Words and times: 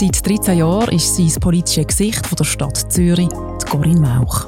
Seit 0.00 0.26
13 0.26 0.56
Jahren 0.56 0.94
ist 0.94 1.14
sie 1.14 1.26
das 1.26 1.38
politische 1.38 1.84
Gesicht 1.84 2.26
von 2.26 2.34
der 2.36 2.44
Stadt 2.44 2.90
Zürich, 2.90 3.28
die 3.28 3.66
Corinne 3.66 4.00
Mauch. 4.00 4.46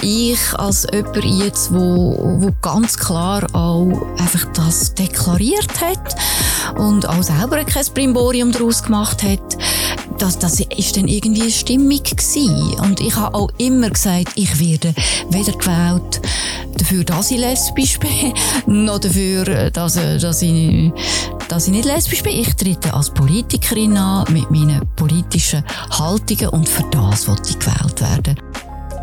Ich 0.00 0.38
als 0.54 0.86
jemand 0.90 1.24
jetzt, 1.24 1.74
wo, 1.74 2.16
wo 2.38 2.50
ganz 2.62 2.96
klar 2.96 3.46
auch 3.52 3.90
einfach 4.16 4.46
das 4.54 4.94
deklariert 4.94 5.78
hat 5.82 6.16
und 6.78 7.06
auch 7.06 7.22
selber 7.22 7.62
kein 7.64 7.84
Brimborium 7.92 8.50
daraus 8.50 8.82
gemacht 8.82 9.22
hat, 9.24 9.58
das, 10.16 10.38
das 10.38 10.58
ist 10.58 10.96
dann 10.96 11.06
irgendwie 11.06 11.42
eine 11.42 11.50
Stimmung 11.50 12.02
gewesen. 12.02 12.80
Und 12.80 13.02
ich 13.02 13.14
habe 13.14 13.34
auch 13.34 13.50
immer 13.58 13.90
gesagt, 13.90 14.32
ich 14.36 14.58
werde 14.58 14.94
weder 15.28 15.52
gewählt 15.52 16.22
dafür, 16.78 17.04
dass 17.04 17.30
ich 17.30 17.38
lesbisch 17.38 17.98
bin, 17.98 18.32
noch 18.84 19.00
dafür, 19.00 19.70
dass, 19.70 19.94
dass, 19.94 20.40
ich, 20.40 20.92
dass 21.48 21.66
ich 21.66 21.72
nicht 21.72 21.86
lesbisch 21.86 22.22
bin. 22.22 22.32
Ich 22.32 22.54
trete 22.54 22.92
als 22.94 23.10
Politikerin 23.10 23.96
an 23.96 24.30
mit 24.32 24.50
meinen 24.50 24.86
politischen 24.96 25.64
Haltungen 25.90 26.48
und 26.50 26.68
für 26.68 26.84
das 26.90 27.26
wollte 27.26 27.50
ich 27.50 27.58
gewählt 27.58 28.00
werden. 28.00 28.40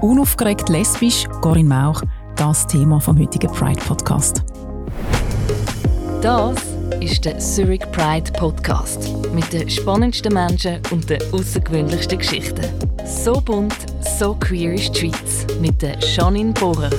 Unaufgeregt 0.02 0.70
lesbisch, 0.70 1.26
Corinne 1.42 1.70
Mauch, 1.70 2.02
das 2.36 2.68
Thema 2.68 3.00
vom 3.00 3.20
heutigen 3.20 3.52
Pride 3.52 3.82
Podcast. 3.82 4.44
Das 6.22 6.56
ist 7.00 7.26
der 7.26 7.40
Zurich 7.40 7.82
Pride 7.92 8.32
Podcast 8.34 9.10
mit 9.34 9.52
den 9.52 9.70
spannendsten 9.70 10.34
Menschen 10.34 10.80
und 10.92 11.10
den 11.10 11.22
außergewöhnlichsten 11.32 12.18
Geschichten. 12.18 12.66
So 13.06 13.42
bunt, 13.42 13.76
so 14.18 14.36
queer 14.36 14.74
ist 14.74 14.94
die 14.96 15.10
Schweiz 15.10 15.46
mit 15.62 15.82
der 15.82 15.98
Janine 16.00 16.54
Bohrer. 16.54 16.90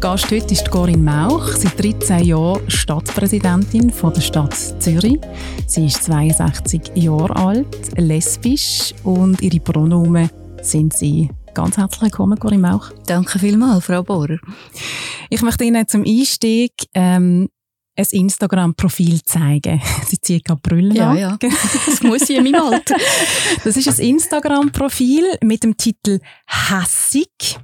Gast 0.00 0.30
heute 0.30 0.52
ist 0.52 0.70
Corinne 0.70 0.98
Mauch, 1.02 1.48
seit 1.48 1.82
13 1.82 2.24
Jahren 2.24 2.70
Stadtpräsidentin 2.70 3.90
von 3.90 4.12
der 4.12 4.20
Stadt 4.20 4.54
Zürich. 4.82 5.18
Sie 5.66 5.86
ist 5.86 6.02
62 6.04 6.92
Jahre 6.94 7.34
alt, 7.36 7.98
lesbisch 7.98 8.94
und 9.04 9.40
ihre 9.40 9.58
Pronomen 9.60 10.30
sind 10.62 10.92
sie. 10.94 11.30
Ganz 11.54 11.76
herzlich 11.78 12.02
willkommen, 12.02 12.38
Corinne 12.38 12.68
Mauch. 12.68 12.90
Danke 13.06 13.38
vielmals, 13.38 13.86
Frau 13.86 14.02
Bohrer. 14.02 14.38
Ich 15.30 15.40
möchte 15.42 15.64
Ihnen 15.64 15.88
zum 15.88 16.04
Einstieg 16.04 16.72
ähm, 16.94 17.48
ein 17.96 18.06
Instagram-Profil 18.10 19.22
zeigen. 19.24 19.80
Sie 20.06 20.20
zieht 20.20 20.44
gerade 20.44 20.60
Brüllen 20.60 20.94
Ja, 20.94 21.10
an. 21.12 21.16
ja. 21.18 21.38
Das 21.86 22.02
muss 22.02 22.28
ich 22.28 22.36
in 22.36 22.44
meinem 22.44 22.60
Alter. 22.62 22.96
Das 23.64 23.76
ist 23.76 23.88
ein 23.88 24.06
Instagram-Profil 24.06 25.24
mit 25.42 25.64
dem 25.64 25.76
Titel 25.76 26.20
«Hässig». 26.46 27.58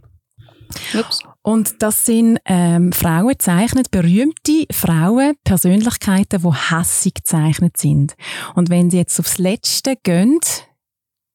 Ups. 0.99 1.19
Und 1.43 1.83
das 1.83 2.05
sind 2.05 2.39
ähm, 2.45 2.93
Frauen 2.93 3.31
gezeichnet, 3.31 3.91
berühmte 3.91 4.67
Frauen, 4.71 5.35
Persönlichkeiten, 5.45 6.41
die 6.41 6.71
hässig 6.71 7.15
gezeichnet 7.15 7.77
sind. 7.77 8.15
Und 8.55 8.71
wenn 8.71 8.91
Sie 8.91 8.99
jetzt 8.99 9.19
aufs 9.19 9.39
Letzte 9.39 9.97
gehen, 9.97 10.39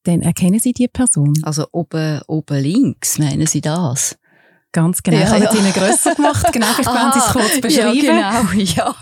dann 0.03 0.21
erkennen 0.21 0.59
Sie 0.59 0.71
die 0.71 0.87
Person. 0.87 1.33
Also 1.43 1.67
oben, 1.73 2.21
oben 2.27 2.61
links, 2.61 3.19
meinen 3.19 3.47
Sie 3.47 3.59
das? 3.59 4.17
Ganz 4.73 5.01
genau. 5.01 5.17
Ja, 5.17 5.23
ich 5.23 5.29
habe 5.31 5.43
ja. 5.45 5.49
es 5.51 5.59
Ihnen 5.59 5.73
grösser 5.73 6.15
gemacht. 6.15 6.45
Genau, 6.51 6.67
ich 6.77 6.85
kann 6.85 7.11
Sie 7.13 7.19
es 7.19 7.25
kurz 7.31 7.61
beschreiben. 7.61 8.05
Ja, 8.05 8.41
genau, 8.41 8.61
ja. 8.63 8.95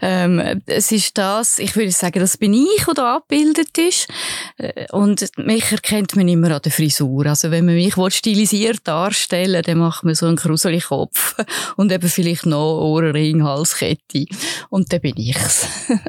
Ähm, 0.00 0.62
es 0.66 0.90
ist 0.92 1.16
das, 1.18 1.58
ich 1.58 1.76
würde 1.76 1.92
sagen, 1.92 2.20
das 2.20 2.36
bin 2.38 2.54
ich, 2.54 2.84
der 2.84 2.94
da 2.94 3.16
abgebildet 3.16 3.76
ist. 3.78 4.08
Äh, 4.56 4.86
Und 4.92 5.26
mich 5.36 5.70
erkennt 5.70 6.16
man 6.16 6.26
immer 6.26 6.50
an 6.50 6.62
der 6.62 6.72
Frisur. 6.72 7.26
Also 7.26 7.50
wenn 7.50 7.66
man 7.66 7.74
mich 7.74 7.94
stilisiert 8.08 8.80
darstellen 8.84 9.62
dann 9.62 9.78
macht 9.78 10.04
man 10.04 10.14
so 10.14 10.26
einen 10.26 10.36
gruseligen 10.36 10.88
Kopf 10.88 11.36
und 11.76 11.92
eben 11.92 12.08
vielleicht 12.08 12.46
noch 12.46 12.80
Ohrring, 12.80 13.44
Halskette. 13.44 14.24
Und 14.70 14.92
dann 14.92 15.00
bin 15.00 15.16
ich's. 15.16 15.66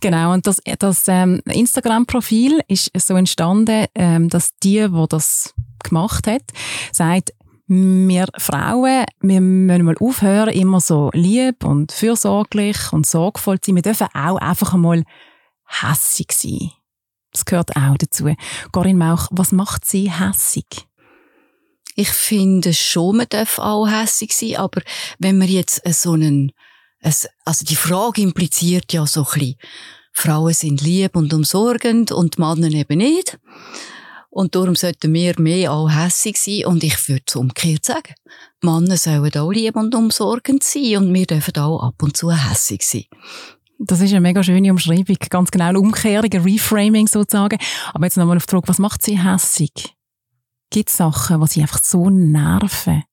Genau, 0.00 0.32
und 0.32 0.46
das, 0.46 0.60
das 0.78 1.04
ähm, 1.08 1.40
Instagram-Profil 1.46 2.60
ist 2.68 2.90
so 2.96 3.14
entstanden, 3.14 3.86
ähm, 3.94 4.28
dass 4.28 4.50
die, 4.62 4.92
wo 4.92 5.06
das 5.06 5.54
gemacht 5.82 6.26
hat, 6.26 6.42
sagt, 6.92 7.32
wir 7.72 8.26
Frauen, 8.36 9.04
wir 9.20 9.40
müssen 9.40 9.84
mal 9.84 9.96
aufhören, 10.00 10.52
immer 10.52 10.80
so 10.80 11.08
lieb 11.12 11.64
und 11.64 11.92
fürsorglich 11.92 12.92
und 12.92 13.06
sorgvoll 13.06 13.60
zu 13.60 13.70
sein. 13.70 13.76
Wir 13.76 13.82
dürfen 13.82 14.08
auch 14.12 14.38
einfach 14.38 14.74
einmal 14.74 15.04
hässig 15.66 16.32
sein. 16.32 16.72
Das 17.30 17.44
gehört 17.44 17.76
auch 17.76 17.96
dazu. 17.96 18.34
Corinne 18.72 18.98
Mauch, 18.98 19.28
was 19.30 19.52
macht 19.52 19.84
sie 19.84 20.10
hässig? 20.10 20.88
Ich 21.94 22.10
finde 22.10 22.74
schon, 22.74 23.18
man 23.18 23.26
darf 23.28 23.60
auch 23.60 23.86
hässig 23.86 24.32
sein, 24.34 24.56
aber 24.56 24.82
wenn 25.20 25.38
man 25.38 25.46
jetzt 25.46 25.80
so 26.02 26.14
einen, 26.14 26.50
also 27.00 27.64
die 27.64 27.76
Frage 27.76 28.22
impliziert 28.22 28.92
ja 28.92 29.06
so 29.06 29.20
ein 29.20 29.32
bisschen, 29.32 29.56
Frauen 30.12 30.54
sind 30.54 30.82
lieb 30.82 31.14
und 31.14 31.32
umsorgend 31.32 32.10
und 32.10 32.36
Männer 32.36 32.68
eben 32.72 32.98
nicht. 32.98 33.38
Und 34.30 34.54
darum 34.54 34.76
sollten 34.76 35.12
wir 35.12 35.34
mehr 35.38 35.72
auch 35.72 35.90
hässig 35.90 36.36
sein. 36.36 36.64
Und 36.66 36.84
ich 36.84 37.08
würde 37.08 37.24
es 37.26 37.36
umgekehrt 37.36 37.84
sagen. 37.84 38.14
Männer 38.62 38.96
sollen 38.96 39.34
auch 39.34 39.50
lieb 39.50 39.76
und 39.76 39.94
umsorgend 39.94 40.62
sein 40.62 40.98
und 40.98 41.14
wir 41.14 41.26
dürfen 41.26 41.56
auch 41.56 41.82
ab 41.82 42.02
und 42.02 42.16
zu 42.16 42.30
hässig 42.30 42.82
sein. 42.82 43.04
Das 43.78 44.00
ist 44.00 44.10
eine 44.10 44.20
mega 44.20 44.42
schöne 44.42 44.70
Umschreibung, 44.70 45.16
ganz 45.30 45.50
genau 45.50 45.64
eine 45.64 45.80
Umkehrung, 45.80 46.30
ein 46.30 46.42
Reframing 46.42 47.08
sozusagen. 47.08 47.58
Aber 47.94 48.04
jetzt 48.04 48.16
nochmal 48.16 48.36
auf 48.36 48.46
die 48.46 48.50
Frage, 48.50 48.68
was 48.68 48.78
macht 48.78 49.02
sie 49.02 49.22
hässig? 49.22 49.96
Gibt 50.70 50.90
es 50.90 50.98
Sachen, 50.98 51.40
die 51.40 51.46
sie 51.48 51.62
einfach 51.62 51.82
so 51.82 52.10
nerven? 52.10 53.04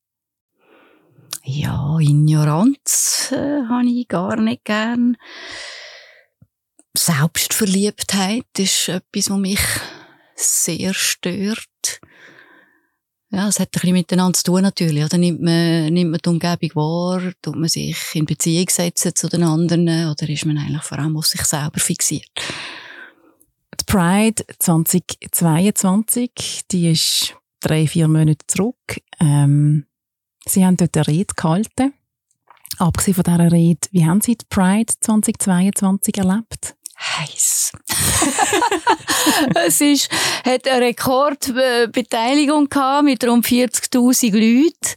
Ja, 1.44 1.98
Ignoranz 2.00 3.32
äh, 3.32 3.64
habe 3.70 3.88
ich 3.88 4.10
gar 4.10 4.36
nicht 4.36 4.66
gern. 4.66 5.16
Selbstverliebtheit 6.96 8.46
ist 8.58 8.90
etwas, 8.90 9.30
was 9.30 9.38
mich 9.38 9.60
sehr 10.38 10.94
stört. 10.94 12.00
Ja, 13.30 13.50
es 13.50 13.60
hat 13.60 13.68
ein 13.68 13.72
bisschen 13.72 13.94
miteinander 13.94 14.38
zu 14.38 14.44
tun 14.44 14.62
natürlich. 14.62 15.04
Oder 15.04 15.18
nimmt 15.18 15.42
man, 15.42 15.92
nimmt 15.92 16.12
man 16.12 16.20
die 16.24 16.30
Umgebung 16.30 16.76
wahr, 16.76 17.34
tut 17.42 17.56
man 17.56 17.68
sich 17.68 17.98
in 18.14 18.26
Beziehung 18.26 18.70
setzen 18.70 19.16
zu 19.16 19.28
den 19.28 19.44
anderen 19.44 20.10
oder 20.10 20.30
ist 20.30 20.46
man 20.46 20.58
eigentlich 20.58 20.84
vor 20.84 21.00
allem 21.00 21.18
auf 21.18 21.26
sich 21.26 21.42
selber 21.42 21.80
fixiert? 21.80 22.32
Die 23.80 23.86
Pride 23.86 24.44
2022, 24.60 26.32
die 26.72 26.92
ist 26.92 27.36
drei, 27.60 27.86
vier 27.86 28.08
Monate 28.08 28.46
zurück. 28.48 29.02
Ähm, 29.20 29.86
sie 30.48 30.66
haben 30.66 30.78
dort 30.78 30.96
eine 30.96 31.08
Rede 31.08 31.34
gehalten. 31.36 31.94
Abgesehen 32.78 33.16
von 33.16 33.24
dieser 33.24 33.52
Rede, 33.52 33.88
wie 33.92 34.06
haben 34.06 34.22
Sie 34.22 34.38
die 34.38 34.46
Pride 34.50 34.94
2022 35.00 36.18
erlebt? 36.18 36.77
Heiß. 37.00 37.72
es 39.66 39.82
ist, 39.82 40.10
hat 40.44 40.68
eine 40.68 40.88
Rekordbeteiligung 40.88 42.70
gehabt 42.70 43.06
mit 43.06 43.24
rund 43.26 43.46
40.000 43.46 44.32
Leuten 44.34 44.96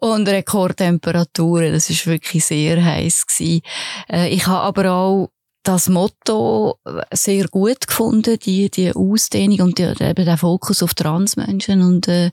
und 0.00 0.28
Rekordtemperaturen. 0.28 1.72
Das 1.72 1.90
ist 1.90 2.06
wirklich 2.06 2.44
sehr 2.44 2.84
heiß. 2.84 3.26
Äh, 3.40 4.34
Ich 4.34 4.46
habe 4.46 4.62
aber 4.62 4.92
auch 4.92 5.28
das 5.62 5.88
Motto 5.88 6.80
sehr 7.12 7.46
gut 7.48 7.86
gefunden, 7.86 8.38
die, 8.40 8.68
die 8.68 8.92
Ausdehnung 8.92 9.60
und 9.60 9.78
die, 9.78 9.84
eben 9.84 10.24
der 10.24 10.38
Fokus 10.38 10.82
auf 10.82 10.94
Transmenschen 10.94 11.82
und 11.82 12.08
äh, 12.08 12.30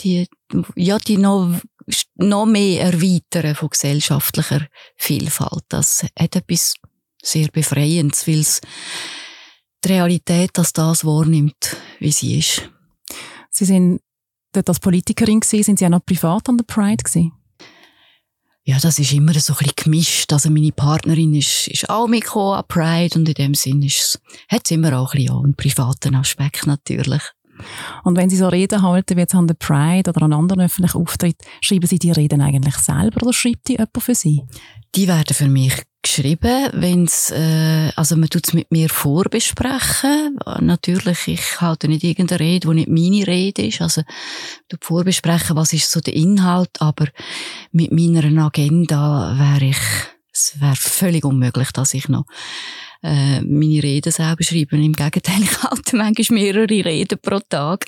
die, 0.00 0.26
ja, 0.74 0.98
die 0.98 1.16
noch, 1.16 1.48
noch 2.16 2.46
mehr 2.46 2.82
Erweitern 2.82 3.54
von 3.54 3.68
gesellschaftlicher 3.68 4.66
Vielfalt. 4.96 5.62
Das 5.68 6.04
hat 6.18 6.34
etwas 6.34 6.74
sehr 7.26 7.48
Befreiendes, 7.48 8.26
weil 8.26 8.40
es 8.40 8.60
die 9.84 9.88
Realität 9.88 10.58
als 10.58 10.72
das 10.72 11.04
wahrnimmt, 11.04 11.76
wie 11.98 12.12
sie 12.12 12.38
ist. 12.38 12.70
Sie 13.50 13.64
sind 13.64 14.00
dort 14.52 14.68
als 14.68 14.80
Politikerin 14.80 15.40
gewesen, 15.40 15.64
sind 15.64 15.78
Sie 15.78 15.86
auch 15.86 15.90
noch 15.90 16.04
privat 16.04 16.48
an 16.48 16.58
der 16.58 16.64
Pride 16.64 17.02
gewesen? 17.02 17.32
Ja, 18.64 18.78
das 18.80 18.98
ist 18.98 19.12
immer 19.12 19.32
so 19.34 19.52
ein 19.52 19.58
bisschen 19.58 19.74
gemischt. 19.76 20.32
Also 20.32 20.50
meine 20.50 20.72
Partnerin 20.72 21.34
ist, 21.34 21.68
ist 21.68 21.88
auch 21.88 22.08
mitgekommen 22.08 22.58
an 22.58 22.64
Pride 22.66 23.16
und 23.16 23.28
in 23.28 23.34
dem 23.34 23.54
Sinn 23.54 23.80
ist, 23.82 24.20
hat 24.48 24.62
es 24.64 24.72
immer 24.72 24.98
auch 24.98 25.14
ein 25.14 25.20
bisschen 25.20 25.44
einen 25.44 25.54
privaten 25.54 26.16
Aspekt 26.16 26.66
natürlich. 26.66 27.22
Und 28.02 28.16
wenn 28.16 28.28
Sie 28.28 28.36
so 28.36 28.48
Reden 28.48 28.82
halten, 28.82 29.16
wie 29.16 29.20
jetzt 29.20 29.34
an 29.34 29.46
der 29.46 29.54
Pride 29.54 30.10
oder 30.10 30.22
an 30.22 30.32
anderen 30.32 30.62
öffentlichen 30.62 31.00
Auftritten, 31.00 31.46
schreiben 31.60 31.86
Sie 31.86 31.98
die 31.98 32.10
Reden 32.10 32.40
eigentlich 32.40 32.76
selber 32.76 33.22
oder 33.22 33.32
schreibt 33.32 33.68
die 33.68 33.72
jemand 33.72 34.02
für 34.02 34.14
Sie? 34.14 34.42
Die 34.94 35.06
werden 35.06 35.34
für 35.34 35.48
mich 35.48 35.82
geschrieben, 36.06 36.70
wenn's, 36.72 37.30
äh, 37.30 37.90
also 37.96 38.16
man 38.16 38.28
tut 38.28 38.46
es 38.46 38.52
mit 38.54 38.70
mir 38.70 38.88
vorbesprechen. 38.88 40.38
Natürlich, 40.60 41.28
ich 41.28 41.60
halte 41.60 41.88
nicht 41.88 42.04
irgendeine 42.04 42.40
Rede, 42.40 42.68
die 42.68 42.74
nicht 42.74 42.88
meine 42.88 43.26
Rede 43.26 43.66
ist. 43.66 43.80
Also, 43.80 44.02
tut 44.68 44.84
vorbesprechen, 44.84 45.56
was 45.56 45.72
ist 45.72 45.90
so 45.90 46.00
der 46.00 46.14
Inhalt, 46.14 46.80
aber 46.80 47.06
mit 47.72 47.92
meiner 47.92 48.46
Agenda 48.46 49.34
wäre 49.36 49.70
ich, 49.70 49.78
es 50.32 50.54
wäre 50.60 50.76
völlig 50.76 51.24
unmöglich, 51.24 51.72
dass 51.72 51.94
ich 51.94 52.08
noch 52.08 52.24
äh, 53.06 53.40
meine 53.42 53.82
Reden 53.82 54.12
selber 54.12 54.42
schreibe. 54.42 54.76
Im 54.76 54.92
Gegenteil, 54.92 55.40
ich 55.42 55.62
halte 55.62 55.96
manchmal 55.96 56.40
mehrere 56.40 56.84
Reden 56.84 57.18
pro 57.20 57.38
Tag. 57.48 57.84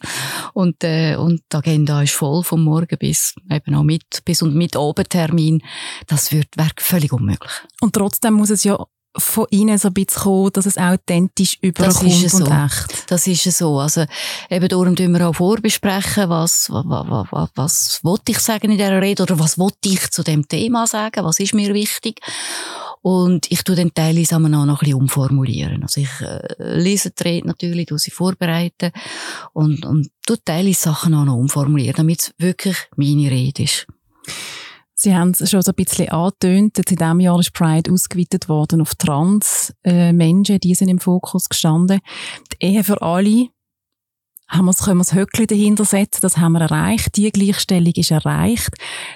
Und, 0.54 0.84
äh, 0.84 1.16
und 1.16 1.42
die 1.52 1.56
Agenda 1.56 2.02
ist 2.02 2.12
voll 2.12 2.42
vom 2.44 2.62
Morgen 2.64 2.96
bis 2.98 3.34
eben 3.50 3.74
auch 3.74 3.82
mit, 3.82 4.24
bis 4.24 4.42
und 4.42 4.54
mit 4.54 4.76
Abendtermin. 4.76 5.62
Das 6.06 6.32
wird, 6.32 6.56
wäre 6.56 6.70
völlig 6.78 7.12
unmöglich. 7.12 7.52
Und 7.80 7.94
trotzdem 7.94 8.34
muss 8.34 8.50
es 8.50 8.64
ja 8.64 8.78
von 9.16 9.46
Ihnen 9.50 9.78
so 9.78 9.88
ein 9.88 9.94
bisschen 9.94 10.22
kommen, 10.22 10.52
dass 10.52 10.66
es 10.66 10.78
authentisch 10.78 11.58
überkommt 11.60 12.06
das 12.06 12.22
ist 12.22 12.36
so. 12.36 12.44
und 12.44 12.50
echt? 12.50 13.10
Das 13.10 13.26
ist 13.26 13.42
so. 13.44 13.78
Also, 13.78 14.04
eben 14.48 14.68
darum 14.68 14.94
tun 14.94 15.12
wir 15.12 15.28
auch 15.28 15.34
vorbesprechen, 15.34 16.28
was, 16.28 16.70
was, 16.70 16.84
was, 16.86 17.26
was, 17.30 17.50
was 17.54 18.00
wollte 18.04 18.32
ich 18.32 18.38
sagen 18.38 18.70
in 18.70 18.78
dieser 18.78 19.00
Rede 19.00 19.24
oder 19.24 19.38
was 19.38 19.58
wollte 19.58 19.88
ich 19.88 20.10
zu 20.10 20.22
dem 20.22 20.46
Thema 20.46 20.86
sagen, 20.86 21.24
was 21.24 21.40
ist 21.40 21.54
mir 21.54 21.74
wichtig. 21.74 22.20
Und 23.02 23.50
ich 23.50 23.62
tue 23.64 23.76
dann 23.76 23.92
teilweise 23.94 24.36
auch 24.36 24.40
noch 24.40 24.64
ein 24.64 24.76
bisschen 24.78 24.94
umformulieren. 24.94 25.82
Also 25.82 26.00
ich 26.00 26.20
äh, 26.20 26.40
lese 26.58 27.10
die 27.10 27.22
Rede 27.22 27.46
natürlich, 27.46 27.86
tue 27.86 27.98
sie 27.98 28.10
vorbereiten 28.10 28.90
und, 29.52 29.84
und 29.84 30.10
tue 30.26 30.42
teilweise 30.44 30.80
Sachen 30.80 31.14
auch 31.14 31.24
noch 31.24 31.36
umformulieren, 31.36 31.96
damit 31.96 32.20
es 32.20 32.34
wirklich 32.38 32.76
meine 32.96 33.30
Rede 33.30 33.62
ist. 33.64 33.86
Sie 35.00 35.14
haben 35.14 35.30
es 35.30 35.48
schon 35.48 35.62
so 35.62 35.70
ein 35.70 35.76
bisschen 35.76 36.08
angetönt. 36.08 36.76
Jetzt 36.76 36.90
in 36.90 36.96
diesem 36.96 37.20
Jahr 37.20 37.38
ist 37.38 37.52
Pride 37.52 37.92
ausgeweitet 37.92 38.48
worden 38.48 38.80
auf 38.80 38.96
Trans-Menschen. 38.96 40.56
Äh, 40.56 40.58
die 40.58 40.74
sind 40.74 40.88
im 40.88 40.98
Fokus 40.98 41.48
gestanden. 41.48 42.00
Die 42.52 42.66
Ehe 42.66 42.82
für 42.82 43.00
alle 43.00 43.48
haben 44.48 44.64
wir, 44.64 44.74
können 44.74 44.98
wir 44.98 45.04
das 45.04 45.14
Höckli 45.14 45.46
dahinter 45.46 45.84
setzen, 45.84 46.20
das 46.22 46.38
haben 46.38 46.52
wir 46.52 46.62
erreicht. 46.62 47.16
Die 47.16 47.30
Gleichstellung 47.30 47.92
ist 47.94 48.10
erreicht. 48.10 48.70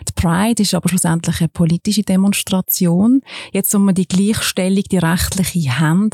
Die 0.09 0.13
Pride 0.13 0.63
ist 0.63 0.75
aber 0.75 0.89
schlussendlich 0.89 1.41
eine 1.41 1.49
politische 1.49 2.03
Demonstration. 2.03 3.23
Jetzt, 3.53 3.75
um 3.75 3.87
wir 3.87 3.95
die 3.95 4.07
Gleichstellung, 4.07 4.85
die 4.91 4.99
rechtliche 4.99 5.79
haben, 5.79 6.11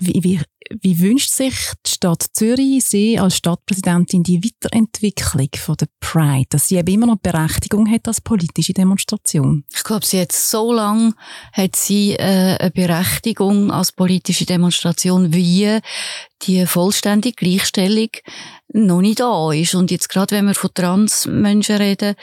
wie, 0.00 0.22
wie, 0.22 0.40
wie 0.80 1.00
wünscht 1.00 1.30
sich 1.30 1.54
die 1.86 1.90
Stadt 1.90 2.24
Zürich, 2.32 2.84
Sie 2.84 3.18
als 3.18 3.36
Stadtpräsidentin, 3.36 4.22
die 4.22 4.42
Weiterentwicklung 4.42 5.48
von 5.56 5.76
der 5.76 5.88
Pride, 6.00 6.46
dass 6.50 6.68
sie 6.68 6.76
eben 6.76 6.94
immer 6.94 7.06
noch 7.06 7.18
Berechtigung 7.18 7.90
hat 7.90 8.06
als 8.08 8.20
politische 8.20 8.72
Demonstration? 8.72 9.64
Ich 9.74 9.84
glaube, 9.84 10.06
sie 10.06 10.20
hat 10.20 10.32
so 10.32 10.72
lange 10.72 11.14
hat 11.52 11.76
sie 11.76 12.12
äh, 12.12 12.56
eine 12.58 12.70
Berechtigung 12.70 13.70
als 13.70 13.92
politische 13.92 14.46
Demonstration, 14.46 15.32
wie 15.32 15.80
die 16.42 16.66
vollständige 16.66 17.36
Gleichstellung 17.36 18.08
noch 18.72 19.00
nicht 19.00 19.20
da 19.20 19.52
ist. 19.52 19.74
Und 19.74 19.90
jetzt 19.90 20.08
gerade, 20.08 20.34
wenn 20.34 20.46
wir 20.46 20.54
von 20.54 20.70
Transmenschen 20.74 21.76
reden, 21.76 22.14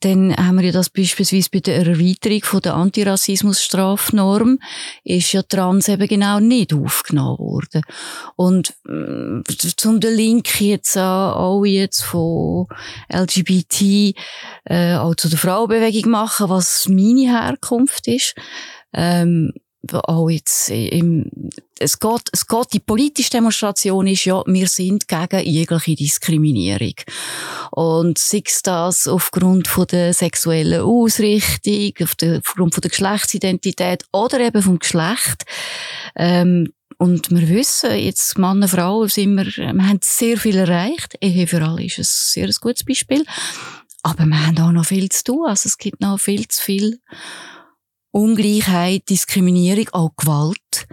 dann 0.00 0.36
haben 0.36 0.58
wir 0.58 0.66
ja 0.66 0.72
das 0.72 0.90
beispielsweise 0.90 1.48
bei 1.50 1.60
der 1.60 1.86
Erweiterung 1.86 2.42
von 2.42 2.60
der 2.60 2.74
Antirassismus-Strafnorm 2.74 4.58
ist 5.04 5.32
ja 5.32 5.42
Trans 5.42 5.88
eben 5.88 6.06
genau 6.06 6.38
nicht 6.40 6.74
aufgenommen 6.74 7.38
worden. 7.38 7.59
Und 8.36 8.74
äh, 8.88 9.42
zum 9.76 10.00
den 10.00 10.14
Link 10.14 10.60
jetzt 10.60 10.96
auch 10.96 11.64
jetzt 11.64 12.02
von 12.02 12.66
LGBT 13.12 14.14
äh, 14.64 14.94
auch 14.94 15.14
zu 15.14 15.28
der 15.28 15.38
Frauenbewegung 15.38 16.10
machen, 16.10 16.48
was 16.48 16.88
meine 16.88 17.30
Herkunft 17.30 18.08
ist, 18.08 18.34
ähm, 18.92 19.52
auch 19.92 20.28
jetzt 20.28 20.68
im, 20.70 21.30
es 21.78 21.98
geht, 21.98 22.22
es 22.32 22.46
geht, 22.46 22.72
die 22.72 22.80
politische 22.80 23.30
Demonstration 23.30 24.06
ist 24.06 24.24
ja, 24.24 24.42
wir 24.46 24.68
sind 24.68 25.08
gegen 25.08 25.46
jegliche 25.46 25.94
Diskriminierung. 25.94 26.94
Und 27.70 28.18
sei 28.18 28.42
es 28.44 28.62
das 28.62 29.08
aufgrund 29.08 29.68
von 29.68 29.86
der 29.86 30.12
sexuellen 30.12 30.82
Ausrichtung, 30.82 31.92
auf 32.02 32.14
der, 32.16 32.38
aufgrund 32.38 32.74
von 32.74 32.82
der 32.82 32.90
Geschlechtsidentität 32.90 34.04
oder 34.12 34.40
eben 34.40 34.62
vom 34.62 34.78
Geschlecht, 34.78 35.44
ähm, 36.16 36.72
und 37.00 37.30
wir 37.30 37.48
wissen, 37.48 37.92
jetzt 37.98 38.36
Männer, 38.36 38.68
Frauen 38.68 39.08
sind 39.08 39.34
wir, 39.34 39.46
wir 39.46 39.88
haben 39.88 40.00
sehr 40.02 40.36
viel 40.36 40.58
erreicht. 40.58 41.16
Ehe 41.22 41.46
für 41.46 41.62
alle 41.62 41.82
ist 41.82 41.96
ein 41.96 42.04
sehr 42.04 42.50
gutes 42.60 42.84
Beispiel. 42.84 43.24
Aber 44.02 44.26
wir 44.26 44.46
haben 44.46 44.58
auch 44.58 44.70
noch 44.70 44.84
viel 44.84 45.08
zu 45.08 45.24
tun. 45.24 45.46
Also 45.48 45.68
es 45.68 45.78
gibt 45.78 46.02
noch 46.02 46.20
viel 46.20 46.46
zu 46.46 46.62
viel 46.62 47.00
Ungleichheit, 48.10 49.08
Diskriminierung, 49.08 49.88
auch 49.92 50.10
Gewalt 50.14 50.86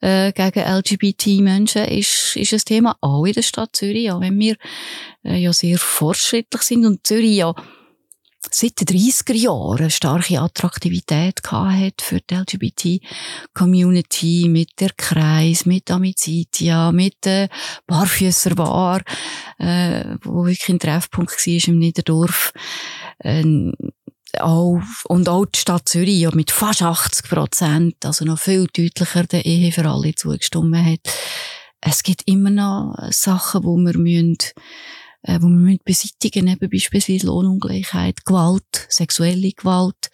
äh, 0.00 0.30
gegen 0.32 0.60
LGBT-Menschen 0.60 1.86
ist, 1.86 2.36
ist 2.36 2.52
ein 2.52 2.60
Thema, 2.60 2.96
auch 3.00 3.24
in 3.24 3.32
der 3.32 3.42
Stadt 3.42 3.74
Zürich, 3.74 4.12
auch 4.12 4.20
wenn 4.20 4.38
wir 4.38 4.54
äh, 5.24 5.38
ja 5.38 5.52
sehr 5.52 5.78
fortschrittlich 5.78 6.62
sind 6.62 6.86
und 6.86 7.04
Zürich 7.04 7.36
ja 7.36 7.52
seit 8.50 8.80
den 8.80 8.98
30er 8.98 9.34
Jahren 9.34 9.78
eine 9.78 9.90
starke 9.90 10.40
Attraktivität 10.40 11.40
hat 11.50 12.00
für 12.00 12.20
die 12.20 12.34
LGBT-Community, 12.34 14.46
mit 14.48 14.70
der 14.80 14.90
Kreis, 14.96 15.66
mit 15.66 15.90
Amizitia, 15.90 16.92
mit 16.92 17.16
der 17.24 17.48
Barfüsser 17.86 18.54
Bar, 18.54 19.02
äh, 19.58 20.04
wo 20.22 20.46
wirklich 20.46 20.68
ein 20.68 20.78
Treffpunkt 20.78 21.32
war 21.32 21.68
im 21.68 21.78
Niederdorf. 21.78 22.52
Äh, 23.18 23.72
auch, 24.40 24.80
und 25.08 25.28
auch 25.28 25.46
die 25.46 25.58
Stadt 25.58 25.88
Zürich 25.88 26.20
ja 26.20 26.34
mit 26.34 26.50
fast 26.50 26.82
80 26.82 27.28
Prozent, 27.28 28.04
also 28.04 28.24
noch 28.24 28.38
viel 28.38 28.66
deutlicher 28.66 29.24
der 29.24 29.46
Ehe 29.46 29.72
für 29.72 29.88
alle 29.88 30.14
zugestimmt 30.14 30.76
hat. 30.76 31.00
Es 31.80 32.02
gibt 32.02 32.22
immer 32.26 32.50
noch 32.50 32.96
Sachen, 33.10 33.64
wo 33.64 33.76
wir 33.76 33.96
müssen, 33.96 34.36
äh, 35.28 35.38
wo 35.42 35.46
wir 35.46 35.56
müssen 35.56 35.80
beseitigen, 35.84 36.48
eben 36.48 36.70
beispielsweise 36.70 37.26
Lohnungleichheit, 37.26 38.24
Gewalt, 38.24 38.86
sexuelle 38.88 39.50
Gewalt, 39.52 40.10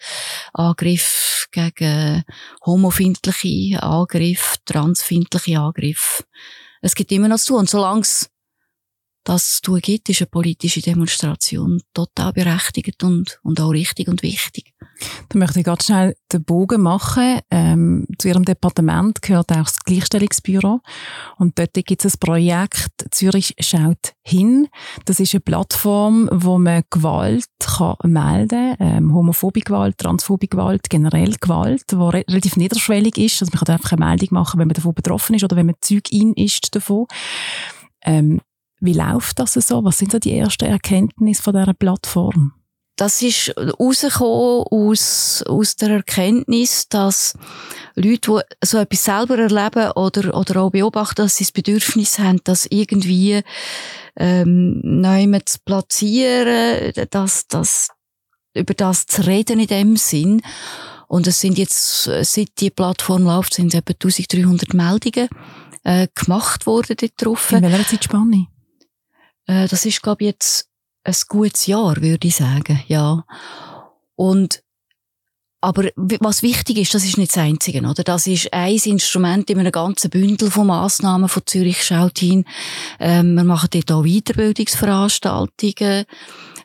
Angriff 0.53 1.47
gegen 1.51 2.23
homofindliche 2.65 3.81
Angriff, 3.81 4.57
transfindliche 4.65 5.59
Angriff. 5.59 6.25
Es 6.81 6.95
gibt 6.95 7.11
immer 7.13 7.29
noch 7.29 7.39
zu. 7.39 7.55
Und 7.55 7.69
solange 7.69 8.05
das 9.25 9.59
zu 9.61 9.73
gibt, 9.73 10.07
ist 10.09 10.21
eine 10.21 10.27
politische 10.27 10.81
Demonstration 10.81 11.81
total 11.93 12.31
berechtigt 12.31 13.03
und, 13.03 13.39
und 13.43 13.59
auch 13.59 13.71
richtig 13.71 14.07
und 14.07 14.21
wichtig. 14.21 14.73
Da 15.29 15.39
möchte 15.39 15.59
ich 15.59 15.65
ganz 15.65 15.85
schnell 15.85 16.15
den 16.31 16.43
Bogen 16.43 16.81
machen. 16.81 17.39
Ähm, 17.49 18.07
zu 18.19 18.27
Ihrem 18.27 18.45
Departement 18.45 19.21
gehört 19.21 19.51
auch 19.51 19.65
das 19.65 19.79
Gleichstellungsbüro. 19.79 20.79
Und 21.37 21.57
dort 21.57 21.73
gibt 21.73 22.05
es 22.05 22.15
ein 22.15 22.19
Projekt 22.19 23.07
Zürich 23.11 23.55
schaut 23.59 24.13
hin. 24.21 24.67
Das 25.05 25.19
ist 25.19 25.33
eine 25.33 25.41
Plattform, 25.41 26.29
wo 26.31 26.59
man 26.59 26.83
Gewalt 26.91 27.45
kann 27.59 27.95
melden 28.03 28.75
kann. 28.77 28.87
Ähm, 28.87 29.13
homophobe 29.13 29.61
Gewalt, 29.61 29.97
transphobe 29.97 30.47
Gewalt, 30.47 30.89
generell 30.89 31.35
Gewalt, 31.41 31.83
die 31.91 31.95
re 31.95 32.23
relativ 32.29 32.57
niederschwellig 32.57 33.17
ist. 33.17 33.41
Also 33.41 33.51
man 33.53 33.65
kann 33.65 33.75
einfach 33.75 33.91
eine 33.93 34.05
Meldung 34.05 34.29
machen, 34.31 34.59
wenn 34.59 34.67
man 34.67 34.75
davon 34.75 34.93
betroffen 34.93 35.35
ist 35.35 35.43
oder 35.43 35.55
wenn 35.55 35.65
man 35.65 35.75
Zeugin 35.81 36.33
ist 36.33 36.75
davon. 36.75 37.07
Ähm, 38.03 38.39
wie 38.79 38.93
läuft 38.93 39.39
das 39.39 39.53
so? 39.53 39.83
Was 39.83 39.97
sind 39.97 40.11
so 40.11 40.19
die 40.19 40.37
ersten 40.37 40.65
Erkenntnisse 40.65 41.41
von 41.41 41.53
dieser 41.53 41.73
Plattform? 41.73 42.53
Das 42.97 43.21
ist 43.21 43.53
rausgekommen 43.57 44.65
aus, 44.71 45.43
aus 45.47 45.75
der 45.75 45.89
Erkenntnis, 45.89 46.87
dass 46.87 47.33
Leute, 47.95 48.31
die 48.31 48.65
so 48.65 48.77
etwas 48.77 49.03
selber 49.03 49.37
erleben 49.37 49.91
oder, 49.91 50.33
oder 50.33 50.61
auch 50.61 50.69
beobachten, 50.69 51.23
dass 51.23 51.35
sie 51.35 51.43
das 51.43 51.51
Bedürfnis 51.51 52.19
haben, 52.19 52.39
das 52.45 52.65
irgendwie 52.69 53.41
ähm, 54.15 54.79
neu 54.81 55.39
zu 55.43 55.57
platzieren, 55.65 56.93
dass, 57.09 57.47
dass, 57.47 57.89
über 58.53 58.73
das 58.73 59.07
zu 59.07 59.27
reden 59.27 59.59
in 59.59 59.67
dem 59.67 59.97
Sinn. 59.97 60.41
Und 61.07 61.27
es 61.27 61.41
sind 61.41 61.57
jetzt, 61.57 62.03
seit 62.03 62.59
die 62.61 62.69
Plattform 62.69 63.23
läuft, 63.23 63.55
sind 63.55 63.75
etwa 63.75 63.91
1300 63.91 64.73
Meldungen 64.73 65.27
äh, 65.83 66.07
gemacht 66.15 66.65
worden 66.65 66.95
dort 66.97 67.13
drauf. 67.17 67.51
In 67.51 67.61
welcher 67.61 67.87
Zeitspanne? 67.87 68.47
Äh, 69.47 69.67
das 69.67 69.85
ist, 69.85 70.01
glaube 70.01 70.23
ich, 70.23 70.27
jetzt 70.27 70.69
ein 71.03 71.15
gutes 71.27 71.67
Jahr, 71.67 72.01
würde 72.01 72.27
ich 72.27 72.35
sagen, 72.35 72.81
ja. 72.87 73.25
Und 74.15 74.63
aber 75.65 75.89
was 75.95 76.43
wichtig 76.43 76.77
ist, 76.77 76.93
das 76.93 77.03
ist 77.03 77.17
nicht 77.17 77.31
das 77.31 77.39
Einzige, 77.39 77.79
oder? 77.79 78.03
Das 78.03 78.27
ist 78.27 78.53
ein 78.53 78.75
Instrument 78.75 79.49
in 79.49 79.57
einem 79.57 79.71
ganzen 79.71 80.11
Bündel 80.11 80.51
von 80.51 80.67
Massnahmen 80.67 81.27
von 81.27 81.41
Zürich 81.47 81.83
schaut 81.83 82.19
hin. 82.19 82.45
Ähm, 82.99 83.33
wir 83.33 83.43
machen 83.43 83.69
dort 83.71 83.91
auch 83.91 84.03
Weiterbildungsveranstaltungen 84.03 86.05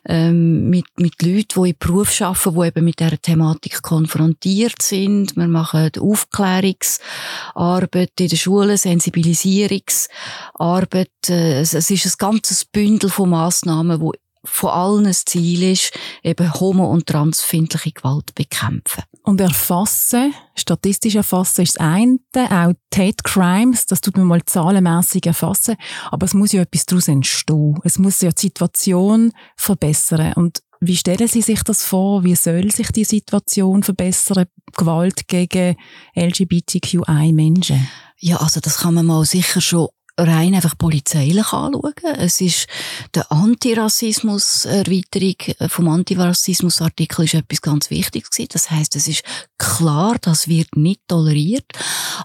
ähm, 0.07 0.69
mit, 0.69 0.85
mit 0.97 1.21
Leuten, 1.21 1.63
die 1.63 1.69
im 1.69 1.75
Beruf 1.77 2.19
arbeiten, 2.21 2.59
die 2.59 2.67
eben 2.67 2.85
mit 2.85 2.99
dieser 2.99 3.21
Thematik 3.21 3.81
konfrontiert 3.81 4.81
sind. 4.81 5.35
Wir 5.35 5.47
machen 5.47 5.91
Aufklärungsarbeit 5.99 8.11
in 8.19 8.29
den 8.29 8.37
Schulen, 8.37 8.77
Sensibilisierungsarbeit. 8.77 11.09
Äh, 11.29 11.61
es, 11.61 11.73
es 11.73 11.89
ist 11.91 12.05
ein 12.05 12.13
ganzes 12.17 12.65
Bündel 12.65 13.09
von 13.09 13.29
Massnahmen, 13.29 14.01
wo 14.01 14.11
von 14.43 14.69
allen 14.71 15.03
das 15.03 15.25
Ziel 15.25 15.63
ist, 15.71 15.91
eben 16.23 16.53
homo- 16.55 16.91
und 16.91 17.05
transfindliche 17.05 17.91
Gewalt 17.91 18.33
bekämpfen. 18.35 19.03
Und 19.23 19.39
erfassen, 19.39 20.33
statistisch 20.55 21.15
erfassen 21.15 21.61
ist 21.61 21.75
das 21.75 21.85
eine, 21.85 22.17
auch 22.35 22.73
Hate 22.95 23.23
Crimes, 23.23 23.85
das 23.85 24.01
tut 24.01 24.17
man 24.17 24.25
mal 24.25 24.43
zahlenmässig 24.43 25.27
erfassen, 25.27 25.75
aber 26.09 26.25
es 26.25 26.33
muss 26.33 26.51
ja 26.51 26.63
etwas 26.63 26.85
daraus 26.87 27.07
entstehen. 27.07 27.79
Es 27.83 27.99
muss 27.99 28.21
ja 28.21 28.31
die 28.31 28.41
Situation 28.41 29.31
verbessern. 29.55 30.33
Und 30.33 30.63
wie 30.79 30.97
stellen 30.97 31.27
Sie 31.27 31.43
sich 31.43 31.61
das 31.61 31.83
vor? 31.83 32.23
Wie 32.23 32.35
soll 32.35 32.71
sich 32.71 32.91
die 32.91 33.03
Situation 33.03 33.83
verbessern? 33.83 34.45
Gewalt 34.75 35.27
gegen 35.27 35.75
LGBTQI-Menschen? 36.15 37.87
Ja, 38.17 38.37
also 38.37 38.59
das 38.59 38.79
kann 38.79 38.95
man 38.95 39.05
mal 39.05 39.23
sicher 39.25 39.61
schon 39.61 39.89
rein 40.17 40.55
einfach 40.55 40.77
polizeilich 40.77 41.53
anschauen. 41.53 41.93
Es 42.17 42.41
ist 42.41 42.67
der 43.15 43.31
Antirassismus-Erweiterung 43.31 45.69
vom 45.69 45.87
Antirassismus-Artikel 45.87 47.23
ist 47.25 47.33
etwas 47.33 47.61
ganz 47.61 47.89
Wichtiges 47.89 48.29
gewesen. 48.29 48.49
Das 48.51 48.69
heißt, 48.71 48.95
es 48.95 49.07
ist 49.07 49.23
klar, 49.57 50.17
das 50.21 50.47
wird 50.47 50.75
nicht 50.75 51.01
toleriert, 51.07 51.65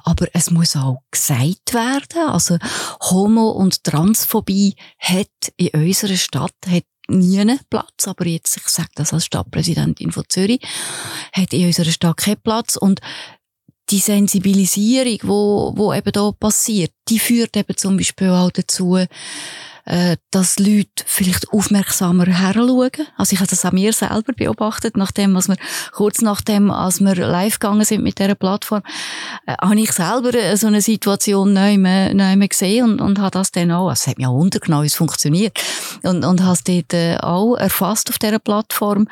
aber 0.05 0.26
es 0.33 0.50
muss 0.50 0.76
auch 0.76 0.99
gesagt 1.11 1.73
werden. 1.73 2.28
Also 2.28 2.59
Homo- 3.11 3.52
und 3.52 3.83
Transphobie 3.85 4.75
hat 4.99 5.31
in 5.57 5.71
unserer 5.71 6.16
Stadt 6.16 6.52
hat 6.69 6.85
nie 7.09 7.40
einen 7.40 7.61
Platz, 7.71 8.09
aber 8.09 8.26
jetzt, 8.26 8.57
ich 8.57 8.69
sage 8.69 8.88
das 8.95 9.12
als 9.12 9.26
Stadtpräsidentin 9.26 10.12
von 10.12 10.25
Zürich, 10.28 10.61
hat 11.33 11.52
in 11.52 11.66
unserer 11.66 11.90
Stadt 11.90 12.16
keinen 12.16 12.40
Platz 12.43 12.76
und 12.76 13.00
die 13.90 14.00
Sensibilisierung, 14.00 15.19
wo, 15.23 15.73
wo 15.76 15.93
eben 15.93 16.12
da 16.12 16.33
passiert, 16.33 16.93
die 17.09 17.19
führt 17.19 17.57
eben 17.57 17.76
zum 17.76 17.97
Beispiel 17.97 18.31
auch 18.31 18.50
dazu, 18.50 18.99
äh, 19.87 20.16
dass 20.33 20.59
Leute 20.59 21.05
vielleicht 21.07 21.52
aufmerksamer 21.52 22.26
heranschauen. 22.26 23.07
Also 23.16 23.35
ich 23.35 23.38
habe 23.38 23.49
das 23.49 23.64
an 23.64 23.75
mir 23.75 23.93
selber 23.93 24.33
beobachtet, 24.33 24.97
nachdem, 24.97 25.37
als 25.37 25.49
wir, 25.49 25.57
kurz 25.93 26.21
nachdem, 26.23 26.71
als 26.71 27.00
wir 27.00 27.14
live 27.14 27.61
gegangen 27.61 27.85
sind 27.85 28.02
mit 28.02 28.19
dieser 28.19 28.35
Plattform, 28.35 28.83
äh, 29.47 29.55
habe 29.61 29.78
ich 29.78 29.93
selber 29.93 30.35
äh, 30.35 30.57
so 30.57 30.66
eine 30.66 30.81
Situation 30.81 31.52
neu 31.52 31.78
mehr, 31.78 32.12
neu 32.14 32.35
mehr 32.35 32.49
gesehen 32.49 32.85
und, 32.85 33.00
und 33.00 33.21
habe 33.21 33.31
das 33.31 33.52
dann 33.52 33.71
auch, 33.71 33.90
es 33.93 34.09
hat 34.09 34.19
mich 34.19 34.26
auch 34.26 34.35
untergenommen, 34.35 34.87
es 34.87 34.97
funktioniert, 34.97 35.57
und, 36.02 36.25
und 36.25 36.43
habe 36.43 36.55
es 36.55 36.64
dort 36.64 36.93
äh, 36.93 37.19
auch 37.19 37.55
erfasst 37.55 38.11
auf 38.11 38.19
dieser 38.19 38.40
Plattform. 38.40 39.07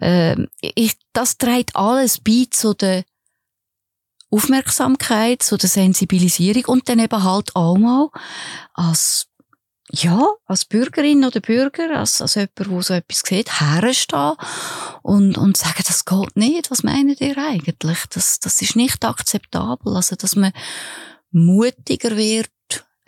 Äh, 0.00 0.36
ich, 0.60 0.92
das 1.12 1.38
trägt 1.38 1.74
alles 1.74 2.20
bei 2.20 2.46
zu 2.50 2.74
der 2.74 3.02
Aufmerksamkeit, 4.34 5.42
zu 5.42 5.56
der 5.56 5.68
Sensibilisierung 5.68 6.64
und 6.66 6.88
dann 6.88 6.98
eben 6.98 7.22
halt 7.22 7.54
auch 7.54 7.76
mal 7.76 8.08
als 8.72 9.28
ja, 9.90 10.26
als 10.46 10.64
Bürgerin 10.64 11.24
oder 11.24 11.40
Bürger, 11.40 11.98
als, 11.98 12.20
als 12.20 12.34
jemand, 12.34 12.58
der 12.58 12.82
so 12.82 12.94
etwas 12.94 13.22
sieht, 13.24 13.60
herstehen 13.60 14.34
und, 15.02 15.38
und 15.38 15.56
sagen, 15.56 15.82
das 15.86 16.04
geht 16.04 16.36
nicht. 16.36 16.70
Was 16.70 16.82
meint 16.82 17.20
ihr 17.20 17.36
eigentlich? 17.38 17.98
Das, 18.10 18.40
das 18.40 18.60
ist 18.62 18.76
nicht 18.76 19.04
akzeptabel. 19.04 19.94
Also, 19.94 20.16
dass 20.16 20.36
man 20.36 20.52
mutiger 21.30 22.16
wird, 22.16 22.50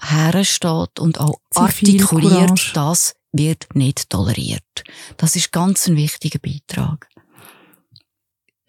hersteht 0.00 1.00
und 1.00 1.18
auch 1.18 1.40
artikuliert, 1.54 2.72
das 2.74 3.14
wird 3.32 3.74
nicht 3.74 4.10
toleriert. 4.10 4.84
Das 5.16 5.34
ist 5.34 5.52
ganz 5.52 5.88
ein 5.88 5.96
wichtiger 5.96 6.38
Beitrag. 6.38 7.08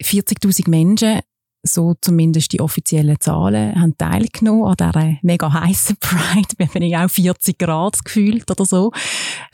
40.000 0.02 0.70
Menschen 0.70 1.20
so 1.68 1.94
zumindest 2.00 2.52
die 2.52 2.60
offiziellen 2.60 3.20
Zahlen, 3.20 3.80
haben 3.80 3.96
teilgenommen 3.96 4.64
an 4.64 4.76
dieser 4.76 5.18
mega 5.22 5.52
heißen 5.52 5.96
Pride. 6.00 6.48
Wir 6.56 6.66
haben 6.98 7.06
auch 7.06 7.10
40 7.10 7.58
Grad 7.58 8.04
gefühlt 8.04 8.50
oder 8.50 8.64
so. 8.64 8.92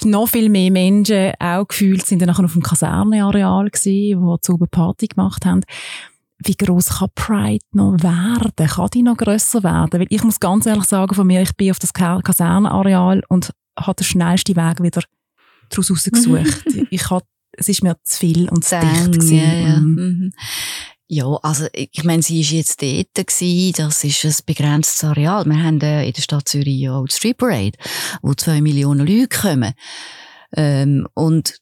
Noch 0.04 0.28
viel 0.28 0.48
mehr 0.48 0.70
Menschen 0.70 1.32
auch 1.38 1.66
gefühlt 1.68 2.06
sind 2.06 2.20
dann 2.20 2.28
nachher 2.28 2.44
auf 2.44 2.52
dem 2.52 2.62
Kaserneareal 2.62 3.70
gewesen, 3.70 4.22
wo 4.22 4.36
zu 4.38 4.56
Party 4.58 5.08
gemacht 5.08 5.44
haben. 5.44 5.62
Wie 6.38 6.56
groß 6.56 6.98
kann 6.98 7.08
Pride 7.14 7.64
noch 7.72 8.02
werden? 8.02 8.68
Kann 8.68 8.88
die 8.92 9.02
noch 9.02 9.16
grösser 9.16 9.62
werden? 9.62 10.00
Weil 10.00 10.06
ich 10.10 10.24
muss 10.24 10.40
ganz 10.40 10.66
ehrlich 10.66 10.84
sagen 10.84 11.14
von 11.14 11.26
mir, 11.26 11.42
ich 11.42 11.56
bin 11.56 11.70
auf 11.70 11.78
das 11.78 11.92
Kaserneareal 11.92 13.22
und 13.28 13.52
habe 13.78 13.94
den 13.94 14.04
schnellsten 14.04 14.56
Weg 14.56 14.82
wieder 14.82 15.02
daraus 15.70 15.90
rausgesucht. 15.90 16.64
ich 16.90 17.10
hatte, 17.10 17.26
es 17.52 17.68
ist 17.68 17.82
mir 17.82 17.96
zu 18.02 18.18
viel 18.18 18.48
und 18.48 18.64
zu 18.64 18.78
dicht 18.78 19.12
gewesen. 19.12 19.36
Ja, 19.36 19.52
ja. 19.52 19.80
Mhm. 19.80 20.32
Ja, 21.06 21.26
also 21.42 21.66
ich 21.72 22.02
meine, 22.04 22.22
sie 22.22 22.42
war 22.42 22.52
jetzt 22.52 22.80
dort, 22.80 23.14
gewesen, 23.14 23.74
das 23.76 24.04
ist 24.04 24.24
ein 24.24 24.34
begrenztes 24.46 25.04
Areal. 25.04 25.44
Wir 25.44 25.62
haben 25.62 25.80
äh, 25.82 26.06
in 26.06 26.12
der 26.12 26.22
Stadt 26.22 26.48
Zürich 26.48 26.80
ja 26.80 26.96
auch 26.96 27.06
die 27.06 27.14
Street 27.14 27.36
Parade, 27.36 27.78
wo 28.22 28.32
zwei 28.32 28.62
Millionen 28.62 29.06
Leute 29.06 29.28
kommen. 29.28 29.74
Ähm, 30.56 31.06
und 31.14 31.58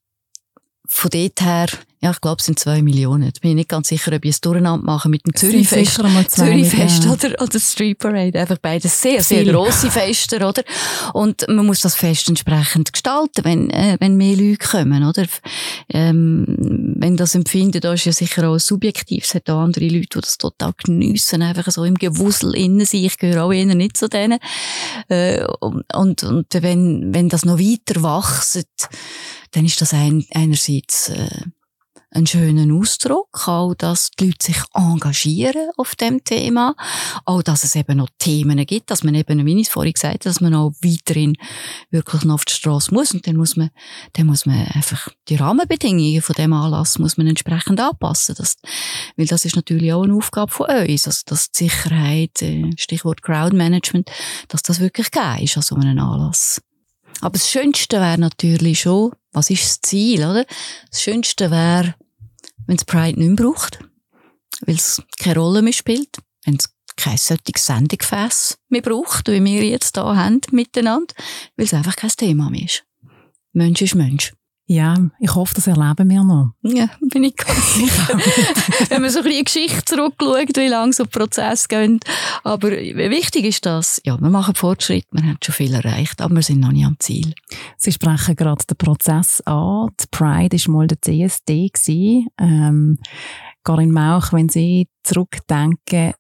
von 0.93 1.11
dort 1.11 1.41
her 1.41 1.69
ja, 2.05 2.11
ich 2.11 2.21
glaube, 2.21 2.41
es 2.41 2.47
sind 2.47 2.59
zwei 2.59 2.83
Millionen. 2.83 3.31
Ich 3.33 3.41
bin 3.41 3.55
nicht 3.55 3.69
ganz 3.69 3.87
sicher, 3.87 4.13
ob 4.13 4.25
ich 4.25 4.33
es 4.33 4.41
durcheinander 4.41 4.85
mache 4.85 5.09
mit 5.09 5.25
dem 5.25 5.37
Zürichfest. 5.37 6.03
Zürichfest 6.31 7.07
oder, 7.07 7.41
oder 7.41 7.61
Street 7.61 8.01
Parade. 8.01 8.41
Einfach 8.41 8.59
beides 8.59 9.01
sehr, 9.01 9.23
sehr 9.23 9.45
Viel. 9.45 9.53
grosse 9.53 9.89
Feste, 9.89 10.45
oder? 10.45 10.65
Und 11.13 11.47
man 11.47 11.65
muss 11.65 11.79
das 11.79 11.95
Fest 11.95 12.29
entsprechend 12.29 12.93
gestalten, 12.93 13.45
wenn, 13.45 13.71
äh, 13.71 13.99
wenn 14.01 14.17
mehr 14.17 14.35
Leute 14.35 14.67
kommen, 14.67 15.05
oder? 15.07 15.27
Ähm, 15.91 16.45
wenn 16.99 17.17
das 17.17 17.37
Empfinden, 17.37 17.81
da 17.81 17.93
ist 17.93 18.05
ja 18.05 18.13
sicher 18.13 18.49
auch 18.49 18.59
subjektiv. 18.59 19.23
Es 19.23 19.37
hat 19.37 19.49
auch 19.49 19.61
andere 19.61 19.87
Leute, 19.87 20.09
die 20.15 20.21
das 20.23 20.39
total 20.39 20.73
geniessen, 20.83 21.41
einfach 21.41 21.71
so 21.71 21.85
im 21.85 21.95
Gewusel 21.95 22.57
innen 22.57 22.85
sein. 22.85 23.05
Ich 23.05 23.17
gehöre 23.17 23.45
auch 23.45 23.53
eher 23.53 23.73
nicht 23.77 23.97
zu 23.97 24.09
denen. 24.09 24.41
Äh, 25.09 25.45
und, 25.61 26.25
und 26.25 26.47
wenn, 26.51 27.15
wenn 27.15 27.29
das 27.29 27.45
noch 27.45 27.61
weiter 27.61 28.03
wächst, 28.03 28.67
dann 29.53 29.65
ist 29.65 29.81
das 29.81 29.95
ein, 29.95 30.25
einerseits, 30.33 31.09
äh, 31.11 31.43
einen 32.15 32.27
schönen 32.27 32.79
Ausdruck, 32.79 33.49
auch 33.49 33.75
dass 33.75 34.11
die 34.11 34.27
Leute 34.27 34.47
sich 34.47 34.63
engagieren 34.75 35.71
auf 35.77 35.95
dem 35.95 36.23
Thema, 36.25 36.75
auch 37.25 37.43
dass 37.43 37.65
es 37.65 37.75
eben 37.75 37.97
noch 37.97 38.11
Themen 38.19 38.65
gibt, 38.67 38.91
dass 38.91 39.03
man 39.03 39.15
eben, 39.15 39.47
wie 39.47 39.61
ich 39.61 39.69
es 39.69 39.73
vorhin 39.73 39.95
gesagt 39.95 40.13
habe, 40.13 40.25
dass 40.25 40.41
man 40.41 40.55
auch 40.55 40.73
weiterhin 40.83 41.37
wirklich 41.91 42.25
noch 42.25 42.35
auf 42.35 42.45
die 42.45 42.53
Straße 42.53 42.93
muss 42.93 43.13
und 43.13 43.27
dann 43.27 43.37
muss 43.37 43.57
man, 43.57 43.71
dann 44.13 44.27
muss 44.27 44.45
man 44.45 44.67
einfach 44.69 45.09
die 45.29 45.37
Rahmenbedingungen 45.37 46.21
von 46.21 46.35
dem 46.35 46.53
Anlass 46.53 46.99
muss 46.99 47.17
man 47.17 47.29
entsprechend 47.29 47.81
anpassen, 47.81 48.35
das, 48.37 48.57
weil 49.17 49.27
das 49.27 49.47
ist 49.47 49.57
natürlich 49.57 49.93
auch 49.93 50.03
eine 50.03 50.15
Aufgabe 50.15 50.53
von 50.53 50.67
uns, 50.69 51.07
also 51.07 51.23
dass 51.27 51.51
die 51.51 51.65
Sicherheit, 51.65 52.43
äh, 52.43 52.71
Stichwort 52.77 53.23
Crowdmanagement, 53.23 54.11
dass 54.49 54.63
das 54.63 54.81
wirklich 54.81 55.11
geil 55.11 55.45
ist 55.45 55.57
an 55.57 55.63
so 55.63 55.77
einem 55.77 55.99
Anlass. 55.99 56.61
Aber 57.21 57.39
das 57.39 57.49
Schönste 57.49 58.01
wäre 58.01 58.19
natürlich 58.19 58.81
schon, 58.81 59.13
was 59.33 59.51
ist 59.51 59.65
das 59.65 59.81
Ziel, 59.81 60.21
oder? 60.21 60.47
Das 60.91 61.03
Schönste 61.03 61.51
wäre, 61.51 61.95
wenn 62.67 62.77
es 62.77 62.85
Pride 62.85 63.19
nicht 63.19 63.41
mehr 63.41 63.47
braucht, 63.47 63.79
weil 64.62 64.77
es 64.77 65.03
keine 65.19 65.39
Rolle 65.39 65.62
mehr 65.62 65.73
spielt, 65.73 66.19
wenn 66.45 66.57
es 66.57 66.73
kein 66.97 67.17
solches 67.17 67.67
Sendegefäß 67.67 68.59
mehr 68.69 68.83
braucht, 68.83 69.29
wie 69.29 69.43
wir 69.43 69.65
jetzt 69.65 69.97
hier 69.97 70.05
haben 70.05 70.41
miteinander, 70.51 71.15
weil 71.57 71.67
es 71.67 71.75
einfach 71.75 71.97
kein 71.97 72.11
Thema 72.11 72.51
mehr 72.51 72.65
ist. 72.65 72.85
Mensch 73.53 73.83
ist 73.83 73.95
Mensch. 73.95 74.33
Ja, 74.73 74.97
ich 75.19 75.35
hoffe, 75.35 75.55
das 75.55 75.67
erleben 75.67 76.09
wir 76.09 76.25
noch. 76.25 76.55
Ja, 76.62 76.88
bin 77.11 77.25
ich 77.25 77.37
ganz 77.37 77.75
sicher. 77.75 78.19
Wenn 78.88 79.02
man 79.02 79.11
so 79.11 79.19
ein 79.19 79.25
bisschen 79.25 79.45
Geschichte 79.45 79.85
zurückschaut, 79.85 80.57
wie 80.57 80.69
lange 80.69 80.95
so 80.95 81.05
Prozesse 81.05 81.69
gehen. 81.69 82.00
Aber 82.43 82.71
wichtig 82.71 83.45
ist 83.45 83.67
das, 83.67 84.00
ja, 84.07 84.19
wir 84.19 84.31
machen 84.31 84.55
Fortschritt, 84.55 85.05
wir 85.11 85.25
haben 85.25 85.37
schon 85.45 85.55
viel 85.55 85.75
erreicht, 85.75 86.23
aber 86.23 86.37
wir 86.37 86.43
sind 86.43 86.61
noch 86.61 86.73
nicht 86.73 86.87
am 86.87 86.97
Ziel. 86.99 87.35
Sie 87.76 87.93
sprechen 87.93 88.35
gerade 88.35 88.64
den 88.64 88.79
Prozess 88.79 89.43
an. 89.43 89.91
Die 90.00 90.07
Pride 90.11 90.57
war 90.57 90.75
mal 90.75 90.87
der 90.87 91.02
CSD. 91.02 92.25
Ähm, 92.38 92.99
Karin 93.64 93.93
Mauch, 93.93 94.33
wenn 94.33 94.49
Sie 94.49 94.88
zurückdenken, 95.02 96.14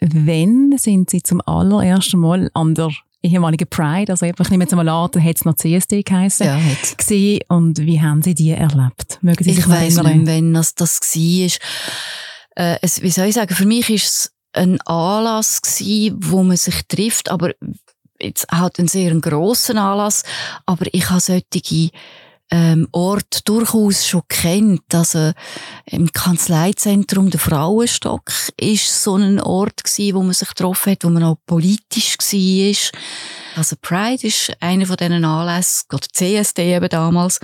wann 0.00 0.78
sind 0.78 1.10
Sie 1.10 1.22
zum 1.22 1.42
allerersten 1.42 2.20
Mal 2.20 2.50
an 2.54 2.74
der 2.74 2.88
ehemalige 3.22 3.66
Pride, 3.66 4.12
also 4.12 4.26
ich 4.26 4.50
nehme 4.50 4.64
jetzt 4.64 4.74
mal 4.74 4.88
an, 4.88 5.10
da 5.12 5.20
hat 5.20 5.36
es 5.36 5.44
noch 5.44 5.54
CSD 5.54 6.02
geheißen, 6.02 6.46
ja, 6.46 6.60
gesehen 6.96 7.40
und 7.48 7.78
wie 7.78 8.00
haben 8.00 8.22
Sie 8.22 8.34
die 8.34 8.50
erlebt? 8.50 9.18
Mögen 9.22 9.44
Sie 9.44 9.50
sich 9.50 9.60
ich 9.60 9.68
weiss 9.68 9.96
nicht, 9.96 10.26
wenn 10.26 10.54
das, 10.54 10.74
das 10.74 11.00
war. 11.00 11.50
Äh, 12.56 12.78
es, 12.82 13.02
wie 13.02 13.10
soll 13.10 13.26
ich 13.26 13.34
sagen, 13.34 13.54
für 13.54 13.66
mich 13.66 13.90
ist 13.90 14.04
es 14.04 14.32
ein 14.52 14.80
Anlass 14.82 15.62
gewesen, 15.62 16.16
wo 16.20 16.42
man 16.42 16.56
sich 16.56 16.86
trifft, 16.86 17.30
aber 17.30 17.52
jetzt 18.20 18.46
halt 18.50 18.78
einen 18.78 18.88
sehr 18.88 19.14
grossen 19.14 19.78
Anlass, 19.78 20.24
aber 20.66 20.86
ich 20.92 21.10
habe 21.10 21.20
solche 21.20 21.90
ähm, 22.50 22.88
Ort 22.92 23.48
durchaus 23.48 24.06
schon 24.06 24.22
kennt. 24.28 24.94
Also 24.94 25.32
im 25.86 26.12
Kanzleizentrum 26.12 27.30
der 27.30 27.40
Frauenstock 27.40 28.32
ist 28.56 29.02
so 29.02 29.16
ein 29.16 29.40
Ort 29.40 29.84
gewesen, 29.84 30.14
wo 30.14 30.22
man 30.22 30.32
sich 30.32 30.48
getroffen 30.48 30.92
hat, 30.92 31.04
wo 31.04 31.10
man 31.10 31.24
auch 31.24 31.36
politisch 31.46 32.16
war. 32.18 33.00
Also 33.56 33.76
Pride 33.80 34.26
ist 34.26 34.52
einer 34.60 34.86
von 34.86 34.96
diesen 34.96 35.24
Anlässen, 35.24 35.86
oder 35.92 36.06
CSD 36.12 36.76
eben 36.76 36.88
damals, 36.88 37.40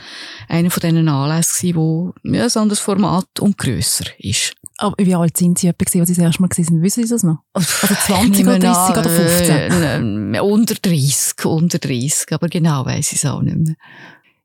einer 0.48 0.70
von 0.70 0.80
diesen 0.80 1.08
Anlässen 1.08 1.74
wo 1.74 2.14
ja, 2.22 2.48
so 2.48 2.60
ein 2.60 2.70
Format 2.70 3.40
und 3.40 3.58
grösser 3.58 4.04
ist. 4.18 4.54
Aber 4.78 4.94
wie 4.98 5.14
alt 5.14 5.36
sind 5.36 5.58
Sie 5.58 5.68
etwa, 5.68 5.84
als 5.84 5.92
Sie 5.92 5.98
das 6.00 6.18
erste 6.18 6.42
Mal 6.42 6.50
waren? 6.50 6.82
Wissen 6.82 7.04
Sie 7.04 7.10
das 7.10 7.22
noch? 7.22 7.38
Also 7.52 7.94
20 7.94 8.46
oder 8.46 8.58
30 8.58 8.96
oder 8.96 9.10
15? 9.10 10.34
Äh, 10.34 10.40
unter 10.40 10.74
30, 10.74 11.44
unter 11.44 11.78
30, 11.78 12.32
aber 12.32 12.48
genau 12.48 12.84
weiss 12.84 13.12
ich 13.12 13.18
es 13.18 13.24
auch 13.24 13.42
nicht 13.42 13.56
mehr. 13.56 13.74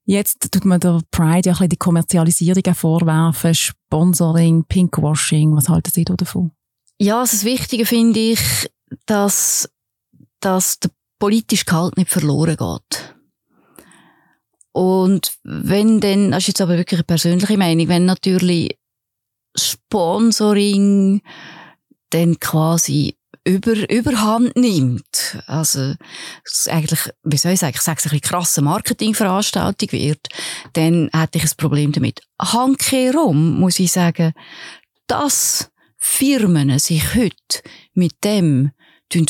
Jetzt 0.09 0.51
tut 0.51 0.65
man 0.65 0.79
der 0.79 1.01
Pride 1.11 1.51
ja 1.51 1.67
die 1.67 1.77
Kommerzialisierung 1.77 2.73
vorwerfen, 2.73 3.53
Sponsoring, 3.53 4.63
Pinkwashing. 4.63 5.55
Was 5.55 5.69
halten 5.69 5.91
Sie 5.91 6.03
davon? 6.03 6.49
Ja, 6.97 7.19
also 7.19 7.37
das 7.37 7.45
Wichtige 7.45 7.85
finde 7.85 8.19
ich, 8.19 8.39
dass, 9.05 9.69
dass 10.39 10.79
der 10.79 10.89
politische 11.19 11.65
Gehalt 11.65 11.95
nicht 11.95 12.09
verloren 12.09 12.57
geht. 12.57 13.15
Und 14.71 15.37
wenn 15.43 15.99
dann, 15.99 16.31
das 16.31 16.39
ist 16.39 16.47
jetzt 16.47 16.61
aber 16.61 16.79
wirklich 16.79 16.97
eine 16.97 17.03
persönliche 17.03 17.55
Meinung, 17.55 17.87
wenn 17.87 18.05
natürlich 18.05 18.79
Sponsoring 19.55 21.21
dann 22.09 22.39
quasi 22.39 23.15
über, 23.43 23.89
überhand 23.89 24.55
nimmt, 24.55 25.41
also 25.47 25.93
eigentlich, 26.67 26.99
wie 27.23 27.37
soll 27.37 27.53
ich 27.53 27.59
sagen, 27.59 27.73
ich 27.75 27.81
sage 27.81 28.01
es 28.03 28.11
ein 28.11 28.21
krasse 28.21 28.61
Marketingveranstaltung 28.61 29.91
wird, 29.91 30.27
dann 30.73 31.09
hätte 31.13 31.37
ich 31.37 31.45
ein 31.45 31.57
Problem 31.57 31.91
damit. 31.91 32.21
Handkehrum 32.39 33.59
muss 33.59 33.79
ich 33.79 33.91
sagen, 33.91 34.33
dass 35.07 35.71
Firmen 35.97 36.77
sich 36.79 37.15
heute 37.15 37.61
mit 37.93 38.23
dem 38.23 38.71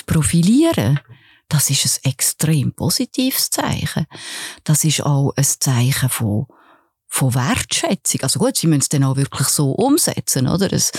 profilieren, 0.05 0.99
das 1.47 1.69
ist 1.69 2.01
ein 2.05 2.11
extrem 2.11 2.73
positives 2.73 3.49
Zeichen. 3.49 4.05
Das 4.63 4.83
ist 4.83 5.01
auch 5.01 5.33
ein 5.35 5.43
Zeichen 5.43 6.09
von 6.09 6.45
von 7.09 7.33
Wertschätzung. 7.33 8.21
Also 8.21 8.39
gut, 8.39 8.55
sie 8.55 8.67
müssen 8.67 8.81
es 8.81 8.89
dann 8.89 9.03
auch 9.03 9.17
wirklich 9.17 9.47
so 9.47 9.71
umsetzen, 9.71 10.47
oder? 10.47 10.69
Das, 10.69 10.91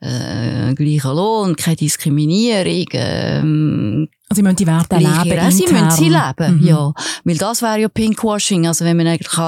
äh, 0.00 0.74
gleicher 0.74 1.14
Lohn, 1.14 1.56
keine 1.56 1.76
Diskriminierung, 1.76 2.86
ähm, 2.92 4.08
also 4.28 4.40
sie 4.40 4.42
müssen 4.42 4.56
die 4.56 4.66
Werte 4.66 4.96
leben. 4.96 5.36
Ja, 5.36 5.50
sie 5.50 5.66
müssen 5.66 5.90
sie 5.90 6.08
leben, 6.08 6.60
mhm. 6.60 6.66
ja. 6.66 6.92
Weil 7.24 7.36
das 7.36 7.62
wäre 7.62 7.80
ja 7.80 7.88
Pinkwashing, 7.88 8.66
also 8.66 8.84
wenn 8.84 8.96
man 8.96 9.06
eigentlich 9.06 9.38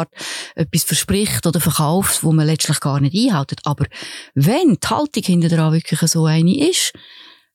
etwas 0.55 0.85
verspricht 0.85 1.47
oder 1.47 1.61
verkauft, 1.61 2.25
wo 2.25 2.33
man 2.33 2.47
letztlich 2.47 2.81
gar 2.81 3.01
nicht 3.01 3.15
einhält. 3.15 3.61
Aber 3.65 3.87
wenn 4.35 4.79
die 4.83 4.87
Haltung 4.87 5.23
hinter 5.23 5.49
dran 5.49 5.73
wirklich 5.73 6.01
so 6.01 6.25
eine 6.25 6.69
ist, 6.69 6.93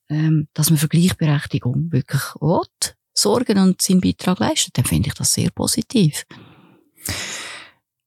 ähm, 0.10 0.48
dass 0.54 0.70
man 0.70 0.78
für 0.78 0.88
Gleichberechtigung 0.88 1.92
wirklich 1.92 2.22
will, 2.40 2.62
sorgen 3.14 3.58
und 3.60 3.82
seinen 3.82 4.02
Beitrag 4.02 4.40
leistet, 4.40 4.78
dann 4.78 4.86
finde 4.86 5.10
ich 5.10 5.14
das 5.14 5.34
sehr 5.34 5.50
positiv. 5.52 6.26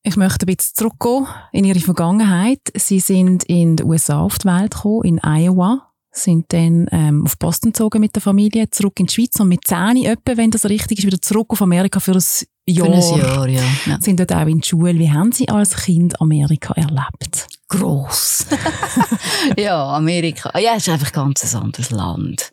Ich 0.07 0.17
möchte 0.17 0.45
ein 0.45 0.55
bisschen 0.55 0.75
zurückgehen 0.75 1.27
in 1.53 1.65
Ihre 1.65 1.81
Vergangenheit. 1.81 2.61
Sie 2.77 3.01
sind 3.01 3.43
in 3.45 3.77
den 3.77 3.87
USA 3.87 4.21
auf 4.21 4.39
die 4.39 4.47
Welt 4.47 4.75
gekommen, 4.75 5.03
in 5.05 5.19
Iowa, 5.25 5.91
sind 6.11 6.53
dann 6.53 6.87
ähm, 6.93 7.25
auf 7.25 7.39
Boston 7.39 7.73
gezogen 7.73 8.01
mit 8.01 8.15
der 8.15 8.21
Familie, 8.21 8.69
zurück 8.69 9.01
in 9.01 9.07
die 9.07 9.15
Schweiz 9.15 9.41
und 9.41 9.49
mit 9.49 9.67
10 9.67 10.05
etwa, 10.05 10.37
wenn 10.37 10.51
das 10.51 10.67
richtig 10.67 10.99
ist, 10.99 11.07
wieder 11.07 11.23
zurück 11.23 11.47
auf 11.49 11.63
Amerika 11.63 12.01
für 12.01 12.13
ein 12.13 12.23
Jahr. 12.67 12.87
Für 12.87 13.15
ein 13.15 13.19
Jahr, 13.19 13.49
ja. 13.49 13.63
ja. 13.87 13.99
Sind 13.99 14.21
dort 14.21 14.35
auch 14.35 14.47
in 14.47 14.61
die 14.61 14.69
Schule. 14.69 14.99
Wie 14.99 15.11
haben 15.11 15.33
Sie 15.33 15.49
als 15.49 15.75
Kind 15.75 16.21
Amerika 16.21 16.75
erlebt? 16.75 17.47
Gross. 17.69 18.45
ja, 19.57 19.97
Amerika. 19.97 20.57
Ja, 20.59 20.73
es 20.77 20.87
ist 20.87 20.93
einfach 20.93 21.13
ganz 21.13 21.55
ein 21.55 21.63
anderes 21.63 21.91
Land. 21.91 22.53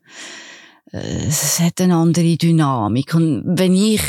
Äh, 0.92 1.26
es 1.28 1.60
hat 1.60 1.82
eine 1.82 1.96
andere 1.96 2.38
Dynamik. 2.38 3.14
Und 3.14 3.44
wenn 3.46 3.76
ich 3.76 4.02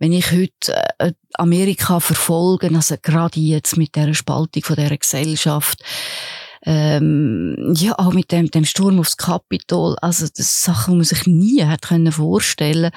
wenn 0.00 0.12
ich 0.12 0.32
heute 0.32 0.82
äh, 0.98 1.12
Amerika 1.34 2.00
verfolge, 2.00 2.74
also 2.74 2.96
gerade 3.00 3.38
jetzt 3.38 3.76
mit 3.76 3.94
der 3.94 4.14
Spaltung 4.14 4.62
von 4.64 4.76
der 4.76 4.96
Gesellschaft, 4.96 5.84
ähm, 6.62 7.74
ja, 7.76 7.98
auch 7.98 8.12
mit 8.12 8.32
dem, 8.32 8.50
dem 8.50 8.64
Sturm 8.64 8.98
aufs 8.98 9.16
Kapitol, 9.16 9.96
also 10.00 10.26
das 10.34 10.62
Sachen, 10.62 10.92
die 10.92 10.96
man 10.96 11.04
sich 11.04 11.26
nie 11.26 11.64
können 11.80 12.12
vorstellen, 12.12 12.90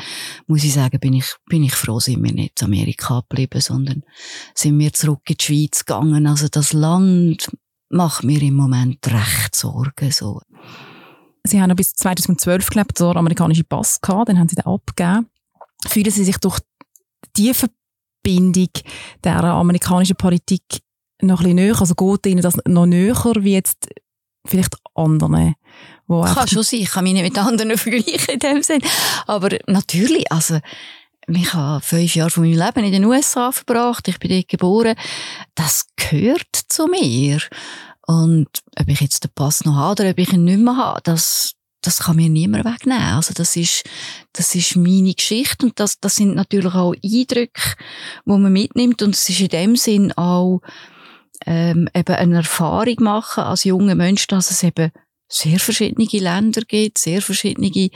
muss 0.48 0.64
ich 0.64 0.74
sagen, 0.74 1.00
bin 1.00 1.14
ich, 1.14 1.36
bin 1.48 1.64
ich 1.64 1.74
froh, 1.74 2.00
sind 2.00 2.24
wir 2.24 2.34
nicht 2.34 2.62
in 2.62 2.68
Amerika 2.68 3.22
geblieben, 3.22 3.62
sondern 3.62 4.04
sind 4.56 4.80
wir 4.80 4.94
zurück 4.94 5.22
in 5.28 5.36
die 5.40 5.44
Schweiz 5.44 5.86
gegangen. 5.86 6.26
Also 6.26 6.48
das 6.50 6.74
Land 6.74 7.50
macht 7.90 8.24
mir 8.24 8.42
im 8.42 8.56
Moment 8.56 9.06
recht 9.08 9.56
Sorgen, 9.56 10.12
so. 10.12 10.42
Sie 11.46 11.62
haben 11.62 11.70
noch 11.70 11.76
bis 11.76 11.94
2012 11.94 12.70
gelebt, 12.70 12.98
so 12.98 13.12
amerikanische 13.12 13.64
Pass 13.64 14.00
gehabt, 14.00 14.30
dann 14.30 14.40
haben 14.40 14.48
Sie 14.48 14.56
den 14.56 14.66
abgegeben. 14.66 15.28
Fühlen 15.86 16.12
Sie 16.12 16.24
sich 16.24 16.38
durch 16.38 16.60
die 17.36 17.54
Verbindung 17.54 18.70
der 19.24 19.44
amerikanischen 19.44 20.16
Politik 20.16 20.64
noch 21.22 21.42
ein 21.42 21.44
bisschen 21.44 21.56
näher? 21.56 21.80
Also 21.80 21.96
geht 21.96 22.26
Ihnen 22.28 22.42
das 22.42 22.58
noch 22.66 22.86
näher 22.86 23.16
wie 23.40 23.54
jetzt 23.54 23.90
vielleicht 24.46 24.76
anderen? 24.96 25.56
Wo 26.08 26.22
kann 26.22 26.48
schon 26.48 26.64
sein, 26.64 26.82
ich 26.82 26.92
kann 26.92 27.04
mich 27.04 27.14
nicht 27.14 27.24
mit 27.24 27.38
anderen 27.38 27.78
vergleichen 27.78 28.34
in 28.34 28.40
dem 28.40 28.64
Sinn. 28.64 28.82
Aber 29.28 29.50
natürlich, 29.68 30.32
also 30.32 30.60
ich 31.28 31.54
habe 31.54 31.82
fünf 31.82 32.16
Jahre 32.16 32.30
von 32.30 32.44
meinem 32.44 32.60
Leben 32.60 32.86
in 32.86 32.92
den 32.92 33.06
USA 33.06 33.52
verbracht, 33.52 34.08
ich 34.08 34.20
bin 34.20 34.32
dort 34.32 34.48
geboren. 34.48 34.96
Das 35.56 35.88
gehört 35.96 36.50
zu 36.68 36.88
mir. 36.88 37.40
Und 38.06 38.48
ob 38.78 38.88
ich 38.88 39.02
jetzt 39.02 39.24
den 39.24 39.32
Pass 39.34 39.66
noch 39.66 39.76
habe 39.76 40.02
oder 40.02 40.12
ob 40.12 40.18
ich 40.20 40.34
ihn 40.34 40.44
nicht 40.44 40.60
mehr 40.60 40.76
habe, 40.78 41.02
das, 41.04 41.54
das 41.82 42.00
kann 42.00 42.18
mir 42.18 42.30
niemand 42.30 42.66
wegnehmen. 42.66 43.14
Also 43.14 43.34
das 43.34 43.56
ist, 43.56 43.84
das 44.34 44.56
ist 44.56 44.76
meine 44.76 45.14
Geschichte 45.14 45.66
und 45.66 45.80
das, 45.80 46.00
das 46.00 46.16
sind 46.16 46.36
natürlich 46.36 46.74
auch 46.74 46.94
Eindrücke, 47.04 47.76
die 48.26 48.32
man 48.32 48.52
mitnimmt 48.52 49.02
und 49.02 49.16
es 49.16 49.30
ist 49.30 49.40
in 49.40 49.48
dem 49.50 49.76
Sinn 49.76 50.12
auch 50.14 50.62
ähm, 51.46 51.90
eben 51.94 52.16
eine 52.16 52.38
Erfahrung 52.38 52.96
machen 53.00 53.44
als 53.44 53.64
junger 53.64 53.96
Mensch, 53.96 54.28
dass 54.28 54.52
es 54.52 54.64
eben 54.64 54.92
sehr 55.28 55.60
verschiedene 55.60 56.06
Länder 56.06 56.62
gibt, 56.62 56.98
sehr 56.98 57.22
verschiedene 57.22 57.90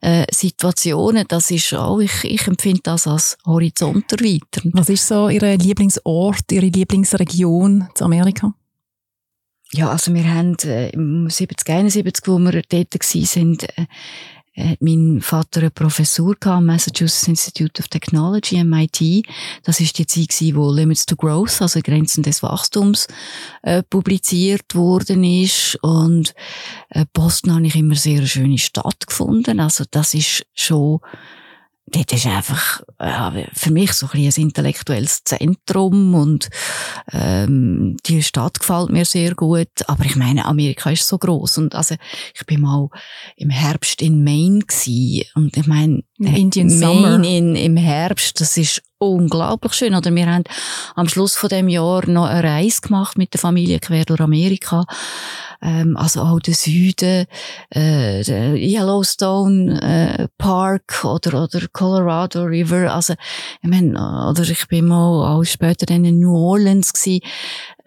äh, 0.00 0.26
Situationen. 0.30 1.24
Das 1.26 1.50
ist 1.50 1.72
auch, 1.72 2.00
ich, 2.00 2.24
ich 2.24 2.46
empfinde 2.46 2.80
das 2.82 3.06
als 3.06 3.38
Horizont 3.46 4.12
erweitern. 4.12 4.72
Was 4.74 4.88
ist 4.90 5.06
so 5.06 5.28
Ihr 5.28 5.56
Lieblingsort, 5.56 6.52
Ihre 6.52 6.66
Lieblingsregion 6.66 7.88
zu 7.94 8.04
Amerika? 8.04 8.54
Ja, 9.74 9.90
also 9.90 10.12
wir 10.12 10.28
haben 10.32 10.56
äh, 10.64 10.90
im 10.90 11.30
70, 11.30 11.68
71, 11.68 12.26
wo 12.26 12.38
wir 12.38 12.52
dort 12.52 12.72
waren, 12.72 13.58
äh, 13.76 13.86
hat 14.54 14.82
mein 14.82 15.22
Vater 15.22 15.60
eine 15.60 15.70
Professur 15.70 16.36
am 16.44 16.66
Massachusetts 16.66 17.26
Institute 17.26 17.80
of 17.80 17.88
Technology, 17.88 18.62
MIT. 18.62 19.24
Das 19.62 19.80
ist 19.80 19.98
die 19.98 20.06
Zeit 20.06 20.28
gewesen, 20.28 20.56
wo 20.56 20.70
Limits 20.70 21.06
to 21.06 21.16
Growth, 21.16 21.62
also 21.62 21.80
Grenzen 21.80 22.22
des 22.22 22.42
Wachstums, 22.42 23.06
äh, 23.62 23.82
publiziert 23.82 24.74
worden 24.74 25.24
ist. 25.24 25.78
Und 25.80 26.34
äh, 26.90 27.06
Boston 27.14 27.54
habe 27.54 27.66
ich 27.66 27.74
immer 27.74 27.94
sehr 27.94 28.18
eine 28.18 28.26
schöne 28.26 28.58
Stadt 28.58 29.06
gefunden. 29.06 29.58
Also 29.58 29.84
das 29.90 30.12
ist 30.12 30.44
schon 30.52 31.00
dort 31.92 32.12
ist 32.12 32.26
einfach 32.26 32.82
ja, 33.00 33.32
für 33.52 33.70
mich 33.70 33.92
so 33.92 34.08
ein, 34.12 34.20
ein 34.20 34.32
intellektuelles 34.36 35.22
Zentrum 35.24 36.14
und 36.14 36.48
ähm, 37.12 37.96
die 38.06 38.22
Stadt 38.22 38.60
gefällt 38.60 38.90
mir 38.90 39.04
sehr 39.04 39.34
gut. 39.34 39.68
Aber 39.86 40.04
ich 40.04 40.16
meine, 40.16 40.44
Amerika 40.46 40.90
ist 40.90 41.06
so 41.06 41.18
groß 41.18 41.58
und 41.58 41.74
also 41.74 41.94
ich 42.34 42.46
bin 42.46 42.62
mal 42.62 42.88
im 43.36 43.50
Herbst 43.50 44.02
in 44.02 44.24
Maine 44.24 44.60
gewesen, 44.60 45.26
und 45.34 45.56
ich 45.56 45.66
meine 45.66 46.02
Indian 46.26 46.68
Maine 46.68 46.78
Summer 46.78 47.24
in, 47.24 47.56
im 47.56 47.76
Herbst, 47.76 48.40
das 48.40 48.56
ist 48.56 48.82
unglaublich 48.98 49.72
schön. 49.74 49.94
Oder 49.94 50.14
wir 50.14 50.26
haben 50.26 50.44
am 50.94 51.08
Schluss 51.08 51.34
von 51.34 51.48
dem 51.48 51.68
Jahr 51.68 52.08
noch 52.08 52.26
eine 52.26 52.44
Reise 52.44 52.80
gemacht 52.80 53.18
mit 53.18 53.32
der 53.32 53.40
Familie 53.40 53.80
quer 53.80 54.04
durch 54.04 54.20
Amerika 54.20 54.84
ähm, 55.62 55.96
also 55.96 56.22
auch 56.22 56.40
der 56.40 56.54
Süden, 56.54 57.26
äh, 57.70 58.24
der 58.24 58.56
Yellowstone 58.56 59.80
äh, 59.80 60.28
Park 60.36 61.04
oder, 61.04 61.44
oder 61.44 61.60
Colorado 61.72 62.42
River, 62.42 62.92
also 62.92 63.14
ich 63.62 63.70
meine, 63.70 63.92
oder 64.28 64.42
ich 64.42 64.66
bin 64.66 64.88
mal 64.88 65.36
auch 65.36 65.44
später 65.44 65.86
dann 65.86 66.04
in 66.04 66.18
New 66.18 66.36
Orleans 66.36 66.92
gewesen. 66.92 67.20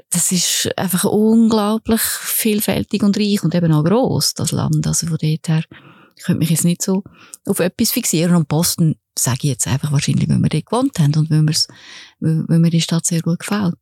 Das 0.10 0.32
ist 0.32 0.70
einfach 0.78 1.04
unglaublich 1.04 2.02
vielfältig 2.02 3.04
und 3.04 3.18
reich 3.18 3.44
und 3.44 3.54
eben 3.54 3.74
auch 3.74 3.84
gross, 3.84 4.34
das 4.34 4.52
Land, 4.52 4.88
also 4.88 5.08
von 5.08 5.18
dort 5.22 5.48
her. 5.50 5.64
Ich 6.16 6.24
könnte 6.24 6.40
mich 6.40 6.50
jetzt 6.50 6.66
nicht 6.66 6.82
so 6.82 7.04
auf 7.46 7.60
etwas 7.60 7.92
fixieren. 7.92 8.36
Und 8.36 8.48
Boston 8.48 8.96
sage 9.18 9.40
ich 9.44 9.50
jetzt 9.50 9.68
einfach 9.68 9.92
wahrscheinlich, 9.92 10.30
weil 10.30 10.40
wir 10.40 10.50
dort 10.50 10.66
gewohnt 10.66 11.00
haben 11.00 11.16
und 11.16 11.30
weil, 11.30 11.42
mir's, 11.42 11.68
weil 12.20 12.60
mir 12.60 12.70
die 12.70 12.82
Stadt 12.82 13.06
sehr 13.06 13.22
gut 13.22 13.40
gefällt. 13.40 13.78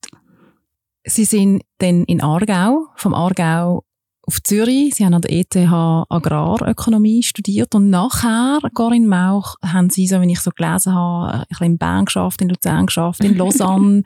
Sie 1.05 1.25
sind 1.25 1.63
dann 1.79 2.05
in 2.05 2.21
Aargau, 2.21 2.87
vom 2.95 3.13
Aargau 3.13 3.83
auf 4.25 4.41
Zürich. 4.41 4.95
Sie 4.95 5.05
haben 5.05 5.13
an 5.13 5.21
der 5.21 5.33
ETH 5.33 5.55
Agrarökonomie 5.55 7.23
studiert 7.23 7.75
und 7.75 7.89
nachher, 7.89 8.59
Corinne 8.73 9.07
Mauch, 9.07 9.55
haben 9.61 9.89
Sie, 9.89 10.07
so 10.07 10.21
wie 10.21 10.31
ich 10.31 10.39
so 10.39 10.51
gelesen 10.51 10.93
habe, 10.93 11.33
ein 11.33 11.45
bisschen 11.49 11.65
in 11.65 11.77
Bern 11.77 12.05
geschafft, 12.05 12.41
in 12.41 12.49
Luzern 12.49 12.85
geschafft, 12.85 13.23
in 13.23 13.35
Lausanne 13.37 14.03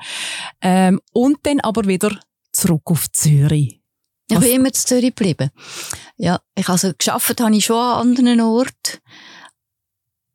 ähm, 0.61 0.99
und 1.13 1.37
dann 1.43 1.59
aber 1.59 1.85
wieder 1.85 2.17
zurück 2.51 2.83
auf 2.85 3.11
Zürich. 3.11 3.81
Ich 4.29 4.39
bin 4.39 4.51
immer 4.51 4.73
zu 4.73 4.85
Zürich 4.85 5.15
geblieben. 5.15 5.49
Ja, 6.17 6.39
ich 6.55 6.67
also 6.67 6.91
geschafft 6.97 7.39
habe 7.39 7.55
ich 7.55 7.65
schon 7.65 7.77
an 7.77 8.09
anderen 8.09 8.41
Orten. 8.41 8.99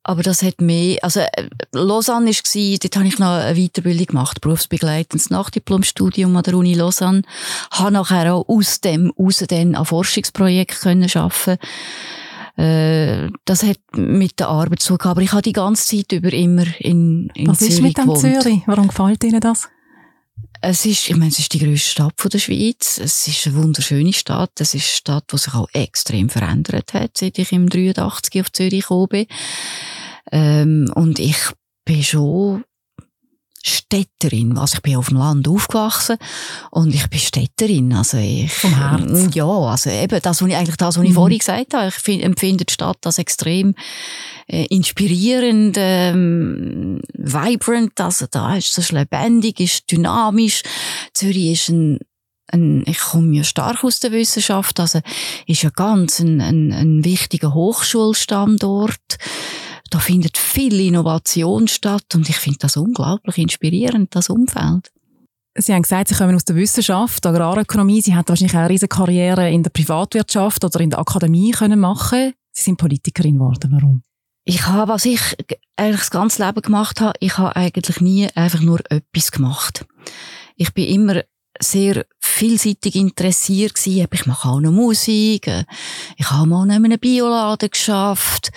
Aber 0.05 0.23
das 0.23 0.43
hat 0.43 0.61
mehr, 0.61 0.99
also 1.03 1.21
äh, 1.21 1.49
Lausanne 1.73 2.31
war, 2.31 2.79
dort 2.79 2.97
habe 2.97 3.07
ich 3.07 3.19
noch 3.21 3.29
eine 3.29 3.55
Weiterbildung 3.55 4.07
gemacht, 4.07 4.41
berufsbegleitendes 4.41 5.31
Nachdiplomstudium 5.31 6.37
an 6.37 6.43
der 6.43 6.55
Uni 6.55 6.75
Lausanne. 6.75 7.23
Habe 7.71 7.93
nachher 7.93 8.35
auch 8.35 8.49
aus 8.49 8.81
dem, 8.81 9.13
aus 9.17 9.39
dann 9.49 9.77
an 9.77 9.87
Forschungsprojekten 9.87 10.81
können 10.81 11.11
arbeiten 11.15 11.59
äh, 12.57 13.31
das 13.45 13.63
hat 13.63 13.79
mit 13.97 14.39
der 14.39 14.49
Arbeit 14.49 14.81
zu 14.81 14.97
tun. 14.97 15.11
Aber 15.11 15.23
ich 15.23 15.33
habe 15.33 15.43
die 15.43 15.53
ganze 15.53 15.97
Zeit 15.97 16.13
über 16.13 16.33
immer 16.33 16.65
in, 16.81 17.31
in 17.35 17.47
Was 17.47 17.59
Zürich 17.59 17.75
ist 17.75 17.81
mit 17.83 17.97
dem 17.97 18.05
gewohnt. 18.05 18.21
Zürich? 18.21 18.63
Warum 18.67 18.89
gefällt 18.89 19.25
Ihnen 19.25 19.41
das? 19.41 19.69
Es 20.65 20.87
ist, 20.87 21.11
ich 21.11 21.17
meine, 21.17 21.33
es 21.33 21.41
ist 21.41 21.53
die 21.55 21.59
grösste 21.59 21.91
Stadt 21.91 22.33
der 22.33 22.39
Schweiz. 22.39 23.01
Es 23.03 23.27
ist 23.27 23.49
eine 23.49 23.57
wunderschöne 23.57 24.13
Stadt. 24.13 24.53
Es 24.61 24.75
ist 24.75 24.85
eine 24.85 24.97
Stadt, 24.97 25.25
die 25.33 25.39
sich 25.39 25.55
auch 25.55 25.69
extrem 25.73 26.29
verändert 26.29 26.95
hat, 26.95 27.19
seit 27.19 27.37
ich 27.37 27.51
im 27.51 27.69
83 27.69 28.41
auf 28.41 28.53
Zürich 28.53 28.83
gekommen 28.83 29.09
bin. 29.09 29.27
Ähm, 30.31 30.93
und 30.95 31.19
ich 31.19 31.37
bin 31.85 32.05
schon 32.05 32.63
Städterin. 33.65 34.59
Also 34.59 34.77
ich 34.77 34.83
bin 34.83 34.97
auf 34.97 35.09
dem 35.09 35.19
Land 35.19 35.49
aufgewachsen 35.49 36.17
und 36.71 36.95
ich 36.95 37.09
bin 37.09 37.19
Städterin. 37.21 37.93
Also 37.93 38.19
ich, 38.19 38.53
Vom 38.53 38.75
Herz. 38.77 39.35
Ja, 39.35 39.47
also 39.47 39.91
eben 39.91 40.21
das, 40.21 40.43
was 40.43 40.49
ich, 40.49 40.57
eigentlich 40.57 40.77
das, 40.77 40.97
was 40.97 41.05
ich 41.05 41.11
Mhm. 41.11 41.15
vorhin 41.15 41.39
gesagt 41.39 41.75
habe. 41.75 41.89
Ich 41.89 41.95
find, 41.95 42.23
empfinde 42.23 42.65
die 42.65 42.73
Stadt 42.73 43.05
als 43.07 43.19
extrem 43.19 43.75
äh, 44.49 44.67
inspirierend, 44.67 45.77
ähm, 45.79 47.01
vibrant. 47.15 48.01
Also 48.01 48.27
da 48.31 48.57
ist 48.57 48.77
es 48.79 48.93
lebendig, 48.93 49.61
ist 49.61 49.91
dynamisch. 49.91 50.63
Zürich 51.15 51.53
ist 51.53 51.69
ein 51.69 51.99
ein, 52.55 52.85
ich 52.87 52.99
komme 52.99 53.35
ja 53.35 53.45
stark 53.45 53.83
aus 53.83 54.01
der 54.01 54.13
Wissenschaft, 54.13 54.79
also 54.79 55.01
ist 55.47 55.63
ja 55.63 55.71
ganz 55.71 56.21
ein, 56.21 56.41
ein, 56.43 56.71
ein 56.73 57.05
wichtiger 57.05 57.55
Hochschulstandort. 57.55 58.99
Da 59.93 59.99
findet 59.99 60.39
viel 60.39 60.81
Innovation 60.81 61.69
statt 61.69 62.15
und 62.15 62.27
ich 62.27 62.37
finde 62.37 62.61
das 62.61 62.79
unglaublich 62.79 63.37
inspirierend, 63.37 64.15
das 64.17 64.31
Umfeld. 64.31 64.91
Sie 65.55 65.75
haben 65.75 65.83
gesagt, 65.83 66.09
Sie 66.09 66.15
kommen 66.15 66.35
aus 66.35 66.47
der 66.47 66.57
Wissenschaft, 66.57 67.27
Agrarökonomie. 67.27 68.01
Sie 68.01 68.17
hätten 68.17 68.31
wahrscheinlich 68.31 68.55
auch 68.57 68.61
eine 68.61 68.71
riesige 68.71 68.89
Karriere 68.89 69.51
in 69.51 69.63
der 69.63 69.69
Privatwirtschaft 69.69 70.65
oder 70.65 70.81
in 70.81 70.89
der 70.89 70.99
Akademie 70.99 71.51
können 71.51 71.79
machen. 71.79 72.33
Sie 72.53 72.63
sind 72.63 72.79
Politikerin 72.79 73.35
geworden. 73.35 73.71
Warum? 73.71 74.03
Ich 74.45 74.67
habe, 74.67 74.91
was 74.91 75.05
ich 75.05 75.21
eigentlich 75.77 76.01
das 76.01 76.11
ganze 76.11 76.47
Leben 76.47 76.63
gemacht 76.63 77.03
habe, 77.03 77.13
ich 77.21 77.37
habe 77.37 77.55
eigentlich 77.55 78.01
nie 78.01 78.29
einfach 78.35 78.61
nur 78.61 78.81
etwas 78.91 79.31
gemacht. 79.31 79.85
Ich 80.57 80.73
bin 80.73 80.87
immer 80.87 81.21
sehr 81.61 82.07
vielseitig 82.19 82.97
interessiert 82.97 83.75
gewesen. 83.75 84.09
Ich 84.11 84.25
mache 84.25 84.49
auch 84.49 84.61
noch 84.61 84.73
Musik. 84.73 85.49
äh, 85.49 85.65
Ich 86.17 86.31
habe 86.31 86.49
mal 86.49 86.65
in 86.65 86.71
einem 86.71 86.99
Bioladen 86.99 87.69
geschafft. 87.69 88.53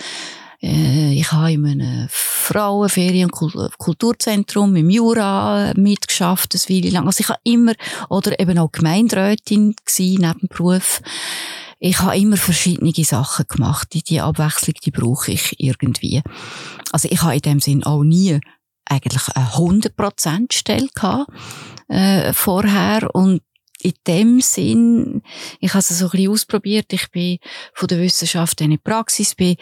Äh, 0.62 1.12
Ich 1.18 1.32
habe 1.32 1.52
in 1.52 1.66
einem 1.66 2.08
Frauenferien- 2.10 3.24
und 3.26 3.32
Kul- 3.32 3.70
Kulturzentrum 3.78 4.76
im 4.76 4.90
Jura 4.90 5.72
mitgeschafft, 5.76 6.54
eine 6.54 6.76
Weile 6.76 6.90
lang. 6.90 7.06
Also 7.06 7.20
ich 7.20 7.28
habe 7.28 7.40
immer, 7.44 7.72
oder 8.08 8.38
eben 8.38 8.58
auch 8.58 8.70
Gemeinderätin 8.72 9.74
gewesen, 9.84 10.20
neben 10.22 10.40
dem 10.40 10.48
Beruf. 10.48 11.00
Ich 11.78 11.98
habe 12.00 12.16
immer 12.16 12.36
verschiedene 12.36 12.92
Sachen 13.04 13.44
gemacht. 13.48 13.88
Die, 13.92 14.02
die 14.02 14.20
Abwechslung, 14.20 14.74
die 14.84 14.90
brauche 14.90 15.32
ich 15.32 15.54
irgendwie. 15.58 16.22
Also 16.92 17.08
ich 17.10 17.20
habe 17.22 17.34
in 17.34 17.40
dem 17.42 17.60
Sinn 17.60 17.84
auch 17.84 18.02
nie 18.02 18.40
eigentlich 18.86 19.22
eine 19.34 19.46
100% 19.48 20.52
Stelle 20.54 20.88
gehabt, 20.94 21.30
äh, 21.88 22.32
vorher 22.32 23.14
und 23.14 23.42
in 23.82 23.92
dem 24.06 24.40
Sinn, 24.40 25.22
ich 25.60 25.70
habe 25.70 25.80
es 25.80 25.88
so 25.88 26.06
ein 26.06 26.10
bisschen 26.10 26.30
ausprobiert. 26.30 26.92
Ich 26.92 27.10
bin 27.10 27.38
von 27.74 27.88
der 27.88 28.00
Wissenschaft 28.00 28.60
in 28.60 28.70
die 28.70 28.78
Praxis, 28.78 29.34
bin 29.34 29.56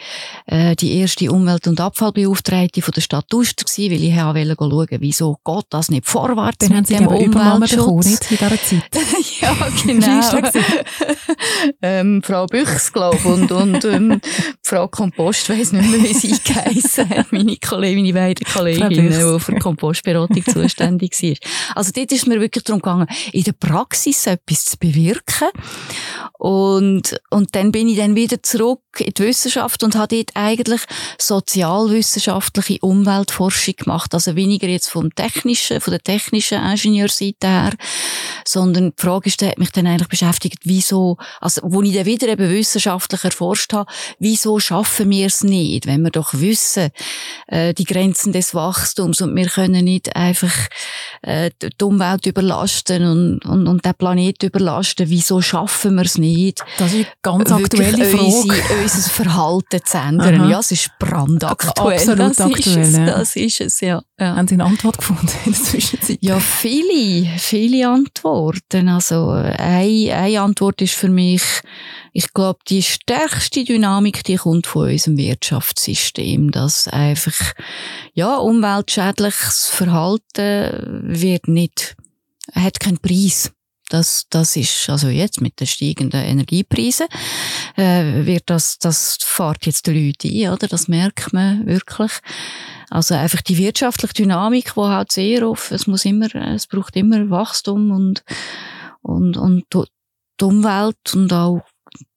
äh, 0.45 0.75
die 0.75 0.97
erste 0.99 1.31
Umwelt- 1.31 1.67
und 1.67 1.79
Abfallbeauftragte 1.79 2.81
von 2.81 2.93
der 2.93 3.01
Stadt 3.01 3.33
Uster 3.33 3.65
gewesen, 3.65 3.91
weil 3.91 4.03
ich 4.03 4.15
wollte 4.15 4.55
schauen, 4.57 5.01
wieso 5.01 5.37
geht 5.43 5.65
das 5.69 5.89
nicht 5.89 6.05
vorwärts 6.05 6.59
Dann 6.59 6.77
haben 6.77 6.85
Sie 6.85 6.95
dem 6.95 7.09
eben 7.09 7.25
Übernahmen 7.25 7.67
bekommen, 7.67 7.89
Umweltschutz. 7.89 8.29
nicht? 8.29 8.31
In 8.31 8.37
dieser 8.37 8.63
Zeit. 8.63 8.89
ja, 9.41 9.69
genau. 9.85 10.61
ähm, 11.81 12.21
Frau 12.23 12.45
Büchs, 12.45 12.93
glaube 12.93 13.27
und, 13.27 13.51
und 13.51 13.85
ähm, 13.85 14.21
Frau 14.63 14.87
Kompost, 14.87 15.49
weiss 15.49 15.71
nicht 15.71 15.89
mehr, 15.89 16.01
wie 16.01 16.13
sie 16.13 16.35
geheissen 16.43 17.09
hat. 17.09 17.31
Meine, 17.31 17.57
Kollegin, 17.57 18.03
meine 18.03 18.13
beiden 18.13 18.45
Kolleginnen, 18.45 19.09
die 19.09 19.39
für 19.39 19.53
die 19.53 19.59
Kompostberatung 19.59 20.43
zuständig 20.45 21.21
waren. 21.21 21.37
Also 21.75 21.91
dort 21.93 22.11
ist 22.11 22.27
mir 22.27 22.39
wirklich 22.39 22.63
darum 22.63 22.81
gegangen, 22.81 23.07
in 23.31 23.43
der 23.43 23.53
Praxis 23.53 24.04
etwas 24.07 24.65
zu 24.65 24.77
bewirken. 24.77 25.49
Und, 26.37 27.19
und 27.29 27.55
dann 27.55 27.71
bin 27.71 27.87
ich 27.87 27.97
dann 27.97 28.15
wieder 28.15 28.41
zurück 28.43 28.81
in 28.99 29.13
die 29.13 29.23
Wissenschaft 29.23 29.83
und 29.83 29.95
habe 29.95 30.15
dort 30.15 30.31
eigentlich 30.35 30.81
sozialwissenschaftliche 31.19 32.79
Umweltforschung 32.81 33.75
gemacht. 33.77 34.13
Also 34.13 34.35
weniger 34.35 34.67
jetzt 34.67 34.89
vom 34.89 35.13
technischen, 35.15 35.81
von 35.81 35.91
der 35.91 36.01
technischen 36.01 36.61
Ingenieurseite 36.61 37.47
her, 37.47 37.73
sondern 38.47 38.91
die 38.91 39.01
Frage 39.01 39.27
ist, 39.27 39.41
die 39.41 39.47
hat 39.47 39.57
mich 39.57 39.71
dann 39.71 39.87
eigentlich 39.87 40.07
beschäftigt, 40.07 40.59
wieso, 40.63 41.17
also, 41.41 41.61
wo 41.63 41.81
ich 41.81 41.93
dann 41.93 42.05
wieder 42.05 42.27
eben 42.27 42.49
wissenschaftlich 42.49 43.23
erforscht 43.23 43.73
habe, 43.73 43.91
wieso 44.19 44.59
schaffen 44.59 45.09
wir 45.09 45.27
es 45.27 45.43
nicht, 45.43 45.87
wenn 45.87 46.01
wir 46.01 46.11
doch 46.11 46.33
wissen, 46.33 46.89
äh, 47.47 47.73
die 47.73 47.85
Grenzen 47.85 48.33
des 48.33 48.53
Wachstums 48.53 49.21
und 49.21 49.35
wir 49.35 49.47
können 49.47 49.85
nicht 49.85 50.15
einfach 50.15 50.53
äh, 51.21 51.51
die 51.61 51.83
Umwelt 51.83 52.25
überlasten 52.25 53.03
und, 53.05 53.45
und, 53.45 53.67
und 53.67 53.85
den 53.85 53.93
Planet 53.95 54.43
überlasten, 54.43 55.09
wieso 55.09 55.41
schaffen 55.41 55.95
wir 55.95 56.03
es 56.03 56.17
nicht? 56.17 56.63
Das 56.77 56.93
ist 56.93 56.95
eine 56.95 57.07
ganz 57.21 57.51
aktuelle 57.51 58.05
Frage. 58.05 58.25
Unsere, 58.25 58.81
unser 58.81 59.09
Verhalten 59.09 59.79
zu 59.83 59.97
ändern. 59.97 60.41
Aha. 60.41 60.49
Ja, 60.49 60.59
es 60.59 60.71
ist 60.71 60.91
brandaktuell. 60.99 61.97
Absolut 61.97 62.19
das 62.19 62.41
aktuell, 62.41 62.59
Ist 62.59 62.89
es, 62.89 62.97
ja. 62.97 63.05
Das 63.05 63.35
ist 63.35 63.61
es, 63.61 63.81
ja. 63.81 64.03
ja. 64.19 64.35
Haben 64.35 64.47
Sie 64.47 64.55
eine 64.55 64.65
Antwort 64.65 64.97
gefunden 64.97 65.29
in 65.45 65.53
der 65.53 65.61
Zwischenzeit? 65.61 66.17
Ja, 66.21 66.39
viele, 66.39 67.27
viele 67.37 67.87
Antworten. 67.87 68.34
Also, 68.89 69.29
eine, 69.29 70.13
eine 70.13 70.41
Antwort 70.41 70.81
ist 70.81 70.93
für 70.93 71.09
mich, 71.09 71.41
ich 72.13 72.33
glaube, 72.33 72.59
die 72.67 72.83
stärkste 72.83 73.63
Dynamik, 73.63 74.23
die 74.23 74.35
kommt 74.35 74.67
von 74.67 74.89
unserem 74.89 75.17
Wirtschaftssystem, 75.17 76.51
dass 76.51 76.87
einfach, 76.87 77.53
ja, 78.13 78.35
umweltschädliches 78.35 79.67
Verhalten 79.67 81.01
wird 81.03 81.47
nicht, 81.47 81.95
hat 82.53 82.79
keinen 82.79 82.99
Preis. 82.99 83.54
Das, 83.89 84.25
das 84.29 84.55
ist, 84.55 84.89
also 84.89 85.09
jetzt 85.09 85.41
mit 85.41 85.59
den 85.59 85.67
steigenden 85.67 86.21
Energiepreisen, 86.21 87.07
äh, 87.77 88.25
wird 88.25 88.43
das, 88.47 88.79
das 88.79 89.17
fährt 89.21 89.65
jetzt 89.65 89.85
die 89.85 90.07
Leute 90.07 90.27
ein, 90.27 90.53
oder? 90.53 90.67
Das 90.67 90.87
merkt 90.87 91.33
man 91.33 91.65
wirklich. 91.67 92.11
Also 92.89 93.15
einfach 93.15 93.41
die 93.41 93.57
wirtschaftliche 93.57 94.13
Dynamik, 94.13 94.73
die 94.75 94.81
halt 94.81 95.11
sehr 95.11 95.47
oft, 95.47 95.71
es 95.71 95.87
muss 95.87 96.05
immer, 96.05 96.33
es 96.35 96.67
braucht 96.67 96.95
immer 96.95 97.29
Wachstum 97.29 97.91
und, 97.91 98.23
und, 99.01 99.37
und 99.37 99.65
die 99.71 100.43
Umwelt 100.43 101.13
und 101.13 101.31
auch, 101.31 101.61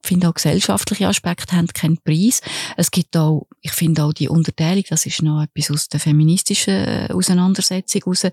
finde 0.03 0.29
auch 0.29 0.35
gesellschaftliche 0.35 1.07
Aspekte 1.07 1.55
haben 1.55 1.69
keinen 1.69 1.99
Preis. 1.99 2.41
Es 2.77 2.91
gibt 2.91 3.17
auch, 3.17 3.47
ich 3.61 3.73
finde 3.73 4.05
auch 4.05 4.13
die 4.13 4.29
Unterteilung, 4.29 4.85
das 4.89 5.05
ist 5.07 5.23
noch 5.23 5.43
etwas 5.43 5.71
aus 5.71 5.89
der 5.89 6.01
feministischen 6.01 6.75
äh, 6.75 7.09
Auseinandersetzung 7.13 8.03
raus, 8.07 8.25
in 8.25 8.33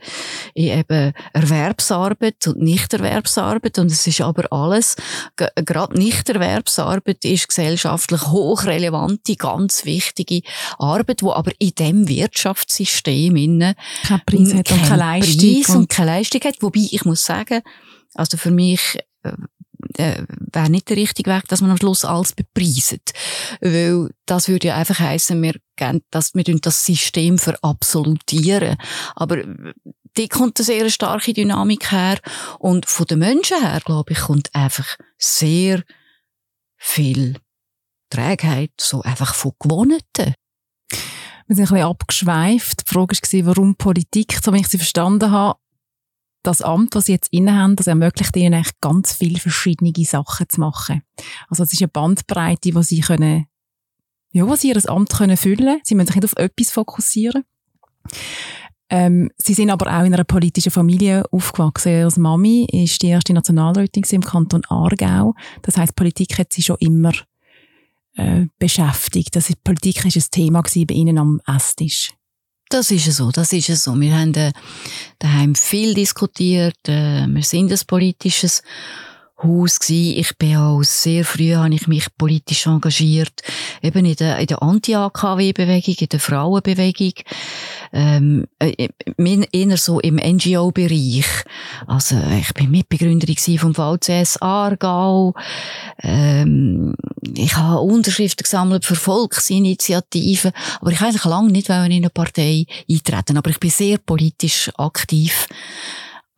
eben 0.80 1.14
Erwerbsarbeit 1.34 2.48
und 2.48 2.62
Nichterwerbsarbeit 2.62 3.78
und 3.80 3.92
es 3.92 4.08
ist 4.08 4.22
aber 4.22 4.52
alles, 4.52 4.96
gerade 5.36 5.98
Nichterwerbsarbeit 5.98 7.26
ist 7.26 7.50
gesellschaftlich 7.50 8.22
hochrelevante, 8.28 9.36
ganz 9.36 9.86
wichtige 9.86 10.42
Arbeit, 10.78 11.24
wo 11.24 11.34
aber 11.34 11.52
in 11.60 11.72
dem 11.72 12.08
Wirtschaftssystem 12.08 13.36
innen 13.36 13.76
Kein 14.04 14.22
Preis 14.26 14.54
hat 14.54 14.72
und 14.72 14.84
keine 14.84 14.98
Leistung. 14.98 15.76
Und 15.76 15.90
keine 15.90 16.12
Leistung 16.12 16.42
hat. 16.42 16.62
Wobei, 16.62 16.88
ich 16.90 17.04
muss 17.06 17.26
sagen, 17.26 17.62
also 18.14 18.38
für 18.38 18.52
mich 18.52 18.98
äh, 19.24 19.34
äh, 19.98 20.24
wäre 20.30 20.70
nicht 20.70 20.90
der 20.90 20.98
richtige 20.98 21.32
Weg, 21.32 21.48
dass 21.48 21.62
man 21.62 21.72
am 21.72 21.78
Schluss 21.78 22.06
alles 22.06 22.34
bepreiset. 22.34 23.12
Weil 23.62 24.10
das 24.26 24.48
würde 24.48 24.70
ja 24.70 24.76
einfach 24.76 25.00
heißen, 25.00 25.42
wir, 25.42 25.56
gehen 25.76 26.02
das, 26.12 26.34
wir 26.34 26.44
das 26.44 26.86
System 26.86 27.38
verabsolutieren. 27.38 28.78
Aber 29.16 29.38
äh, 29.38 29.74
die 30.18 30.30
kommt 30.30 30.60
eine 30.60 30.66
sehr 30.66 30.90
starke 30.90 31.34
Dynamik 31.34 31.92
her. 31.92 32.20
Und 32.60 32.86
von 32.86 33.06
den 33.06 33.20
Menschen 33.20 33.62
her, 33.62 33.82
glaube 33.84 34.14
ich, 34.14 34.20
kommt 34.20 34.54
einfach 34.54 34.96
sehr 35.18 35.84
viel 36.78 37.38
Trägheit, 38.10 38.72
so 38.80 39.02
einfach 39.02 39.34
von 39.34 39.54
Gewohnten. 39.60 40.34
Wir 41.48 41.56
sind 41.56 41.66
ein 41.66 41.70
bisschen 41.70 41.88
abgeschweift. 41.88 42.82
Die 42.90 42.94
Frage 42.94 43.16
war, 43.16 43.46
warum 43.46 43.76
Politik, 43.76 44.40
so 44.44 44.54
wie 44.54 44.62
ich 44.62 44.68
sie 44.68 44.78
verstanden 44.78 45.32
habe, 45.32 45.60
das 46.46 46.62
Amt, 46.62 46.96
das 46.96 47.06
sie 47.06 47.14
jetzt 47.14 47.32
inne 47.32 47.56
haben, 47.56 47.76
das 47.76 47.88
ermöglicht 47.88 48.36
ihnen 48.36 48.54
eigentlich 48.54 48.80
ganz 48.82 49.14
viele 49.14 49.40
verschiedene 49.40 49.94
Sachen 50.06 50.48
zu 50.50 50.60
machen. 50.60 51.02
Also 51.50 51.64
es 51.64 51.74
ist 51.74 51.82
eine 51.82 51.90
Bandbreite, 51.90 52.76
wo 52.76 52.82
sie 52.82 53.02
können, 53.02 53.48
ja, 54.32 54.48
wo 54.48 54.56
sie 54.56 54.70
ihr 54.70 54.90
Amt 54.90 55.14
können 55.14 55.38
füllen. 55.38 55.80
Sie 55.84 55.96
müssen 55.96 56.08
sich 56.08 56.16
nicht 56.16 56.26
auf 56.26 56.38
etwas 56.38 56.72
fokussieren. 56.72 57.44
Ähm, 58.90 59.32
sie 59.38 59.56
sind 59.56 59.72
aber 59.72 59.88
auch 59.88 60.06
in 60.06 60.14
einer 60.14 60.24
politischen 60.24 60.72
Familie 60.72 61.24
aufgewachsen. 61.32 61.92
Ihre 61.92 62.20
Mami 62.20 62.68
ist 62.72 63.02
die 63.02 63.08
erste 63.08 63.34
Nationalrätin 63.34 64.04
im 64.12 64.22
Kanton 64.22 64.64
Aargau. 64.70 65.34
Das 65.64 65.78
heißt, 65.78 65.96
Politik 65.96 66.38
hat 66.38 66.54
sie 66.54 66.62
schon 66.62 66.78
immer 66.80 67.14
äh, 68.16 68.46
beschäftigt. 68.60 69.36
Das 69.36 69.50
ist, 69.50 69.64
Politik 69.64 70.06
ist 70.06 70.16
ein 70.16 70.32
Thema 70.32 70.62
bei 70.62 70.94
ihnen 70.94 71.18
am 71.18 71.42
Esstisch. 71.48 72.14
Das 72.70 72.90
ist 72.92 73.12
so, 73.12 73.32
das 73.32 73.54
ist 73.54 73.68
so. 73.84 74.00
Wir 74.00 74.18
haben 74.18 74.34
äh, 74.34 74.52
daheim 75.20 75.56
viel 75.56 75.94
diskutiert. 75.94 76.78
Äh, 76.88 77.28
wir 77.28 77.44
sind 77.44 77.72
ein 77.72 77.80
politisches 77.88 78.64
Haus 79.48 79.80
gsi. 79.80 80.16
Ich 80.18 80.38
bin 80.38 80.58
auch 80.58 80.82
sehr 80.84 81.24
früh 81.26 81.56
habe 81.56 81.74
ich 81.74 81.88
mich 81.88 82.08
politisch 82.18 82.68
engagiert, 82.68 83.42
eben 83.82 84.06
in 84.06 84.16
der, 84.16 84.40
in 84.40 84.48
der 84.48 84.62
Anti-AKW-Bewegung, 84.62 85.96
in 86.00 86.10
der 86.10 86.20
Frauenbewegung. 86.20 87.14
ähm, 87.94 88.46
äh, 88.60 88.90
eher 89.52 89.78
so 89.78 90.00
im 90.00 90.16
NGO-Bereich. 90.16 91.26
Also 91.88 92.18
ich 92.38 92.54
bin 92.54 92.72
Mitbegründerin 92.72 93.58
vom 93.58 93.74
VCS 93.74 94.42
Aargau. 94.42 95.34
Ähm, 96.02 96.96
ich 97.36 97.56
habe 97.56 97.80
Unterschriften 97.80 98.44
gesammelt 98.44 98.86
für 98.86 98.96
Volksinitiativen, 98.96 100.52
aber 100.82 100.92
ich 100.92 101.02
eigentlich 101.02 101.26
lange 101.26 101.52
nicht 101.52 101.70
in 101.70 101.76
eine 101.76 102.10
Partei 102.10 102.66
eintreten. 102.90 103.38
Aber 103.38 103.50
ich 103.50 103.60
bin 103.60 103.70
sehr 103.70 103.98
politisch 103.98 104.70
aktiv 104.78 105.48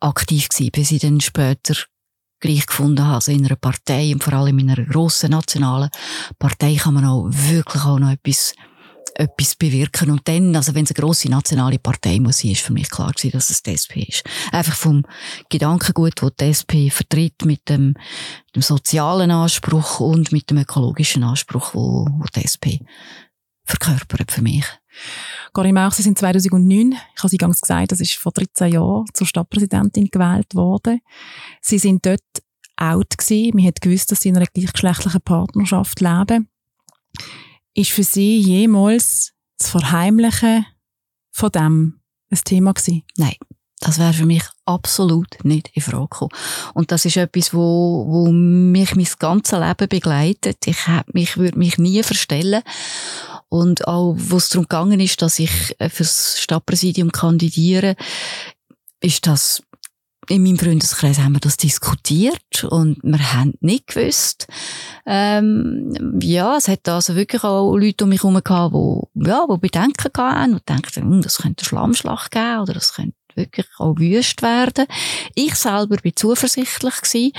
aktiv 0.00 0.48
gewesen, 0.48 0.70
bis 0.70 0.92
ich 0.92 1.00
dann 1.00 1.20
später 1.20 1.74
gleich 2.40 2.66
gefunden 2.66 3.04
habe, 3.04 3.16
also 3.16 3.32
in 3.32 3.44
einer 3.44 3.56
Partei 3.56 4.12
und 4.12 4.22
vor 4.22 4.32
allem 4.34 4.58
in 4.58 4.70
einer 4.70 4.84
grossen 4.84 5.30
nationalen 5.30 5.90
Partei 6.38 6.76
kann 6.76 6.94
man 6.94 7.04
auch 7.04 7.26
wirklich 7.28 7.84
auch 7.84 7.98
noch 7.98 8.10
etwas 8.10 8.54
etwas 9.18 9.56
bewirken. 9.56 10.10
Und 10.10 10.26
dann, 10.28 10.54
also 10.54 10.74
wenn 10.74 10.84
es 10.84 10.90
eine 10.92 11.02
grosse 11.02 11.28
nationale 11.28 11.78
Partei 11.78 12.20
muss 12.20 12.38
sein, 12.38 12.52
ist 12.52 12.62
für 12.62 12.72
mich 12.72 12.88
klar 12.88 13.12
gewesen, 13.12 13.32
dass 13.32 13.50
es 13.50 13.62
die 13.62 13.72
SP 13.74 14.06
ist. 14.06 14.22
Einfach 14.52 14.74
vom 14.74 15.04
Gedankengut, 15.50 16.22
das 16.22 16.32
die 16.38 16.44
SP 16.54 16.72
vertritt, 16.90 17.44
mit 17.44 17.68
dem, 17.68 17.94
dem 18.54 18.62
sozialen 18.62 19.30
Anspruch 19.30 20.00
und 20.00 20.30
mit 20.32 20.50
dem 20.50 20.58
ökologischen 20.58 21.24
Anspruch, 21.24 21.74
wo, 21.74 22.06
wo 22.08 22.24
die 22.34 22.44
SP 22.46 22.78
verkörpert 23.64 24.32
für 24.32 24.42
mich. 24.42 24.64
Karin 25.54 25.74
Mauch, 25.74 25.92
Sie 25.92 26.02
sind 26.02 26.18
2009, 26.18 26.92
ich 26.92 27.18
habe 27.18 27.28
Sie 27.28 27.36
ganz 27.36 27.60
gesagt, 27.60 27.92
das 27.92 28.00
ist 28.00 28.14
vor 28.14 28.32
13 28.32 28.72
Jahren 28.72 29.06
zur 29.12 29.26
Stadtpräsidentin 29.26 30.08
gewählt 30.10 30.54
worden. 30.54 31.00
Sie 31.60 31.78
sind 31.78 32.04
dort 32.04 32.22
out 32.76 33.18
gewesen. 33.18 33.56
Man 33.56 33.66
hat 33.66 33.80
gewusst, 33.80 34.12
dass 34.12 34.20
Sie 34.20 34.28
in 34.28 34.36
einer 34.36 34.46
gleichgeschlechtlichen 34.46 35.20
Partnerschaft 35.22 36.00
leben. 36.00 36.48
Ist 37.74 37.90
für 37.90 38.04
Sie 38.04 38.38
jemals 38.38 39.32
das 39.58 39.70
Verheimlichen 39.70 40.66
von 41.30 41.50
dem 41.50 42.00
ein 42.30 42.40
Thema 42.44 42.72
gewesen? 42.72 43.02
Nein. 43.16 43.36
Das 43.80 43.98
wäre 43.98 44.12
für 44.12 44.26
mich 44.26 44.42
absolut 44.64 45.44
nicht 45.44 45.70
in 45.74 45.82
Frage 45.82 46.08
gekommen. 46.08 46.32
Und 46.74 46.90
das 46.90 47.04
ist 47.04 47.16
etwas, 47.16 47.54
wo, 47.54 48.06
wo 48.08 48.32
mich 48.32 48.96
mein 48.96 49.08
ganzes 49.18 49.58
Leben 49.58 49.88
begleitet. 49.88 50.66
Ich 50.66 50.78
mich, 51.12 51.36
würde 51.36 51.58
mich 51.58 51.78
nie 51.78 52.02
verstellen. 52.02 52.62
Und 53.48 53.86
auch, 53.86 54.14
wo 54.18 54.36
es 54.36 54.48
darum 54.48 54.64
gegangen 54.64 55.00
ist, 55.00 55.22
dass 55.22 55.38
ich 55.38 55.76
äh, 55.78 55.88
fürs 55.88 56.40
Stadtpräsidium 56.40 57.12
kandidiere, 57.12 57.96
ist 59.00 59.26
das 59.26 59.62
in 60.28 60.42
meinem 60.42 60.58
Freundeskreis 60.58 61.18
haben 61.18 61.32
wir 61.32 61.40
das 61.40 61.56
diskutiert 61.56 62.64
und 62.64 62.98
wir 63.02 63.32
haben 63.34 63.54
nicht 63.60 63.86
gewusst. 63.86 64.46
Ähm, 65.06 66.18
ja, 66.20 66.56
es 66.56 66.68
hat 66.68 66.86
also 66.88 67.16
wirklich 67.16 67.42
auch 67.44 67.74
Leute 67.76 68.04
um 68.04 68.10
mich 68.10 68.22
herum 68.22 68.40
gehabt, 68.42 68.74
die, 68.74 69.28
ja, 69.28 69.46
die 69.50 69.58
Bedenken 69.58 70.12
hatten 70.16 70.52
und 70.54 70.68
dachten, 70.68 71.02
hm, 71.02 71.22
das 71.22 71.38
könnte 71.38 71.62
eine 71.62 71.68
Schlammschlacht 71.68 72.30
geben 72.30 72.60
oder 72.60 72.74
das 72.74 72.92
könnte 72.92 73.16
wirklich 73.38 73.66
auch 73.78 73.96
wüst 73.96 74.42
werden. 74.42 74.86
Ich 75.34 75.54
selber 75.54 75.96
bin 75.96 76.14
zuversichtlich 76.14 76.94
gewesen. 77.00 77.32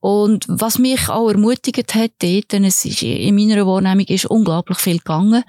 Und 0.00 0.46
was 0.48 0.78
mich 0.78 1.08
auch 1.08 1.28
ermutigt 1.28 1.94
hat 1.94 2.12
dort, 2.20 2.54
es 2.54 2.84
ist, 2.84 3.02
in 3.02 3.34
meiner 3.34 3.66
Wahrnehmung 3.66 4.06
ist 4.06 4.26
unglaublich 4.26 4.78
viel 4.78 4.98
gegangen. 4.98 5.44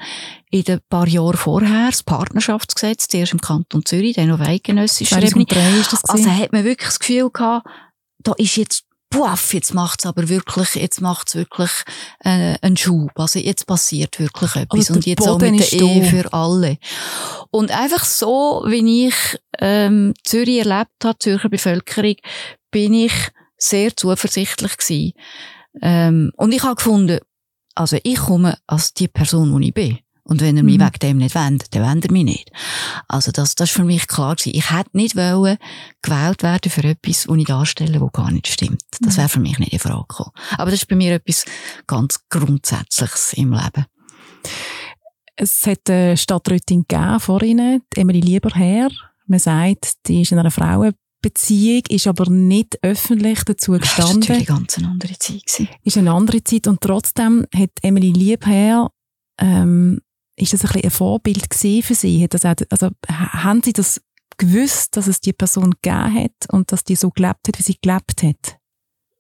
In 0.52 0.64
den 0.64 0.80
paar 0.90 1.08
Jahren 1.08 1.38
vorher, 1.38 1.88
das 1.88 2.04
Partnerschaftsgesetz, 2.04 3.08
zuerst 3.08 3.34
im 3.34 3.42
Kanton 3.42 3.86
Zürich, 3.86 4.16
dann 4.16 4.32
auf 4.32 4.42
eidgenössischer 4.42 5.18
Ebene. 5.18 5.46
Also 6.10 6.30
hat 6.30 6.52
man 6.52 6.64
wirklich 6.64 6.90
das 6.90 7.00
Gefühl 7.00 7.30
gehabt, 7.32 7.68
da 8.20 8.34
ist 8.38 8.58
jetzt 8.58 8.84
puff, 9.14 9.54
jetzt 9.54 9.74
macht's 9.74 10.06
aber 10.06 10.28
wirklich, 10.28 10.76
jetzt 10.76 11.02
macht's 11.02 11.36
wirklich 11.36 11.72
äh, 12.24 12.56
einen 12.62 12.78
Schub. 12.78 13.12
Also 13.16 13.40
jetzt 13.40 13.68
passiert 13.68 14.20
wirklich 14.20 14.56
etwas. 14.56 14.90
Und 14.90 15.06
jetzt 15.06 15.20
Boden 15.20 15.32
auch 15.32 15.52
mit 15.52 15.72
der 15.72 15.80
Ehe 15.80 16.04
für 16.04 16.34
alle. 16.34 16.78
Und 17.52 17.72
einfach 17.72 18.04
so, 18.04 18.64
wie 18.68 19.08
ich 19.08 19.40
ähm, 19.60 20.14
Zürich 20.24 20.60
erlebt 20.60 20.92
habe, 21.04 21.20
Zürcher 21.20 21.50
Bevölkerung, 21.50 22.16
bin 22.72 22.94
ich 22.94 23.14
sehr 23.58 23.96
zuversichtlich 23.96 24.78
gewesen. 24.78 25.14
Ähm, 25.82 26.32
und 26.36 26.52
ich 26.52 26.64
habe 26.64 26.76
gefunden, 26.76 27.20
also 27.76 27.98
ich 28.04 28.18
komme 28.18 28.58
als 28.68 28.94
die 28.94 29.08
Person, 29.08 29.60
die 29.62 29.68
ich 29.68 29.74
bin. 29.74 30.00
Und 30.26 30.40
wenn 30.40 30.56
er 30.56 30.64
mich 30.64 30.78
mhm. 30.78 30.86
wegen 30.86 31.00
dem 31.02 31.18
nicht 31.18 31.36
wendet, 31.36 31.76
dann 31.76 31.84
wendet 31.84 32.06
er 32.06 32.14
mich 32.14 32.24
nicht. 32.24 32.52
Also 33.10 33.32
das, 33.32 33.56
das 33.56 33.70
ist 33.70 33.76
für 33.76 33.84
mich 33.84 34.08
klar 34.08 34.36
gewesen. 34.36 34.56
Ich 34.56 34.72
hätte 34.72 34.90
nicht 34.94 35.16
wollen 35.18 35.58
gewählt 36.02 36.44
werden 36.44 36.72
für 36.72 36.84
etwas, 36.84 37.26
das 37.28 37.38
ich 37.38 37.46
darstelle, 37.46 38.00
das 38.00 38.12
gar 38.14 38.32
nicht 38.32 38.48
stimmt. 38.48 38.82
Das 39.02 39.16
mhm. 39.16 39.18
wäre 39.18 39.30
für 39.30 39.40
mich 39.42 39.60
nicht 39.60 39.74
in 39.74 39.80
Frage 39.80 40.06
gekommen. 40.08 40.32
Aber 40.58 40.72
das 40.72 40.82
ist 40.82 40.88
bei 40.88 40.96
mir 40.96 41.16
etwas 41.16 41.46
ganz 41.88 42.20
Grundsätzliches 42.30 43.34
im 43.34 43.52
Leben. 43.52 43.86
Es 45.36 45.66
hat 45.66 45.90
eine 45.90 46.16
Stadträtin 46.16 46.86
gegeben 46.88 47.20
vor 47.20 47.42
Ihnen, 47.42 47.82
Emily 47.96 48.22
Lieberherr. 48.22 48.90
Man 49.26 49.40
sagt, 49.40 50.08
die 50.08 50.22
ist 50.22 50.32
in 50.32 50.40
einer 50.40 50.52
Frauenbeziehung, 50.52 51.82
ist 51.90 52.08
aber 52.08 52.30
nicht 52.30 52.78
öffentlich 52.82 53.44
dazu 53.44 53.72
gestanden. 53.74 54.22
Das 54.22 54.30
war 54.30 54.36
natürlich 54.36 54.48
ganz 54.48 54.78
eine 54.78 54.88
andere 54.90 55.18
Zeit. 55.18 55.46
Gewesen. 55.46 55.70
Ist 55.84 55.98
eine 55.98 56.12
andere 56.12 56.44
Zeit 56.44 56.68
und 56.68 56.82
trotzdem 56.82 57.46
hat 57.54 57.72
Emily 57.82 58.12
Lieberherr 58.12 58.90
ähm, 59.40 60.02
ist 60.36 60.54
das 60.54 60.62
ein, 60.62 60.68
bisschen 60.68 60.84
ein 60.86 60.92
Vorbild 60.92 61.54
für 61.54 61.96
Sie? 61.96 62.24
Hat 62.24 62.34
das 62.34 62.46
auch, 62.46 62.56
also, 62.70 62.90
haben 63.10 63.62
Sie 63.64 63.74
das 63.74 64.02
gewusst, 64.38 64.98
dass 64.98 65.08
es 65.08 65.22
die 65.22 65.34
Person 65.34 65.72
gegeben 65.82 66.14
hat 66.16 66.52
und 66.52 66.72
dass 66.72 66.84
die 66.84 66.96
so 66.96 67.10
gelebt 67.12 67.48
hat, 67.48 67.58
wie 67.58 67.64
sie 67.64 67.78
gelebt 67.82 68.24
hat? 68.24 68.58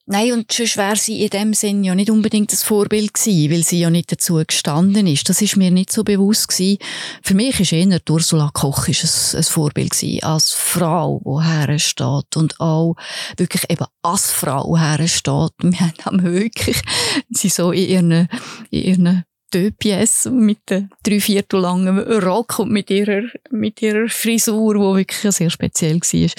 Nein, 0.05 0.33
und 0.33 0.51
sonst 0.51 0.75
wäre 0.75 0.97
sie 0.97 1.23
in 1.23 1.29
dem 1.29 1.53
Sinn 1.53 1.85
ja 1.85 1.95
nicht 1.95 2.09
unbedingt 2.09 2.51
das 2.51 2.61
Vorbild 2.61 3.13
gewesen, 3.13 3.49
weil 3.49 3.63
sie 3.63 3.79
ja 3.79 3.89
nicht 3.89 4.11
dazu 4.11 4.43
gestanden 4.45 5.07
ist. 5.07 5.29
Das 5.29 5.41
ist 5.41 5.55
mir 5.55 5.71
nicht 5.71 5.93
so 5.93 6.03
bewusst 6.03 6.49
gewesen. 6.49 6.77
Für 7.21 7.33
mich 7.33 7.57
ist 7.61 7.71
eher 7.71 8.01
Ursula 8.09 8.49
Koch 8.53 8.89
ist 8.89 9.33
ein, 9.33 9.39
ein 9.39 9.43
Vorbild 9.43 9.91
gewesen, 9.91 10.21
als 10.23 10.51
Frau, 10.51 11.21
die 11.23 11.45
hersteht 11.45 12.35
und 12.35 12.59
auch 12.59 12.95
wirklich 13.37 13.63
eben 13.69 13.85
als 14.01 14.29
Frau 14.29 14.77
hersteht. 14.77 15.53
Wir 15.61 15.93
haben 16.03 16.21
wirklich 16.33 16.81
sie 17.29 17.47
so 17.47 17.71
in 17.71 17.87
ihren, 17.87 18.27
in 18.71 18.81
ihren 18.81 19.23
Deux 19.53 20.25
mit 20.31 20.69
dem 20.69 20.89
drei 21.03 21.19
Viertel 21.19 21.59
langen 21.59 21.99
Rock 21.99 22.59
und 22.59 22.71
mit 22.71 22.89
ihrer, 22.89 23.21
mit 23.51 23.81
ihrer 23.81 24.09
Frisur, 24.09 24.73
die 24.73 24.97
wirklich 24.97 25.35
sehr 25.35 25.49
speziell 25.51 25.99
war, 25.99 26.29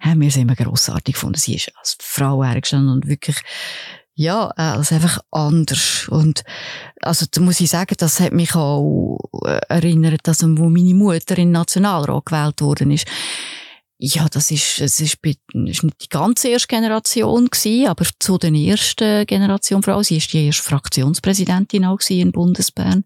haben 0.00 0.20
wir 0.22 0.30
sie 0.30 0.40
immer 0.40 0.54
grossartig 0.54 1.14
gefunden. 1.14 1.38
Sie 1.38 1.56
ist 1.56 1.70
als 1.76 1.98
Frau 2.00 2.42
hergestanden 2.42 2.94
und 2.94 3.08
wirklich, 3.08 3.36
ja, 4.14 4.46
also 4.48 4.94
einfach 4.94 5.18
anders. 5.30 6.08
Und, 6.08 6.44
also, 7.02 7.26
da 7.30 7.40
muss 7.42 7.60
ich 7.60 7.68
sagen, 7.68 7.94
das 7.98 8.20
hat 8.20 8.32
mich 8.32 8.54
auch 8.54 9.18
erinnert, 9.68 10.20
dass, 10.24 10.42
wo 10.42 10.70
meine 10.70 10.94
Mutter 10.94 11.36
in 11.36 11.48
den 11.48 11.52
Nationalrat 11.52 12.26
gewählt 12.26 12.60
worden 12.62 12.90
ist 12.90 13.06
ja, 14.04 14.26
das 14.28 14.50
ist, 14.50 14.80
es 14.80 14.98
ist, 14.98 15.18
ist 15.24 15.82
nicht 15.84 16.02
die 16.02 16.08
ganze 16.08 16.48
erste 16.48 16.66
Generation 16.66 17.46
gewesen, 17.46 17.86
aber 17.86 18.04
zu 18.18 18.36
den 18.36 18.56
ersten 18.56 19.24
Generation 19.26 19.80
Frau. 19.80 20.02
Sie 20.02 20.16
ist 20.16 20.32
die 20.32 20.46
erste 20.46 20.64
Fraktionspräsidentin 20.64 21.84
auch 21.84 22.00
in 22.08 22.32
Bundesbern. 22.32 23.04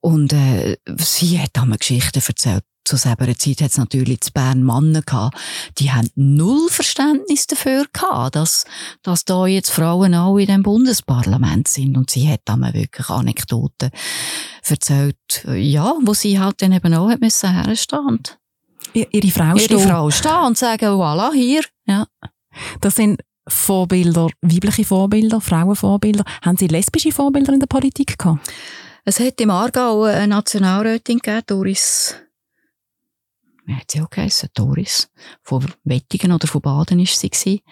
Und, 0.00 0.32
äh, 0.32 0.76
sie 0.98 1.40
hat 1.40 1.58
einmal 1.58 1.78
Geschichten 1.78 2.22
erzählt. 2.24 2.62
Zu 2.84 2.96
selber 2.96 3.26
Zeit 3.36 3.60
hat 3.62 3.72
es 3.72 3.78
natürlich 3.78 4.20
zu 4.20 4.30
Bern 4.30 4.62
Männer 4.62 5.02
gehabt, 5.02 5.36
die 5.78 5.90
haben 5.90 6.08
null 6.14 6.68
Verständnis 6.70 7.48
dafür 7.48 7.84
gehabt, 7.92 8.36
dass, 8.36 8.64
dass 9.02 9.24
da 9.24 9.48
jetzt 9.48 9.70
Frauen 9.70 10.14
auch 10.14 10.38
in 10.38 10.46
dem 10.46 10.62
Bundesparlament 10.62 11.66
sind. 11.66 11.96
Und 11.96 12.10
sie 12.10 12.30
hat 12.30 12.42
einmal 12.46 12.74
wirklich 12.74 13.10
Anekdoten 13.10 13.90
erzählt, 14.62 15.16
ja, 15.52 15.96
wo 16.00 16.14
sie 16.14 16.38
halt 16.38 16.62
dann 16.62 16.70
eben 16.70 16.94
auch 16.94 17.10
hat 17.10 17.20
müssen 17.20 17.52
herstehen 17.52 18.20
ihre 18.92 19.30
Frau 19.30 19.56
stehen. 19.56 19.78
Ihre 19.78 19.88
Frau 19.88 20.10
stehen 20.10 20.44
und 20.46 20.58
sagen, 20.58 20.86
voilà, 20.86 21.32
hier. 21.32 21.62
Ja. 21.86 22.06
Das 22.80 22.96
sind 22.96 23.22
Vorbilder, 23.48 24.28
weibliche 24.42 24.84
Vorbilder, 24.84 25.40
Frauenvorbilder. 25.40 26.24
Haben 26.44 26.56
Sie 26.56 26.66
lesbische 26.66 27.12
Vorbilder 27.12 27.52
in 27.52 27.60
der 27.60 27.66
Politik 27.66 28.18
gehabt? 28.18 28.50
Es 29.04 29.20
hat 29.20 29.40
im 29.40 29.50
Aargau 29.50 30.02
eine 30.02 30.28
Nationalrätin 30.28 31.18
gegeben, 31.18 31.42
Doris, 31.46 32.16
wie 33.66 33.74
hat 33.74 33.90
sie 33.90 34.00
auch 34.00 34.10
geheißen? 34.10 34.48
Doris. 34.54 35.08
Von 35.42 35.66
Wettigen 35.84 36.32
oder 36.32 36.46
von 36.46 36.60
Baden 36.60 37.00
war 37.00 37.06
sie. 37.06 37.62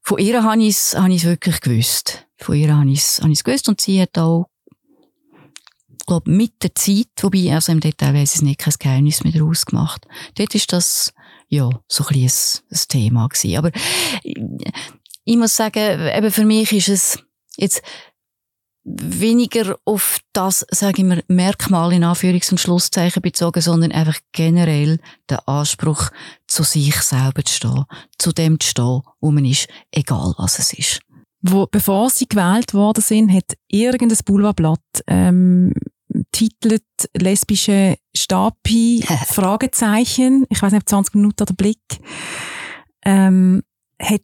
Von 0.00 0.18
ihr 0.18 0.42
habe 0.42 0.62
ich 0.62 0.68
es 0.68 0.94
wirklich 0.94 1.60
gewusst. 1.60 2.26
Von 2.36 2.54
ihr 2.54 2.74
habe 2.74 2.88
ich 2.90 3.00
es 3.00 3.44
gewusst 3.44 3.68
und 3.68 3.80
sie 3.80 4.00
hat 4.00 4.16
auch 4.18 4.46
glaube 6.06 6.30
mit 6.30 6.62
der 6.62 6.74
Zeit, 6.74 7.08
wobei, 7.20 7.52
also 7.52 7.72
im 7.72 7.80
Detail 7.80 8.14
weiss 8.14 8.30
ich 8.30 8.36
es 8.36 8.42
nicht, 8.42 8.60
kein 8.60 8.74
Geheimnis 8.78 9.24
mehr 9.24 9.32
daraus 9.32 9.66
gemacht. 9.66 10.06
Dort 10.36 10.54
ist 10.54 10.72
das, 10.72 11.12
ja, 11.48 11.68
so 11.88 12.04
ein 12.04 12.20
bisschen 12.20 12.62
ein, 12.70 12.80
Thema 12.88 13.28
gewesen. 13.28 13.56
Aber 13.56 13.70
ich 15.24 15.36
muss 15.36 15.56
sagen, 15.56 16.08
eben 16.14 16.30
für 16.30 16.44
mich 16.44 16.72
ist 16.72 16.88
es 16.88 17.18
jetzt 17.56 17.82
weniger 18.86 19.76
auf 19.84 20.20
das, 20.32 20.64
sage 20.70 21.02
ich 21.02 21.08
mal, 21.08 21.24
Merkmal 21.26 21.92
in 21.92 22.04
Anführungs- 22.04 22.52
und 22.52 22.60
Schlusszeichen 22.60 23.20
bezogen, 23.20 23.60
sondern 23.60 23.90
einfach 23.90 24.18
generell 24.30 25.00
der 25.28 25.48
Anspruch, 25.48 26.10
zu 26.46 26.62
sich 26.62 26.94
selber 27.02 27.44
zu 27.44 27.54
stehen, 27.54 27.84
zu 28.16 28.32
dem 28.32 28.60
zu 28.60 28.68
stehen, 28.68 29.02
wo 29.20 29.32
man 29.32 29.44
ist, 29.44 29.66
egal 29.90 30.34
was 30.38 30.60
es 30.60 30.72
ist. 30.72 31.00
Wo, 31.42 31.66
bevor 31.66 32.10
Sie 32.10 32.28
gewählt 32.28 32.74
worden 32.74 33.02
sind, 33.02 33.32
hat 33.32 33.56
irgendein 33.68 34.18
Boulevardblatt 34.24 34.80
ähm, 35.08 35.72
titelt 36.36 36.84
lesbische 37.16 37.96
Stapi, 38.14 39.02
Fragezeichen, 39.26 40.44
ich 40.50 40.60
weiß 40.60 40.72
nicht, 40.72 40.88
20 40.88 41.14
Minuten 41.14 41.42
oder 41.42 41.54
Blick, 41.54 41.80
ähm, 43.04 43.62
hat 44.00 44.20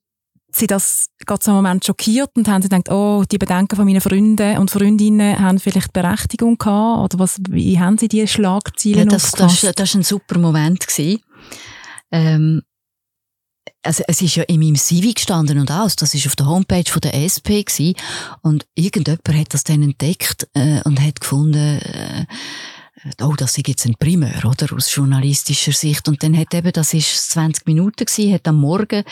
sie 0.54 0.66
das 0.66 1.06
gerade 1.24 1.42
so 1.42 1.50
einen 1.50 1.62
Moment 1.62 1.86
schockiert 1.86 2.30
und 2.36 2.46
haben 2.48 2.60
sie 2.60 2.68
gedacht, 2.68 2.90
oh, 2.90 3.24
die 3.30 3.38
Bedenken 3.38 3.74
von 3.76 3.86
meinen 3.86 4.02
Freunden 4.02 4.58
und 4.58 4.70
Freundinnen 4.70 5.38
haben 5.38 5.58
vielleicht 5.58 5.94
Berechtigung 5.94 6.58
gehabt? 6.58 7.14
Oder 7.14 7.18
was, 7.22 7.40
wie 7.48 7.80
haben 7.80 7.96
sie 7.96 8.08
diese 8.08 8.26
Schlagzeilen 8.26 8.98
ja, 8.98 9.04
das, 9.06 9.30
das, 9.30 9.62
das, 9.62 9.74
das 9.74 9.94
war 9.94 10.00
ein 10.00 10.04
super 10.04 10.38
Moment 10.38 10.86
gewesen. 10.86 11.22
Ähm, 12.10 12.62
also 13.82 14.04
es 14.06 14.22
ist 14.22 14.36
ja 14.36 14.44
in 14.44 14.60
meinem 14.60 14.76
CV 14.76 15.12
gestanden 15.14 15.58
und 15.58 15.70
aus, 15.70 15.96
das 15.96 16.14
ist 16.14 16.26
auf 16.26 16.36
der 16.36 16.46
Homepage 16.46 16.88
von 16.90 17.00
der 17.00 17.14
SP 17.14 17.62
gewesen. 17.62 17.94
und 18.42 18.66
irgendjemand 18.74 19.28
hat 19.28 19.54
das 19.54 19.64
dann 19.64 19.82
entdeckt 19.82 20.48
äh, 20.54 20.80
und 20.84 21.00
hat 21.00 21.20
gefunden, 21.20 21.78
äh, 21.80 22.26
oh, 23.22 23.34
das 23.36 23.58
ist 23.58 23.68
jetzt 23.68 23.86
ein 23.86 23.94
Primär, 23.98 24.44
oder? 24.44 24.74
Aus 24.74 24.94
journalistischer 24.94 25.72
Sicht. 25.72 26.08
Und 26.08 26.22
dann 26.22 26.36
hat 26.36 26.54
eben, 26.54 26.72
das 26.72 26.94
ist 26.94 27.30
20 27.30 27.66
Minuten 27.66 28.04
gewesen, 28.04 28.32
hat 28.32 28.46
am 28.46 28.56
Morgen 28.56 29.04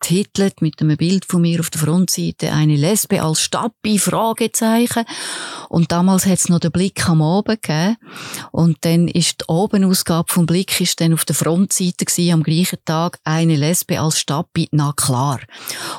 titelt 0.00 0.62
mit 0.62 0.80
einem 0.80 0.96
Bild 0.96 1.24
von 1.24 1.42
mir 1.42 1.60
auf 1.60 1.70
der 1.70 1.80
Frontseite 1.80 2.52
eine 2.52 2.76
Lesbe 2.76 3.22
als 3.22 3.40
Stappi, 3.40 3.98
Fragezeichen. 3.98 5.04
Und 5.68 5.92
damals 5.92 6.26
hat 6.26 6.38
es 6.38 6.48
noch 6.48 6.60
den 6.60 6.72
Blick 6.72 7.08
am 7.08 7.22
Abend 7.22 7.62
gegeben. 7.62 7.96
Und 8.52 8.78
dann 8.82 9.08
ist 9.08 9.40
die 9.40 9.44
Obenausgabe 9.48 10.32
vom 10.32 10.46
Blick 10.46 10.80
ist 10.80 11.00
dann 11.00 11.12
auf 11.12 11.24
der 11.24 11.36
Frontseite 11.36 12.04
gewesen, 12.04 12.32
am 12.32 12.42
gleichen 12.42 12.78
Tag 12.84 13.18
eine 13.24 13.56
Lesbe 13.56 14.00
als 14.00 14.18
Stappi, 14.18 14.68
na 14.72 14.92
klar. 14.96 15.40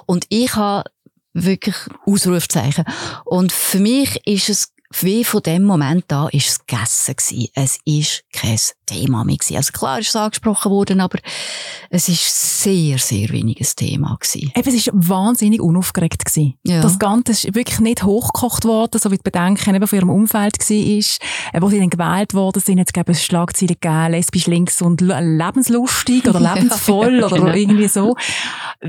Und 0.06 0.26
ich 0.30 0.56
habe 0.56 0.89
wirklich 1.34 1.76
Ausrufzeichen. 2.06 2.86
Und 3.26 3.52
für 3.52 3.80
mich 3.80 4.26
ist 4.26 4.50
es 4.50 4.73
wie 4.93 5.23
von 5.23 5.41
dem 5.41 5.63
Moment 5.63 6.12
an 6.13 6.30
ist 6.32 6.47
es 6.47 6.65
gegessen 6.65 7.15
gewesen. 7.15 7.47
Es 7.56 7.80
ist 7.84 8.23
kein 8.32 8.58
Thema 8.86 9.26
mehr 9.26 9.36
gewesen. 9.36 9.58
Also 9.58 9.71
klar 9.73 10.00
ist 10.00 10.10
es 10.10 10.15
angesprochen 10.15 10.71
worden, 10.71 11.02
aber 11.02 11.19
es 11.89 12.08
ist 12.08 12.63
sehr, 12.63 12.97
sehr 12.97 13.30
wenig 13.30 13.60
ein 13.60 13.67
Thema 13.76 14.17
gewesen. 14.19 14.52
Eben, 14.56 14.69
es 14.69 14.76
ist 14.76 14.89
wahnsinnig 14.93 15.62
unaufgeregt 15.62 16.23
gewesen. 16.23 16.56
Ja. 16.63 16.82
Das 16.82 17.00
Ganze 17.00 17.34
ist 17.34 17.56
wirklich 17.56 17.80
nicht 17.80 18.04
hochgekocht 18.04 18.65
worden, 18.65 19.00
so 19.00 19.12
wie 19.12 19.17
die 19.17 19.23
Bedenken 19.23 19.76
eben 19.76 19.88
von 19.88 20.00
ihrem 20.00 20.10
Umfeld 20.10 20.58
war. 20.58 20.67
Äh, 20.67 21.62
wo 21.62 21.69
sie 21.69 21.80
dann 21.80 21.89
gewählt 21.89 22.34
worden 22.34 22.62
sind, 22.62 22.78
jetzt 22.78 22.93
gab 22.93 23.10
es 23.10 23.23
Schlagzeilen 23.23 23.76
gegeben, 23.80 24.12
lesbisch 24.12 24.47
links 24.47 24.82
und 24.82 25.02
lebenslustig 25.02 26.28
oder 26.28 26.39
lebensvoll 26.56 27.19
ja, 27.19 27.26
oder 27.26 27.36
genau. 27.38 27.54
irgendwie 27.54 27.88
so. 27.88 28.15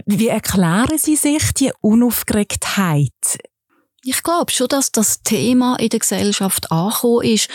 Wie 0.07 0.29
erklären 0.29 0.99
Sie 0.99 1.17
sich 1.17 1.53
die 1.55 1.73
Unaufgeregtheit? 1.81 3.11
Ich 4.05 4.23
glaube 4.23 4.53
schon, 4.53 4.69
dass 4.69 4.93
das 4.93 5.23
Thema 5.23 5.77
in 5.77 5.89
der 5.89 5.99
Gesellschaft 5.99 6.71
angekommen 6.71 7.25
ist. 7.25 7.49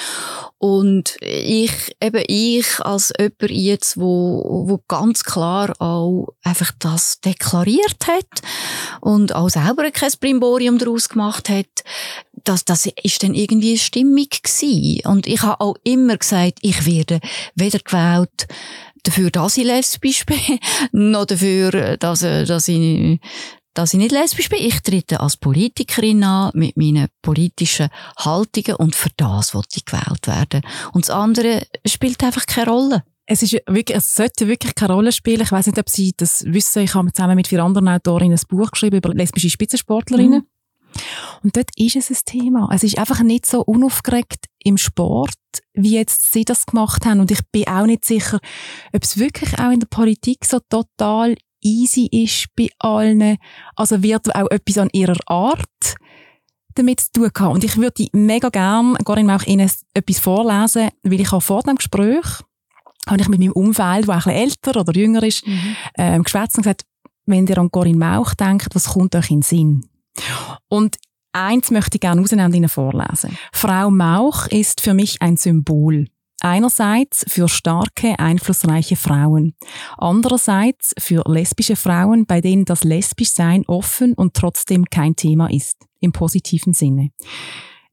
Und 0.57 1.17
ich, 1.21 1.95
eben 2.01 2.23
ich 2.27 2.79
als 2.81 3.13
jemand 3.17 3.51
jetzt, 3.51 3.97
wo, 3.97 4.63
wo 4.67 4.79
ganz 4.87 5.23
klar 5.23 5.73
auch 5.79 6.27
einfach 6.43 6.71
das 6.79 7.21
deklariert 7.21 8.07
hat 8.07 8.27
und 9.01 9.35
auch 9.35 9.49
selber 9.49 9.89
kein 9.91 10.11
Brimborium 10.19 10.77
daraus 10.77 11.09
gemacht 11.09 11.49
hat, 11.49 11.83
das, 12.43 12.65
das 12.65 12.87
ist 13.03 13.23
dann 13.23 13.35
irgendwie 13.35 13.71
eine 13.71 13.79
Stimmung 13.79 14.27
gewesen. 14.29 15.01
Und 15.07 15.27
ich 15.27 15.41
habe 15.41 15.61
auch 15.61 15.75
immer 15.83 16.17
gesagt, 16.17 16.59
ich 16.61 16.85
werde 16.85 17.19
weder 17.55 17.79
gewählt, 17.79 18.47
dafür, 19.03 19.31
dass 19.31 19.57
ich 19.57 19.65
lesbisch 19.65 20.25
bin, 20.25 20.59
noch 20.91 21.25
dafür, 21.25 21.97
dass, 21.97 22.19
dass 22.21 22.67
ich 22.67 23.19
dass 23.73 23.93
ich 23.93 23.99
nicht 23.99 24.11
lesbisch 24.11 24.49
bin. 24.49 24.59
Ich 24.59 24.81
trete 24.81 25.19
als 25.19 25.37
Politikerin 25.37 26.23
an 26.23 26.51
mit 26.53 26.77
meinen 26.77 27.07
politischen 27.21 27.89
Haltungen 28.17 28.75
und 28.75 28.95
für 28.95 29.09
das 29.17 29.53
wollte 29.53 29.77
ich 29.77 29.85
gewählt 29.85 30.27
werden. 30.27 30.61
Und 30.93 31.05
das 31.05 31.09
andere 31.09 31.65
spielt 31.85 32.23
einfach 32.23 32.45
keine 32.45 32.69
Rolle. 32.69 33.03
Es, 33.25 33.41
ist 33.41 33.53
wirklich, 33.67 33.97
es 33.97 34.13
sollte 34.13 34.47
wirklich 34.47 34.75
keine 34.75 34.93
Rolle 34.93 35.11
spielen. 35.11 35.41
Ich 35.41 35.51
weiß 35.51 35.67
nicht, 35.67 35.79
ob 35.79 35.89
Sie 35.89 36.13
das 36.15 36.43
wissen. 36.45 36.83
Ich 36.83 36.93
habe 36.93 37.11
zusammen 37.13 37.35
mit 37.35 37.47
vier 37.47 37.63
anderen 37.63 37.87
Autorinnen 37.87 38.37
ein 38.37 38.47
Buch 38.47 38.71
geschrieben 38.71 38.97
über 38.97 39.13
lesbische 39.13 39.49
Spitzensportlerinnen. 39.49 40.41
Mhm. 40.41 40.47
Und 41.43 41.55
dort 41.55 41.69
ist 41.75 41.95
es 41.95 42.09
ein 42.09 42.17
Thema. 42.25 42.69
Es 42.71 42.83
ist 42.83 42.97
einfach 42.97 43.21
nicht 43.21 43.45
so 43.45 43.61
unaufgeregt 43.61 44.45
im 44.59 44.77
Sport, 44.77 45.33
wie 45.73 45.95
jetzt 45.95 46.31
sie 46.31 46.45
das 46.45 46.65
gemacht 46.65 47.05
haben. 47.05 47.19
Und 47.19 47.31
ich 47.31 47.39
bin 47.51 47.67
auch 47.67 47.85
nicht 47.85 48.05
sicher, 48.05 48.39
ob 48.93 49.03
es 49.03 49.17
wirklich 49.17 49.57
auch 49.59 49.71
in 49.71 49.79
der 49.79 49.87
Politik 49.87 50.45
so 50.45 50.59
total 50.69 51.35
easy 51.63 52.07
ist 52.11 52.47
bei 52.55 52.69
allen. 52.79 53.37
Also 53.75 54.03
wird 54.03 54.33
auch 54.35 54.49
etwas 54.51 54.77
an 54.77 54.89
ihrer 54.93 55.19
Art 55.27 55.95
damit 56.75 56.99
zu 57.01 57.11
tun 57.11 57.31
haben. 57.39 57.53
Und 57.53 57.63
ich 57.63 57.77
würde 57.77 58.07
mega 58.13 58.49
gerne, 58.49 58.95
Corinne, 59.03 59.35
auch 59.35 59.43
Ihnen 59.43 59.69
etwas 59.93 60.19
vorlesen, 60.19 60.89
weil 61.03 61.21
ich 61.21 61.31
auch 61.31 61.41
vor 61.41 61.61
dem 61.61 61.75
Gespräch 61.75 62.25
habe 63.07 63.21
ich 63.21 63.27
mit 63.27 63.39
meinem 63.39 63.51
Umfeld, 63.51 64.07
der 64.07 64.15
ein 64.15 64.19
bisschen 64.19 64.31
älter 64.31 64.79
oder 64.79 64.93
jünger 64.93 65.23
ist, 65.23 65.45
mhm. 65.45 65.75
ähm, 65.97 66.23
geschwätzt 66.23 66.57
und 66.57 66.63
gesagt, 66.63 66.85
wenn 67.25 67.47
ihr 67.47 67.57
an 67.57 67.71
Corinne 67.71 67.97
Mauch 67.97 68.33
denkt, 68.33 68.75
was 68.75 68.85
kommt 68.85 69.15
euch 69.15 69.29
in 69.29 69.37
den 69.37 69.43
Sinn? 69.43 69.89
Und 70.69 70.97
eins 71.31 71.71
möchte 71.71 71.97
ich 71.97 72.01
gerne 72.01 72.21
rausnehmen 72.21 72.45
und 72.45 72.55
Ihnen 72.55 72.69
vorlesen. 72.69 73.37
Frau 73.51 73.89
Mauch 73.89 74.47
ist 74.47 74.81
für 74.81 74.93
mich 74.93 75.21
ein 75.21 75.37
Symbol. 75.37 76.07
Einerseits 76.45 77.23
für 77.29 77.47
starke, 77.47 78.19
einflussreiche 78.19 78.97
Frauen. 78.97 79.55
Andererseits 79.97 80.93
für 80.99 81.23
lesbische 81.25 81.77
Frauen, 81.77 82.25
bei 82.25 82.41
denen 82.41 82.65
das 82.65 82.83
Lesbischsein 82.83 83.63
offen 83.65 84.13
und 84.13 84.33
trotzdem 84.33 84.83
kein 84.83 85.15
Thema 85.15 85.49
ist. 85.49 85.77
Im 86.01 86.11
positiven 86.11 86.73
Sinne. 86.73 87.11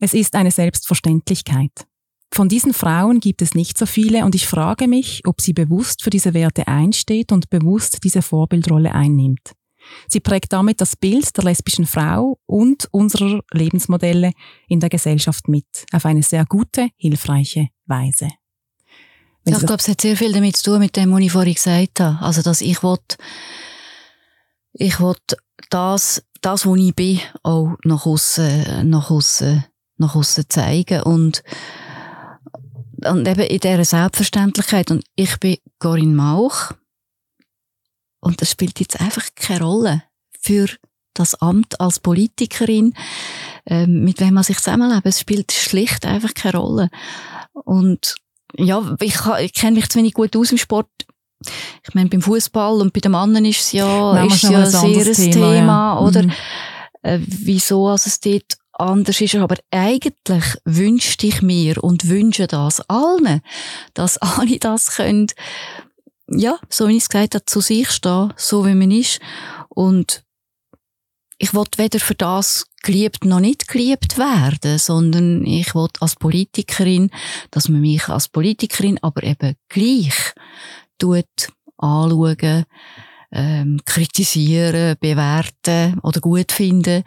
Es 0.01 0.15
ist 0.15 0.35
eine 0.35 0.51
Selbstverständlichkeit. 0.51 1.71
Von 2.35 2.49
diesen 2.49 2.75
Frauen 2.75 3.21
gibt 3.21 3.41
es 3.41 3.55
nicht 3.55 3.79
so 3.79 3.87
viele 3.87 4.25
und 4.25 4.35
ich 4.35 4.49
frage 4.49 4.89
mich, 4.89 5.23
ob 5.27 5.41
sie 5.41 5.53
bewusst 5.53 6.03
für 6.03 6.11
diese 6.11 6.35
Werte 6.35 6.67
einsteht 6.67 7.31
und 7.31 7.51
bewusst 7.51 7.99
diese 8.03 8.21
Vorbildrolle 8.21 8.93
einnimmt. 8.93 9.53
Sie 10.09 10.21
prägt 10.21 10.53
damit 10.53 10.81
das 10.81 10.97
Bild 10.97 11.37
der 11.37 11.45
lesbischen 11.45 11.87
Frau 11.87 12.41
und 12.47 12.89
unserer 12.91 13.43
Lebensmodelle 13.53 14.33
in 14.67 14.81
der 14.81 14.91
Gesellschaft 14.91 15.47
mit, 15.47 15.87
auf 15.93 16.05
eine 16.05 16.25
sehr 16.25 16.45
gute, 16.47 16.89
hilfreiche 16.97 17.69
Weise. 17.87 18.29
Ja, 19.51 19.59
ich 19.59 19.67
glaube, 19.67 19.81
es 19.81 19.89
hat 19.89 20.01
sehr 20.01 20.17
viel 20.17 20.33
damit 20.33 20.57
zu 20.57 20.71
tun, 20.71 20.79
mit 20.81 20.97
dem, 20.97 21.13
was 21.13 21.21
ich 21.21 21.33
vorhin 21.33 21.55
gesagt 21.55 22.01
habe. 22.01 22.19
Also, 22.25 22.43
dass 22.43 22.61
ich 22.61 22.83
will, 22.83 22.99
ich 24.75 25.01
will 25.01 25.15
das, 25.71 26.23
das, 26.41 26.67
wo 26.67 26.77
ich 26.77 26.95
bin, 26.95 27.21
auch 27.43 27.77
nach 27.85 28.07
aussen, 28.07 28.89
nach 28.89 29.11
aussen, 29.11 29.65
nach 29.97 30.15
aussen 30.15 30.45
zeigen. 30.49 31.03
Und, 31.03 31.43
und 33.05 33.27
eben 33.27 33.41
in 33.41 33.61
dieser 33.61 33.85
Selbstverständlichkeit. 33.85 34.91
Und 34.91 35.05
ich 35.17 35.39
bin 35.39 35.59
Corinne 35.79 36.15
Mauch. 36.15 36.73
Und 38.21 38.41
das 38.43 38.51
spielt 38.51 38.79
jetzt 38.81 39.01
einfach 39.01 39.29
keine 39.35 39.65
Rolle 39.65 40.03
für 40.41 40.69
das 41.15 41.35
Amt 41.35 41.81
als 41.81 42.01
Politikerin, 42.01 42.95
ähm, 43.67 44.05
mit 44.05 44.21
wem 44.21 44.35
man 44.35 44.45
sich 44.45 44.59
zusammenlebt. 44.59 45.07
Es 45.07 45.21
spielt 45.21 45.53
schlicht 45.53 46.07
einfach 46.07 46.35
keine 46.35 46.59
Rolle. 46.59 46.91
Und 47.53 48.17
ja, 48.57 48.97
ich, 49.01 49.17
ich 49.41 49.55
kenne 49.55 49.77
mich 49.77 49.89
zu 49.89 49.99
wenig 49.99 50.15
gut 50.15 50.37
aus 50.37 50.53
im 50.53 50.59
Sport. 50.59 50.89
Ich 51.87 51.95
meine, 51.95 52.11
beim 52.11 52.21
Fußball 52.21 52.81
und 52.81 52.93
bei 52.93 53.01
den 53.01 53.13
Männern 53.13 53.45
ist 53.45 53.61
es 53.61 53.73
ja, 53.73 54.25
ist 54.25 54.43
ja 54.43 54.59
ein 54.59 54.67
sehr 54.67 55.07
ein 55.07 55.15
Thema, 55.15 55.33
Thema 55.33 55.95
ja. 55.95 56.01
oder? 56.01 56.23
Mhm. 56.25 56.33
Äh, 57.03 57.19
wieso 57.23 57.89
also 57.89 58.09
es 58.09 58.21
dort 58.21 58.59
anders 58.81 59.21
ist. 59.21 59.35
Aber 59.37 59.57
eigentlich 59.71 60.45
wünschte 60.65 61.27
ich 61.27 61.43
mir 61.43 61.83
und 61.83 62.09
wünsche 62.09 62.47
das 62.47 62.81
allen, 62.89 63.41
dass 63.95 64.19
alle 64.19 64.59
das 64.59 64.97
können, 64.97 65.29
ja, 66.29 66.59
so 66.69 66.89
wie 66.89 66.97
ich 66.97 67.05
es 67.05 67.09
gesagt 67.09 67.35
habe, 67.35 67.45
zu 67.45 67.61
sich 67.61 67.91
stehen, 67.91 68.33
so 68.37 68.67
wie 68.67 68.75
man 68.75 68.91
ist. 68.91 69.21
Und 69.69 70.25
ich 71.42 71.55
will 71.55 71.64
weder 71.79 71.98
für 71.98 72.14
das 72.14 72.66
geliebt 72.83 73.24
noch 73.24 73.40
nicht 73.40 73.66
geliebt 73.66 74.18
werden, 74.18 74.79
sondern 74.79 75.44
ich 75.46 75.74
will 75.74 75.88
als 76.00 76.14
Politikerin, 76.16 77.11
dass 77.50 77.68
man 77.70 77.81
mich 77.81 78.09
als 78.09 78.29
Politikerin 78.29 78.98
aber 79.00 79.22
eben 79.22 79.57
gleich 79.70 80.35
tut, 80.98 81.24
anschauen, 81.79 82.64
ähm, 83.33 83.81
kritisieren, 83.87 84.96
bewerten 85.00 85.98
oder 86.03 86.20
gut 86.20 86.53
finden. 86.53 87.05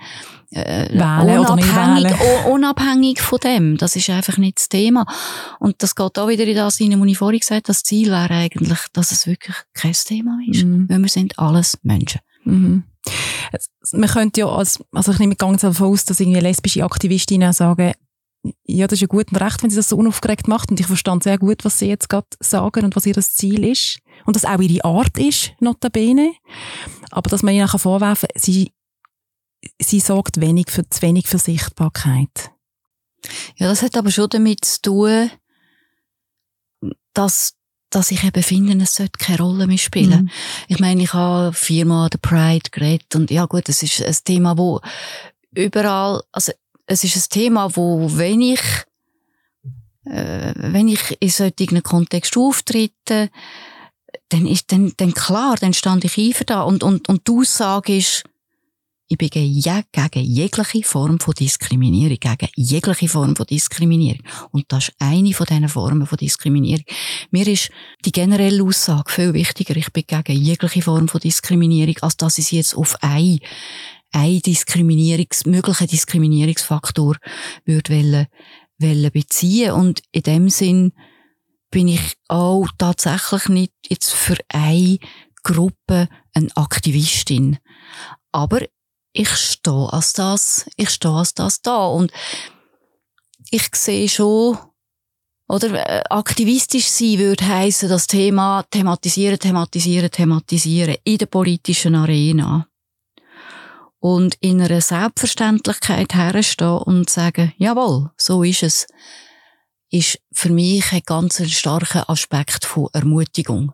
Äh, 0.50 0.90
wählen 0.92 1.40
oder 1.40 1.56
nicht 1.56 1.76
wählen. 1.76 2.16
Unabhängig 2.52 3.22
von 3.22 3.40
dem. 3.40 3.78
Das 3.78 3.96
ist 3.96 4.10
einfach 4.10 4.38
nicht 4.38 4.60
das 4.60 4.70
Thema. 4.70 5.06
Und 5.60 5.76
das 5.84 5.94
geht 5.94 6.18
auch 6.18 6.28
wieder 6.28 6.46
in 6.46 6.56
das 6.56 6.78
hinein, 6.78 7.02
was 7.02 7.08
ich 7.08 7.18
vorhin 7.20 7.40
gesagt 7.40 7.68
habe. 7.68 7.74
Das 7.74 7.84
Ziel 7.84 8.10
wäre 8.10 8.34
eigentlich, 8.34 8.80
dass 8.94 9.12
es 9.12 9.28
wirklich 9.28 9.58
kein 9.74 9.94
Thema 9.94 10.40
ist. 10.48 10.64
Mhm. 10.64 10.90
Weil 10.90 11.00
wir 11.00 11.10
sind 11.10 11.38
alles 11.38 11.78
Menschen. 11.84 12.22
Mhm. 12.46 12.84
Man 13.92 14.10
könnte 14.10 14.42
ja, 14.42 14.48
als, 14.48 14.84
also 14.92 15.12
ich 15.12 15.20
nehme 15.20 15.36
ganz 15.36 15.62
davon 15.62 15.94
aus, 15.94 16.06
dass 16.06 16.20
irgendwie 16.20 16.40
lesbische 16.40 16.84
Aktivistinnen 16.84 17.54
sagen, 17.54 17.94
ja, 18.66 18.88
das 18.88 18.98
ist 18.98 19.02
ja 19.02 19.08
gut 19.08 19.32
und 19.32 19.38
recht, 19.38 19.64
wenn 19.64 19.70
sie 19.70 19.78
das 19.78 19.90
so 19.90 19.98
unaufgeregt 19.98 20.48
macht. 20.48 20.70
Und 20.70 20.80
ich 20.80 20.88
verstand 20.88 21.24
sehr 21.24 21.38
gut, 21.38 21.64
was 21.64 21.80
sie 21.80 21.88
jetzt 21.88 22.10
gerade 22.10 22.28
sagen 22.40 22.84
und 22.84 22.96
was 22.96 23.06
ihr 23.06 23.16
Ziel 23.16 23.64
ist. 23.64 24.00
Und 24.26 24.36
dass 24.36 24.46
auch 24.46 24.60
ihre 24.60 24.84
Art 24.84 25.18
ist, 25.18 25.54
notabene. 25.60 26.34
Aber 27.12 27.30
dass 27.30 27.44
man 27.44 27.54
ihnen 27.54 27.68
vorwerfen 27.68 28.28
kann, 28.34 28.42
sie, 28.42 28.74
sie 29.80 30.00
sorgt 30.00 30.42
wenig 30.42 30.72
für, 30.72 30.88
zu 30.90 31.02
wenig 31.02 31.28
für 31.28 31.38
Sichtbarkeit. 31.38 32.52
Ja, 33.56 33.68
das 33.68 33.82
hat 33.82 33.96
aber 33.96 34.12
schon 34.12 34.30
damit 34.30 34.66
zu 34.66 34.82
tun, 34.82 35.32
dass, 37.14 37.54
dass 37.96 38.12
ich 38.12 38.24
eben 38.24 38.44
finde, 38.44 38.84
es 38.84 38.96
sollte 38.96 39.18
keine 39.18 39.40
Rolle 39.40 39.68
mehr 39.68 39.78
spielen. 39.78 40.24
Mhm. 40.24 40.30
Ich 40.68 40.80
meine, 40.80 41.04
ich 41.04 41.14
habe 41.14 41.54
viermal 41.54 42.10
den 42.10 42.22
Pride 42.22 42.70
geredet 42.72 43.16
und 43.16 43.32
ja 43.32 43.46
gut, 43.46 43.70
es 43.70 43.84
ist 43.84 44.04
ein 44.04 44.16
Thema, 44.24 44.58
wo 44.58 44.82
überall, 45.54 46.22
also 46.32 46.52
es 46.86 47.04
ist 47.04 47.16
ein 47.16 47.30
Thema, 47.30 47.76
wo 47.76 48.10
wenn 48.18 48.42
ich 48.42 48.62
äh, 50.06 50.54
wenn 50.56 50.88
ich 50.88 51.18
in 51.20 51.30
solchen 51.30 51.82
Kontext 51.84 52.36
auftrete, 52.38 53.30
dann 54.30 54.46
ist 54.48 54.72
dann, 54.72 54.94
dann 54.98 55.14
klar, 55.14 55.56
dann 55.60 55.74
stand 55.74 56.04
ich 56.06 56.18
ein 56.18 56.34
für 56.34 56.46
da 56.46 56.64
und, 56.64 56.84
und, 56.84 57.08
und 57.08 57.28
die 57.28 57.32
Aussage 57.32 57.98
ist, 57.98 58.24
ich 59.08 59.18
bin 59.18 59.30
gegen 59.30 60.26
jegliche 60.26 60.84
Form 60.84 61.20
von 61.20 61.34
Diskriminierung, 61.34 62.18
gegen 62.20 62.50
jegliche 62.56 63.08
Form 63.08 63.36
von 63.36 63.46
Diskriminierung. 63.46 64.24
Und 64.52 64.66
das 64.70 64.90
ist 64.90 64.96
eine 65.00 65.34
von 65.34 65.46
diesen 65.46 65.70
Formen 65.70 66.08
von 66.08 66.18
Diskriminierung. 66.18 66.86
Mir 67.30 67.48
ist 67.48 67.70
die 68.06 68.12
generelle 68.12 68.64
Aussage 68.64 69.12
viel 69.12 69.34
wichtiger. 69.34 69.76
Ich 69.76 69.92
bin 69.92 70.06
gegen 70.08 70.42
jegliche 70.42 70.82
Form 70.82 71.08
von 71.08 71.20
Diskriminierung, 71.20 71.96
als 72.02 72.18
dass 72.18 72.38
ich 72.38 72.48
sie 72.48 72.58
jetzt 72.58 72.76
auf 72.76 72.98
ein, 73.02 73.40
ein 74.12 74.40
Diskriminierungs, 74.40 75.46
möglichen 75.46 75.88
Diskriminierungsfaktor 75.88 77.18
würde 77.66 77.94
wollen, 77.94 78.28
wollen 78.80 79.12
beziehen. 79.12 79.74
Und 79.74 80.02
in 80.12 80.24
dem 80.24 80.50
Sinn 80.50 80.94
bin 81.70 81.88
ich 81.88 82.16
auch 82.30 82.68
tatsächlich 82.78 83.50
nicht 83.50 83.74
jetzt 83.90 84.14
für 84.14 84.38
eine 84.50 84.98
Gruppe 85.44 86.08
eine 86.34 86.56
Aktivistin. 86.56 87.58
Aber 88.32 88.62
ich 89.14 89.30
stehe 89.30 89.94
als 89.94 90.14
das, 90.14 90.66
ich 90.76 90.90
stehe 90.90 91.14
als 91.14 91.34
das 91.34 91.62
da. 91.62 91.86
Und 91.88 92.12
ich 93.52 93.70
sehe 93.76 94.10
schon, 94.10 94.58
oder 95.48 95.88
äh, 95.88 96.04
aktivistisch 96.10 96.90
sein 96.90 97.20
würde 97.20 97.48
heißen, 97.48 97.88
das 97.88 98.08
Thema 98.08 98.64
thematisieren, 98.72 99.38
thematisieren, 99.38 100.10
thematisieren 100.10 100.96
in 101.04 101.18
der 101.20 101.28
politischen 101.28 101.96
Arena. 101.96 102.68
Und 104.00 104.36
in 104.42 104.62
einer 104.62 104.82
Selbstverständlichkeit 104.82 106.14
herstehen 106.14 106.80
und 106.80 107.10
sagen, 107.10 107.54
jawohl, 107.58 108.12
so 108.18 108.44
ist 108.44 108.64
es, 108.64 108.88
ist 109.92 110.20
für 110.34 110.50
mich 110.50 110.92
ein 110.92 111.04
ganz 111.06 111.42
starker 111.50 112.10
Aspekt 112.10 112.66
von 112.66 112.90
Ermutigung. 112.92 113.74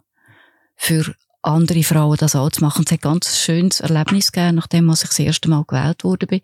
Für 0.75 1.15
andere 1.41 1.83
Frauen 1.83 2.17
das 2.17 2.35
auch 2.35 2.49
zu 2.49 2.63
machen. 2.63 2.83
es 2.85 2.91
hat 2.91 2.99
ein 2.99 3.11
ganz 3.11 3.39
schönes 3.39 3.79
Erlebnis 3.79 4.31
gegeben, 4.31 4.55
nachdem 4.55 4.89
ich 4.89 4.99
das 4.99 5.19
erste 5.19 5.49
Mal 5.49 5.63
gewählt 5.65 6.03
wurde, 6.03 6.27
bin, 6.27 6.41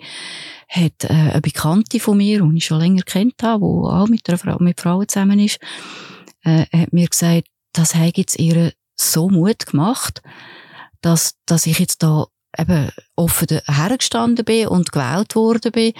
hat 0.69 1.03
äh, 1.03 1.07
eine 1.09 1.41
Bekannte 1.41 1.99
von 1.99 2.17
mir, 2.17 2.41
die 2.41 2.57
ich 2.57 2.65
schon 2.65 2.79
länger 2.79 3.03
kennt 3.03 3.43
habe, 3.43 3.65
die 3.65 3.87
auch 3.89 4.07
mit, 4.07 4.27
einer 4.29 4.37
Frau, 4.37 4.57
mit 4.59 4.79
Frauen 4.79 5.07
zusammen 5.07 5.39
ist, 5.39 5.59
äh, 6.43 6.65
hat 6.71 6.93
mir 6.93 7.07
gesagt, 7.07 7.47
das 7.73 7.95
hat 7.95 8.17
jetzt 8.17 8.39
ihr 8.39 8.71
so 8.95 9.29
Mut 9.29 9.65
gemacht, 9.65 10.21
dass, 11.01 11.35
dass 11.45 11.65
ich 11.65 11.79
jetzt 11.79 12.01
da 12.01 12.27
eben 12.57 12.89
offen 13.15 13.47
hergestanden 13.65 14.45
bin 14.45 14.67
und 14.67 14.93
gewählt 14.93 15.35
worden 15.35 15.71
bin. 15.73 15.93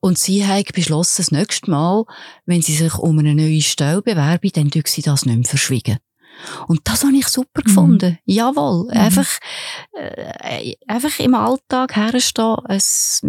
Und 0.00 0.18
sie 0.18 0.46
hat 0.46 0.72
beschlossen, 0.72 1.16
das 1.18 1.30
nächste 1.32 1.70
Mal, 1.70 2.04
wenn 2.46 2.62
sie 2.62 2.74
sich 2.74 2.94
um 2.94 3.18
eine 3.18 3.34
neue 3.34 3.60
Stelle 3.60 4.00
bewerben, 4.00 4.50
dann 4.54 4.70
tue 4.70 4.82
sie 4.86 5.02
das 5.02 5.26
nicht 5.26 5.36
mehr 5.36 5.44
verschwiegen. 5.44 5.98
Und 6.66 6.80
das 6.84 7.04
habe 7.04 7.16
ich 7.16 7.28
super 7.28 7.62
gefunden. 7.62 8.18
Mhm. 8.24 8.34
Jawohl. 8.34 8.84
Mhm. 8.84 9.00
Einfach, 9.00 9.28
äh, 9.92 10.74
einfach 10.86 11.18
im 11.18 11.34
Alltag 11.34 11.96
herstehen. 11.96 12.56
Es, 12.68 13.22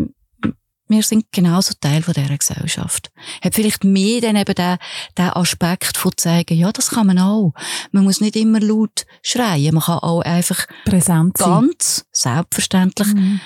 wir 0.87 1.03
sind 1.03 1.25
genauso 1.31 1.73
Teil 1.79 2.01
von 2.01 2.15
dieser 2.15 2.37
Gesellschaft. 2.37 3.11
Hat 3.43 3.55
vielleicht 3.55 3.83
mehr 3.83 4.21
dann 4.21 4.35
eben 4.35 4.55
den, 4.55 4.77
den 5.17 5.29
Aspekt 5.29 5.97
von 5.97 6.11
zeigen, 6.17 6.57
ja, 6.57 6.71
das 6.71 6.89
kann 6.89 7.07
man 7.07 7.19
auch. 7.19 7.53
Man 7.91 8.03
muss 8.03 8.21
nicht 8.21 8.35
immer 8.35 8.59
laut 8.59 9.05
schreien. 9.21 9.75
Man 9.75 9.83
kann 9.83 9.99
auch 9.99 10.21
einfach 10.21 10.65
Präsent 10.85 11.35
ganz 11.35 12.05
selbstverständlich 12.11 13.13
mhm. 13.13 13.39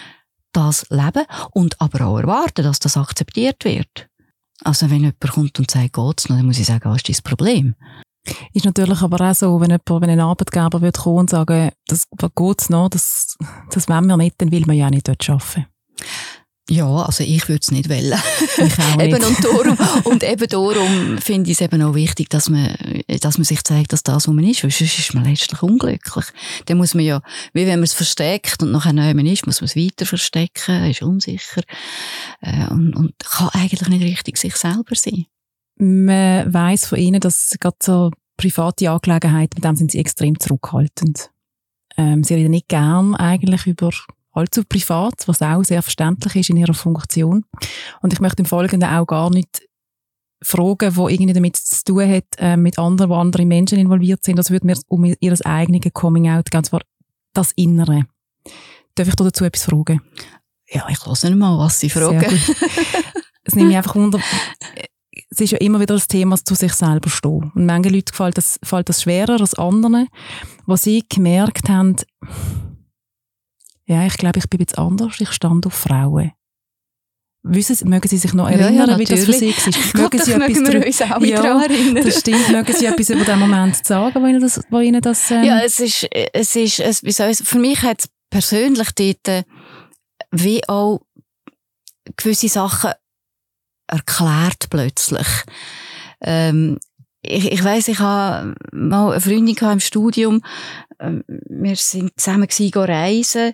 das 0.54 0.86
leben 0.90 1.26
und 1.52 1.80
aber 1.82 2.06
auch 2.08 2.20
erwarten, 2.20 2.64
dass 2.64 2.80
das 2.80 2.96
akzeptiert 2.96 3.66
wird. 3.66 4.08
Also 4.64 4.90
wenn 4.90 5.02
jemand 5.02 5.20
kommt 5.20 5.60
und 5.60 5.70
sagt, 5.70 5.94
geht's 5.94 6.30
noch, 6.30 6.38
dann 6.38 6.46
muss 6.46 6.60
ich 6.60 6.66
sagen, 6.66 6.90
was 6.90 7.02
ist 7.02 7.10
dein 7.10 7.24
Problem? 7.24 7.76
Ist 8.54 8.66
natürlich 8.66 9.02
aber 9.02 9.30
auch 9.30 9.36
so, 9.36 9.60
wenn, 9.60 9.72
jemand, 9.72 10.02
wenn 10.02 10.10
ein 10.10 10.20
Arbeitgeber 10.20 10.82
wird 10.82 10.98
kommen 10.98 11.20
und 11.20 11.30
sagen, 11.30 11.72
das 11.88 12.08
geht's 12.36 12.70
noch, 12.70 12.90
das, 12.90 13.38
das 13.72 13.90
wollen 13.90 14.08
wir 14.08 14.18
nicht, 14.18 14.36
dann 14.42 14.52
will 14.52 14.64
man 14.66 14.78
ja 14.78 14.88
auch 14.88 14.92
nicht 14.92 15.08
dort 15.08 15.30
arbeiten. 15.30 15.66
Ja, 16.70 16.88
also 16.88 17.26
ich 17.26 17.50
würde 17.50 17.60
es 17.62 17.72
nicht 17.72 17.90
wollen. 17.90 18.18
Ich 18.58 18.80
auch 18.80 18.96
nicht. 18.98 19.14
eben 19.14 19.24
und, 19.24 19.44
darum, 19.44 19.78
und 20.06 20.24
eben 20.24 20.48
darum 20.48 21.18
finde 21.18 21.52
ich 21.52 21.60
es 21.60 21.62
eben 21.62 21.82
auch 21.82 21.94
wichtig, 21.94 22.30
dass 22.30 22.50
man, 22.50 22.78
dass 23.20 23.38
man 23.38 23.44
sich 23.44 23.62
zeigt, 23.66 23.92
dass 23.92 24.02
das, 24.02 24.30
wo 24.30 24.32
man 24.32 24.46
ist, 24.46 24.64
weil 24.64 24.72
sonst 24.72 24.98
ist 24.98 25.14
man 25.14 25.26
letztlich 25.26 25.62
unglücklich. 25.62 26.26
Dann 26.66 26.78
muss 26.78 26.94
man 26.94 27.04
ja, 27.04 27.22
wie 27.52 27.68
wenn 27.68 27.80
man 27.80 27.84
es 27.84 27.94
versteckt 27.94 28.64
und 28.64 28.72
nachher 28.72 28.94
neu 28.94 29.12
ist, 29.12 29.46
muss 29.46 29.60
man 29.60 29.66
es 29.66 29.76
weiter 29.76 30.06
verstecken, 30.06 30.86
ist 30.86 31.02
unsicher 31.02 31.64
äh, 32.40 32.68
und, 32.70 32.96
und 32.96 33.14
kann 33.20 33.50
eigentlich 33.50 33.90
nicht 33.90 34.04
richtig 34.04 34.38
sich 34.38 34.56
selber 34.56 34.96
sein. 34.96 35.26
Man 35.76 36.54
weiss 36.54 36.86
von 36.86 37.00
ihnen, 37.00 37.20
dass 37.20 37.56
gerade 37.60 37.78
so 37.82 38.12
private 38.38 38.90
Angelegenheiten, 38.90 39.58
mit 39.58 39.64
dem 39.64 39.76
sind 39.76 39.92
sie 39.92 40.00
extrem 40.00 40.40
zurückhaltend. 40.40 41.30
Ähm, 41.98 42.24
sie 42.24 42.36
reden 42.36 42.52
nicht 42.52 42.70
gern 42.70 43.16
eigentlich 43.16 43.68
über 43.68 43.92
allzu 44.32 44.64
privat, 44.64 45.28
was 45.28 45.42
auch 45.42 45.64
sehr 45.64 45.82
verständlich 45.82 46.36
ist 46.36 46.50
in 46.50 46.58
ihrer 46.58 46.74
Funktion. 46.74 47.46
Und 48.02 48.14
ich 48.14 48.20
möchte 48.20 48.42
im 48.42 48.48
Folgenden 48.48 48.90
auch 48.90 49.06
gar 49.06 49.30
nicht 49.30 49.62
Fragen, 50.42 50.94
die 50.94 51.14
irgendwie 51.14 51.34
damit 51.34 51.56
zu 51.56 51.84
tun 51.86 52.10
hat, 52.10 52.26
äh, 52.38 52.58
mit 52.58 52.78
anderen, 52.78 53.10
wo 53.10 53.16
andere 53.16 53.46
Menschen 53.46 53.80
involviert 53.80 54.24
sind. 54.24 54.38
Das 54.38 54.52
würde 54.52 54.66
mir 54.66 54.78
um 54.88 55.06
ihr 55.06 55.38
eigenes 55.46 55.94
Coming-out 55.94 56.52
ganz 56.52 56.70
zwar 56.70 56.82
das 57.34 57.52
Innere. 57.56 58.06
Darf 58.96 59.08
ich 59.08 59.16
dazu 59.16 59.46
etwas 59.46 59.66
fragen? 59.66 60.02
Ja, 60.70 60.88
ich 60.90 61.06
lasse 61.06 61.28
nicht 61.28 61.38
mal, 61.38 61.58
was 61.58 61.80
Sie 61.80 61.90
fragen. 61.90 62.26
Es 63.46 63.56
nimmt 63.56 63.68
mich 63.68 63.78
einfach 63.78 63.96
wunder, 63.96 64.20
es 65.34 65.42
ist 65.42 65.52
ja 65.52 65.58
immer 65.60 65.80
wieder 65.80 65.96
das 65.96 66.08
Thema, 66.08 66.38
zu 66.38 66.54
sich 66.56 66.74
selber 66.74 67.10
stehen. 67.10 67.52
Und 67.56 67.66
manche 67.66 67.90
Leute 67.90 68.14
fällt 68.14 68.38
das, 68.38 68.60
fällt 68.64 68.90
das 68.90 69.02
schwerer 69.02 69.40
als 69.40 69.56
anderen, 69.56 70.08
wo 70.66 70.76
sie 70.76 71.04
gemerkt 71.10 71.70
haben, 71.70 71.96
ja, 73.86 74.06
ich 74.06 74.16
glaube, 74.18 74.40
ich 74.40 74.50
bin 74.50 74.60
jetzt 74.60 74.78
anders, 74.78 75.20
ich 75.20 75.32
stand 75.32 75.66
auf 75.66 75.74
Frauen. 75.74 76.32
Wissen, 77.46 77.90
mögen 77.90 78.08
Sie 78.08 78.18
sich 78.18 78.34
noch 78.34 78.48
erinnern, 78.48 78.74
ja, 78.74 78.88
ja, 78.88 78.98
wie 78.98 79.04
das 79.04 79.26
für 79.26 79.34
Sie 79.34 79.50
war? 79.50 80.02
mögen 80.02 80.20
Sie 80.20 80.38
mögen 80.38 80.66
wir 80.66 80.86
uns 80.86 81.02
auch 81.02 81.20
ja, 81.20 81.42
daran 81.42 81.70
erinnern. 81.70 82.06
Das 82.06 82.20
stimmt. 82.22 82.50
Mögen 82.50 82.74
Sie 82.74 82.86
etwas 82.86 83.10
über 83.10 83.26
den 83.26 83.40
Moment 83.40 83.86
sagen, 83.86 84.24
wo 84.24 84.26
Ihnen 84.26 84.40
das, 84.40 84.62
wo 84.70 84.80
Ihnen 84.80 85.02
das 85.02 85.30
ähm 85.30 85.44
Ja, 85.44 85.60
es 85.60 85.78
ist, 85.82 86.08
es 86.32 86.56
ist, 86.56 86.80
es, 86.80 87.04
wie 87.04 87.12
soll 87.12 87.32
ich, 87.32 87.40
für 87.40 87.60
mich 87.60 87.82
hat 87.82 88.00
es 88.00 88.10
persönlich 88.30 88.92
dort 88.92 89.28
äh, 89.28 89.44
wie 90.32 90.66
auch 90.70 91.02
gewisse 92.16 92.48
Sachen 92.48 92.92
erklärt 93.88 94.70
plötzlich. 94.70 95.28
Ähm, 96.22 96.80
ich, 97.22 97.52
ich 97.52 97.64
weiss, 97.64 97.88
ich 97.88 98.00
habe 98.00 98.56
mal 98.72 99.12
eine 99.12 99.22
Freundin 99.22 99.56
im 99.56 99.80
Studium. 99.80 100.42
Ähm, 101.00 101.24
wir 101.28 101.76
sind 101.76 102.12
zusammen 102.20 102.48
reisen. 102.76 103.54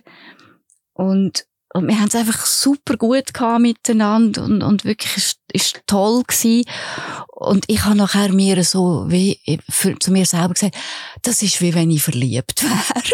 Und, 0.92 1.46
und 1.72 1.86
wir 1.86 1.98
haben 2.00 2.08
es 2.08 2.16
einfach 2.16 2.44
super 2.46 2.96
gut 2.96 3.32
gehabt 3.32 3.60
miteinander 3.60 4.42
und, 4.42 4.62
und 4.62 4.84
wirklich, 4.84 5.16
es 5.16 5.36
ist 5.52 5.82
toll 5.86 6.24
gewesen. 6.26 6.64
Und 7.28 7.64
ich 7.68 7.84
habe 7.84 7.96
nachher 7.96 8.32
mir 8.32 8.62
so 8.64 9.04
wie, 9.08 9.38
für, 9.68 9.96
zu 9.98 10.10
mir 10.10 10.26
selber 10.26 10.54
gesagt, 10.54 10.76
das 11.22 11.42
ist 11.42 11.60
wie 11.62 11.74
wenn 11.74 11.90
ich 11.90 12.02
verliebt 12.02 12.64
wäre. 12.64 13.04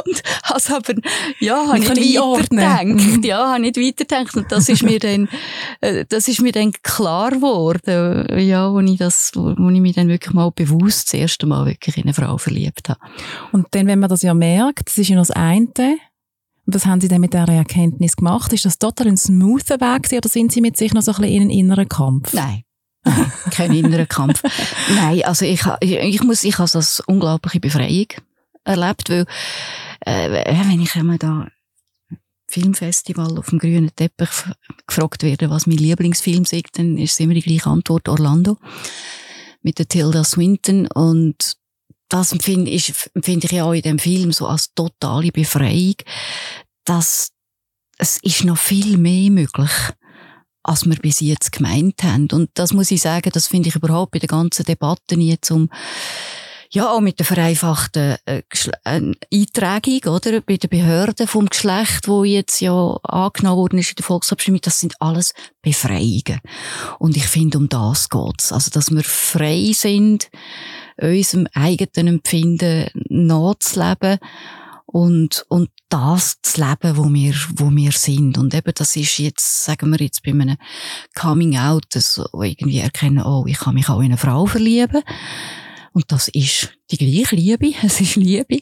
und 0.04 0.22
has 0.42 0.70
aber, 0.70 0.94
ja, 1.38 1.68
habe 1.68 1.78
nicht 1.78 2.18
weitergedacht. 2.18 3.24
Ja, 3.24 3.52
habe 3.52 3.60
nicht 3.60 3.76
weitergedacht. 3.76 4.36
Und 4.36 4.50
das 4.50 4.68
ist 4.68 4.82
mir 4.82 4.98
dann, 4.98 5.28
äh, 5.80 6.04
das 6.08 6.26
ist 6.26 6.40
mir 6.40 6.52
dann 6.52 6.72
klar 6.82 7.30
geworden, 7.30 8.40
ja, 8.40 8.72
wo 8.72 8.80
ich 8.80 8.98
das, 8.98 9.30
wo, 9.34 9.54
wo 9.56 9.70
ich 9.70 9.80
mich 9.80 9.94
dann 9.94 10.08
wirklich 10.08 10.34
mal 10.34 10.50
bewusst 10.50 11.08
das 11.08 11.14
erste 11.14 11.46
Mal 11.46 11.66
wirklich 11.66 11.96
in 11.96 12.04
eine 12.04 12.14
Frau 12.14 12.38
verliebt 12.38 12.88
habe. 12.88 13.00
Und 13.52 13.68
dann, 13.70 13.86
wenn 13.86 14.00
man 14.00 14.10
das 14.10 14.22
ja 14.22 14.34
merkt, 14.34 14.88
das 14.88 14.98
ist 14.98 15.08
ja 15.08 15.14
noch 15.14 15.26
das 15.26 15.36
eine, 15.36 15.98
was 16.74 16.86
haben 16.86 17.00
Sie 17.00 17.08
denn 17.08 17.20
mit 17.20 17.32
dieser 17.32 17.48
Erkenntnis 17.48 18.16
gemacht? 18.16 18.52
Ist 18.52 18.64
das 18.64 18.78
total 18.78 19.08
ein 19.08 19.16
smoother 19.16 19.80
Weg 19.80 20.12
oder 20.12 20.28
sind 20.28 20.52
Sie 20.52 20.60
mit 20.60 20.76
sich 20.76 20.92
noch 20.92 21.02
so 21.02 21.12
ein 21.12 21.22
bisschen 21.22 21.34
in 21.34 21.40
einen 21.42 21.50
inneren 21.50 21.88
Kampf? 21.88 22.32
Nein. 22.32 22.64
kein 23.50 23.72
innerer 23.72 24.06
Kampf. 24.06 24.42
Nein, 24.94 25.24
also 25.24 25.44
ich, 25.44 25.62
ich, 25.80 25.92
ich 25.92 26.22
muss, 26.22 26.44
ich 26.44 26.58
habe 26.58 26.70
das 26.70 27.00
unglaubliche 27.00 27.60
Befreiung 27.60 28.08
erlebt, 28.64 29.08
weil 29.08 29.24
äh, 30.00 30.44
wenn 30.68 30.80
ich 30.80 30.94
einmal 30.96 31.18
da 31.18 31.48
Filmfestival 32.46 33.38
auf 33.38 33.50
dem 33.50 33.58
grünen 33.58 33.90
Teppich 33.94 34.30
gefragt 34.86 35.22
werde, 35.22 35.50
was 35.50 35.66
mein 35.66 35.78
Lieblingsfilm 35.78 36.42
ist, 36.42 36.78
dann 36.78 36.98
ist 36.98 37.20
immer 37.20 37.34
die 37.34 37.42
gleiche 37.42 37.70
Antwort 37.70 38.08
Orlando 38.08 38.58
mit 39.62 39.78
der 39.78 39.86
Tilda 39.86 40.24
Swinton 40.24 40.86
und 40.88 41.56
das 42.10 42.32
empfinde 42.32 42.70
ich, 42.70 42.92
empfinde 43.14 43.48
ich 43.50 43.62
auch 43.62 43.72
in 43.72 43.82
dem 43.82 43.98
Film 43.98 44.32
so 44.32 44.46
als 44.46 44.74
totale 44.74 45.32
Befreiung, 45.32 45.96
dass 46.84 47.30
es 47.96 48.18
ist 48.22 48.44
noch 48.44 48.58
viel 48.58 48.98
mehr 48.98 49.30
möglich 49.30 49.70
als 50.62 50.84
wir 50.84 50.96
bis 50.96 51.20
jetzt 51.20 51.52
gemeint 51.52 52.02
haben. 52.02 52.28
Und 52.32 52.50
das 52.54 52.72
muss 52.72 52.90
ich 52.90 53.00
sagen, 53.00 53.30
das 53.32 53.46
finde 53.46 53.70
ich 53.70 53.76
überhaupt 53.76 54.12
bei 54.12 54.18
der 54.18 54.28
ganzen 54.28 54.64
Debatte 54.64 55.14
jetzt 55.16 55.50
um 55.50 55.70
ja, 56.72 56.88
auch 56.88 57.00
mit 57.00 57.18
der 57.18 57.26
vereinfachten 57.26 58.16
äh, 58.26 58.42
äh, 58.84 59.12
Eintragung, 59.32 60.04
oder? 60.04 60.40
Bei 60.40 60.56
den 60.56 60.70
Behörden 60.70 61.26
vom 61.26 61.46
Geschlecht, 61.46 62.06
wo 62.06 62.22
jetzt 62.22 62.60
ja 62.60 62.96
angenommen 63.02 63.56
worden 63.56 63.80
ist 63.80 63.90
in 63.90 63.96
der 63.96 64.04
Volksabstimmung, 64.04 64.60
das 64.60 64.78
sind 64.78 64.94
alles 65.00 65.34
Befreiungen. 65.62 66.40
Und 67.00 67.16
ich 67.16 67.26
finde, 67.26 67.58
um 67.58 67.68
das 67.68 68.08
geht's. 68.08 68.52
Also, 68.52 68.70
dass 68.70 68.92
wir 68.92 69.02
frei 69.02 69.72
sind, 69.74 70.30
unserem 71.00 71.46
eigenen 71.54 72.16
Empfinden 72.16 72.88
nachzuleben 73.08 74.18
und, 74.86 75.44
und 75.48 75.70
das 75.88 76.40
zu 76.42 76.60
leben, 76.60 76.96
wo 76.96 77.12
wir, 77.12 77.34
wo 77.56 77.70
wir 77.70 77.92
sind. 77.92 78.38
Und 78.38 78.54
eben, 78.54 78.72
das 78.74 78.96
ist 78.96 79.18
jetzt, 79.18 79.64
sagen 79.64 79.90
wir 79.90 79.98
jetzt 79.98 80.22
bei 80.22 80.32
einem 80.32 80.56
Coming 81.14 81.56
Out, 81.58 81.84
das 81.90 82.20
irgendwie 82.32 82.78
erkennen, 82.78 83.22
oh, 83.24 83.44
ich 83.46 83.58
kann 83.58 83.74
mich 83.74 83.88
auch 83.88 84.00
in 84.00 84.06
eine 84.06 84.16
Frau 84.16 84.46
verlieben. 84.46 85.02
Und 85.92 86.10
das 86.12 86.28
ist 86.28 86.72
die 86.90 86.96
gleiche 86.96 87.36
Liebe, 87.36 87.72
es 87.82 88.00
ist 88.00 88.16
Liebe. 88.16 88.60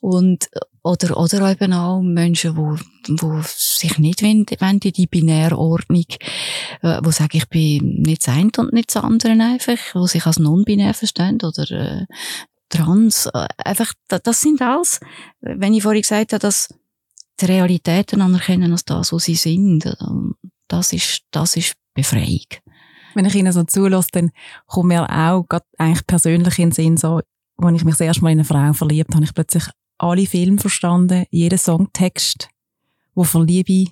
Und, 0.00 0.48
oder, 0.88 1.18
oder 1.18 1.50
eben 1.50 1.72
auch 1.74 2.00
Menschen, 2.00 2.56
wo, 2.56 2.76
wo 3.08 3.40
sich 3.44 3.98
nicht 3.98 4.22
wollen 4.22 4.46
in 4.48 4.92
die 4.92 5.06
Binärordnung, 5.06 6.06
äh, 6.82 7.00
wo 7.02 7.10
sagen, 7.10 7.36
ich 7.36 7.48
bin 7.48 8.02
nicht 8.02 8.26
das 8.26 8.34
eine 8.34 8.50
und 8.56 8.72
nicht 8.72 8.94
das 8.94 9.02
andere 9.02 9.32
einfach, 9.32 9.78
wo 9.94 10.06
sich 10.06 10.24
als 10.24 10.38
non-binär 10.38 10.94
verstehen 10.94 11.38
oder, 11.42 11.70
äh, 11.70 12.06
trans, 12.70 13.26
äh, 13.26 13.48
einfach, 13.58 13.92
das 14.08 14.40
sind 14.40 14.62
alles, 14.62 15.00
wenn 15.40 15.74
ich 15.74 15.82
vorhin 15.82 16.02
gesagt 16.02 16.32
habe, 16.32 16.40
dass 16.40 16.68
die 17.40 17.46
Realitäten 17.46 18.22
anerkennen 18.22 18.72
als 18.72 18.84
das, 18.84 19.12
wo 19.12 19.18
sie 19.18 19.36
sind, 19.36 19.84
äh, 19.84 19.94
das 20.68 20.92
ist, 20.94 21.20
das 21.30 21.56
ist 21.56 21.74
Befreiung. 21.92 22.46
Wenn 23.14 23.26
ich 23.26 23.34
ihnen 23.34 23.52
so 23.52 23.64
zulasse, 23.64 24.08
dann 24.12 24.30
kommt 24.66 24.88
mir 24.88 25.02
auch 25.02 25.44
gerade 25.48 25.66
eigentlich 25.76 26.06
persönlich 26.06 26.58
in 26.58 26.70
den 26.70 26.72
Sinn, 26.72 26.96
so, 26.96 27.20
als 27.58 27.76
ich 27.76 27.84
mich 27.84 27.94
das 27.94 28.00
erste 28.00 28.22
Mal 28.22 28.30
in 28.30 28.38
eine 28.38 28.44
Frau 28.44 28.72
verliebt 28.72 29.14
habe, 29.14 29.24
ich 29.24 29.34
plötzlich 29.34 29.64
alle 29.98 30.26
Filme 30.26 30.58
verstanden, 30.58 31.26
jeden 31.30 31.58
Songtext, 31.58 32.48
der 33.16 33.24
von 33.24 33.46
Liebe 33.46 33.90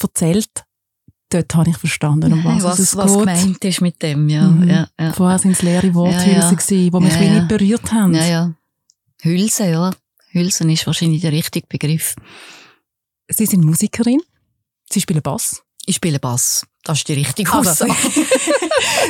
erzählt, 0.00 0.64
dort 1.30 1.54
habe 1.54 1.70
ich 1.70 1.76
verstanden, 1.76 2.32
um 2.32 2.44
was, 2.44 2.62
was 2.64 2.78
es 2.78 2.96
was 2.96 3.12
geht. 3.12 3.18
gemeint 3.20 3.64
ist 3.64 3.80
mit 3.80 4.02
dem, 4.02 4.28
ja. 4.28 4.48
Mhm. 4.48 4.68
ja, 4.68 4.88
ja. 4.98 5.12
Vorher 5.12 5.38
sind 5.38 5.52
es 5.52 5.62
leere 5.62 5.92
Worthülsen, 5.94 6.30
Ja, 6.32 6.38
ja. 6.40 6.50
gewesen, 6.50 6.90
die 6.90 7.00
mich 7.00 7.12
Ja, 7.14 7.34
nicht 7.34 7.48
berührt 7.48 7.92
haben. 7.92 8.14
Ja, 8.14 8.24
ja. 8.24 8.54
Hülse, 9.22 9.70
ja. 9.70 9.90
Hülsen 10.32 10.70
ist 10.70 10.86
wahrscheinlich 10.86 11.20
der 11.22 11.32
richtige 11.32 11.66
Begriff. 11.66 12.14
Sie 13.28 13.46
sind 13.46 13.64
Musikerin, 13.64 14.20
sie 14.90 15.00
spielen 15.00 15.22
Bass. 15.22 15.62
Ich 15.86 15.96
spiele 15.96 16.18
Bass. 16.18 16.64
Das 16.84 16.98
ist 16.98 17.08
die 17.08 17.14
richtige 17.14 17.52
Also, 17.52 17.84
Aussage. 17.84 17.94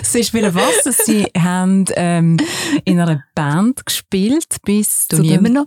sie 0.03 0.25
spielen 0.25 0.53
Bass. 0.53 0.85
Sie 1.07 1.25
haben 1.39 1.85
ähm, 1.95 2.37
in 2.85 2.99
einer 3.01 3.23
Band 3.35 3.87
gespielt 3.87 4.57
bis 4.65 5.07
zu 5.09 5.23
ich 5.23 5.31
immer 5.31 5.49
noch. 5.49 5.67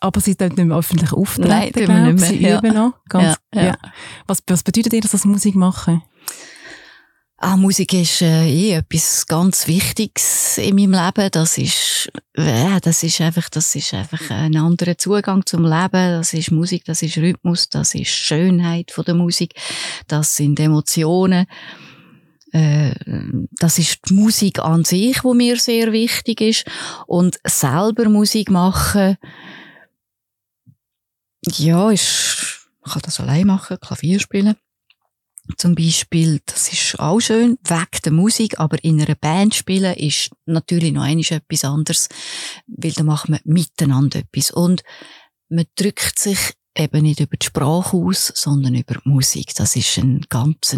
aber 0.00 0.20
sie 0.20 0.36
dort 0.36 0.56
nicht 0.56 0.66
mehr 0.66 0.76
öffentlich 0.76 1.12
auftreten. 1.12 1.48
Nein, 1.48 1.72
tun 1.72 1.80
wir 1.82 1.86
glaub. 1.86 2.02
nicht 2.06 2.20
mehr, 2.20 2.28
Sie 2.28 2.42
ja. 2.42 2.58
üben 2.58 2.74
noch. 2.74 2.94
Ganz, 3.08 3.36
Ja, 3.54 3.62
ja. 3.62 3.78
Was, 4.26 4.42
was 4.48 4.62
bedeutet 4.62 4.92
ihr, 4.92 5.00
das 5.02 5.24
Musik 5.24 5.54
machen? 5.54 6.02
Ah, 7.42 7.56
Musik 7.56 7.94
ist 7.94 8.20
äh, 8.20 8.46
eh 8.46 8.72
etwas 8.72 9.26
ganz 9.26 9.66
Wichtiges 9.66 10.58
in 10.58 10.76
meinem 10.76 10.92
Leben. 10.92 11.30
Das 11.30 11.56
ist, 11.56 12.12
äh, 12.34 12.78
das 12.82 13.02
ist 13.02 13.18
einfach, 13.22 13.48
das 13.48 13.74
ist 13.74 13.94
einfach 13.94 14.30
ein 14.30 14.54
anderer 14.58 14.98
Zugang 14.98 15.46
zum 15.46 15.62
Leben. 15.64 16.18
Das 16.18 16.34
ist 16.34 16.50
Musik, 16.50 16.84
das 16.84 17.00
ist 17.00 17.16
Rhythmus, 17.16 17.70
das 17.70 17.94
ist 17.94 18.10
Schönheit 18.10 18.90
von 18.90 19.06
der 19.06 19.14
Musik, 19.14 19.54
das 20.06 20.36
sind 20.36 20.60
Emotionen. 20.60 21.46
Äh, 22.52 22.94
das 23.52 23.78
ist 23.78 24.00
die 24.10 24.12
Musik 24.12 24.58
an 24.58 24.84
sich, 24.84 25.24
wo 25.24 25.32
mir 25.32 25.56
sehr 25.56 25.92
wichtig 25.92 26.42
ist. 26.42 26.66
Und 27.06 27.40
selber 27.44 28.10
Musik 28.10 28.50
machen, 28.50 29.16
ja, 31.46 31.90
ist, 31.90 32.68
ich 32.84 32.92
kann 32.92 33.02
das 33.02 33.18
allein 33.18 33.46
machen, 33.46 33.80
Klavier 33.80 34.20
spielen. 34.20 34.56
Zum 35.56 35.74
Beispiel, 35.74 36.40
das 36.46 36.72
ist 36.72 36.98
auch 36.98 37.20
schön, 37.20 37.58
weg 37.64 38.02
der 38.04 38.12
Musik, 38.12 38.58
aber 38.58 38.82
in 38.84 39.00
einer 39.00 39.14
Band 39.14 39.54
spielen 39.54 39.94
ist 39.94 40.30
natürlich 40.46 40.92
noch 40.92 41.02
einmal 41.02 41.24
etwas 41.30 41.64
anderes, 41.64 42.08
weil 42.66 42.92
da 42.92 43.02
macht 43.02 43.28
man 43.28 43.40
miteinander 43.44 44.20
etwas. 44.20 44.50
Und 44.50 44.82
man 45.48 45.64
drückt 45.76 46.18
sich 46.18 46.38
eben 46.76 47.02
nicht 47.02 47.20
über 47.20 47.36
die 47.36 47.46
Sprache 47.46 47.96
aus, 47.96 48.32
sondern 48.34 48.74
über 48.74 48.94
die 48.94 49.08
Musik. 49.08 49.54
Das 49.54 49.76
ist 49.76 49.98
eine 49.98 50.20
ganz 50.28 50.76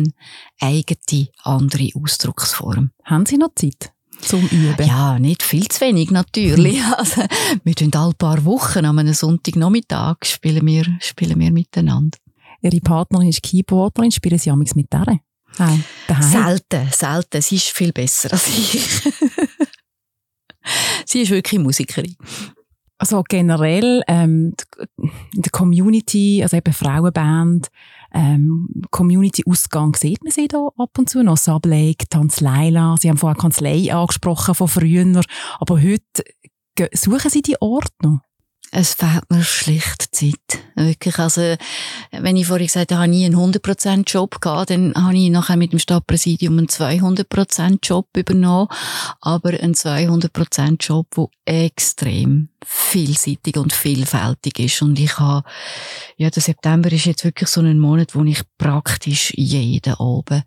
eigene, 0.60 1.28
andere 1.42 1.90
Ausdrucksform. 1.94 2.90
Haben 3.04 3.26
Sie 3.26 3.38
noch 3.38 3.54
Zeit 3.54 3.92
zum 4.20 4.46
Üben? 4.48 4.86
Ja, 4.86 5.18
nicht 5.18 5.42
viel 5.42 5.68
zu 5.68 5.80
wenig 5.80 6.10
natürlich. 6.10 6.80
Also, 6.96 7.22
wir 7.64 7.74
tun 7.74 7.90
alle 7.94 8.14
paar 8.14 8.44
Wochen 8.44 8.84
an 8.84 8.98
einem 8.98 9.14
Sonntagnachmittag 9.14 10.16
spielen 10.24 10.66
wir, 10.66 10.84
spielen 11.00 11.38
wir 11.40 11.50
miteinander. 11.50 12.18
Ihre 12.62 12.80
Partnerin 12.80 13.28
ist 13.28 13.42
Keyboarderin, 13.42 14.12
spielen 14.12 14.38
Sie 14.38 14.50
amigs 14.50 14.74
mit 14.74 14.92
der? 14.92 15.20
Daheim? 16.08 16.30
Selten, 16.30 16.88
selten. 16.92 17.42
Sie 17.42 17.56
ist 17.56 17.68
viel 17.68 17.92
besser 17.92 18.32
als 18.32 18.46
ich. 18.48 19.02
Sie 21.06 21.22
ist 21.22 21.30
wirklich 21.30 21.60
Musikerin. 21.60 22.16
Also 22.96 23.22
generell 23.28 24.02
ähm, 24.06 24.54
in 24.96 25.42
der 25.42 25.50
Community, 25.50 26.40
also 26.42 26.56
eben 26.56 26.72
Frauenband, 26.72 27.68
ähm, 28.14 28.68
Community-Ausgang 28.90 29.96
sieht 29.96 30.22
man 30.22 30.30
sie 30.30 30.46
da 30.46 30.68
ab 30.76 30.96
und 30.96 31.10
zu 31.10 31.22
noch. 31.24 31.36
Sublake, 31.36 32.08
Tanz 32.08 32.40
Leila, 32.40 32.96
Sie 33.00 33.08
haben 33.08 33.16
vorher 33.16 33.40
Kanzlei 33.40 33.92
angesprochen 33.92 34.54
von 34.54 34.68
früher, 34.68 35.20
aber 35.58 35.82
heute 35.82 36.22
suchen 36.92 37.30
Sie 37.30 37.42
die 37.42 37.60
Orte 37.60 37.90
noch? 38.02 38.20
Es 38.74 38.94
fehlt 38.94 39.30
mir 39.30 39.44
schlicht 39.44 40.14
Zeit. 40.14 40.62
Wirklich. 40.74 41.18
Also, 41.18 41.56
wenn 42.10 42.36
ich 42.38 42.46
vorhin 42.46 42.68
gesagt 42.68 42.90
habe, 42.90 42.94
ich 42.94 42.98
habe 43.02 43.08
nie 43.10 43.26
einen 43.26 43.36
100% 43.36 44.10
Job 44.10 44.40
gehabt, 44.40 44.70
dann 44.70 44.94
habe 44.94 45.14
ich 45.14 45.28
nachher 45.28 45.58
mit 45.58 45.72
dem 45.72 45.78
Stadtpräsidium 45.78 46.56
einen 46.56 46.68
200% 46.68 47.80
Job 47.82 48.08
übernommen. 48.16 48.68
Aber 49.20 49.50
einen 49.50 49.74
200% 49.74 50.82
Job, 50.82 51.06
der 51.14 51.64
extrem 51.66 52.48
vielseitig 52.64 53.56
und 53.56 53.72
vielfältig 53.72 54.58
ist. 54.58 54.82
Und 54.82 54.98
ich 54.98 55.18
habe, 55.18 55.46
ja, 56.16 56.30
der 56.30 56.42
September 56.42 56.90
ist 56.92 57.04
jetzt 57.04 57.24
wirklich 57.24 57.48
so 57.50 57.60
ein 57.60 57.78
Monat, 57.78 58.14
wo 58.14 58.24
ich 58.24 58.40
praktisch 58.56 59.32
jeden 59.36 59.94
Abend, 59.94 60.44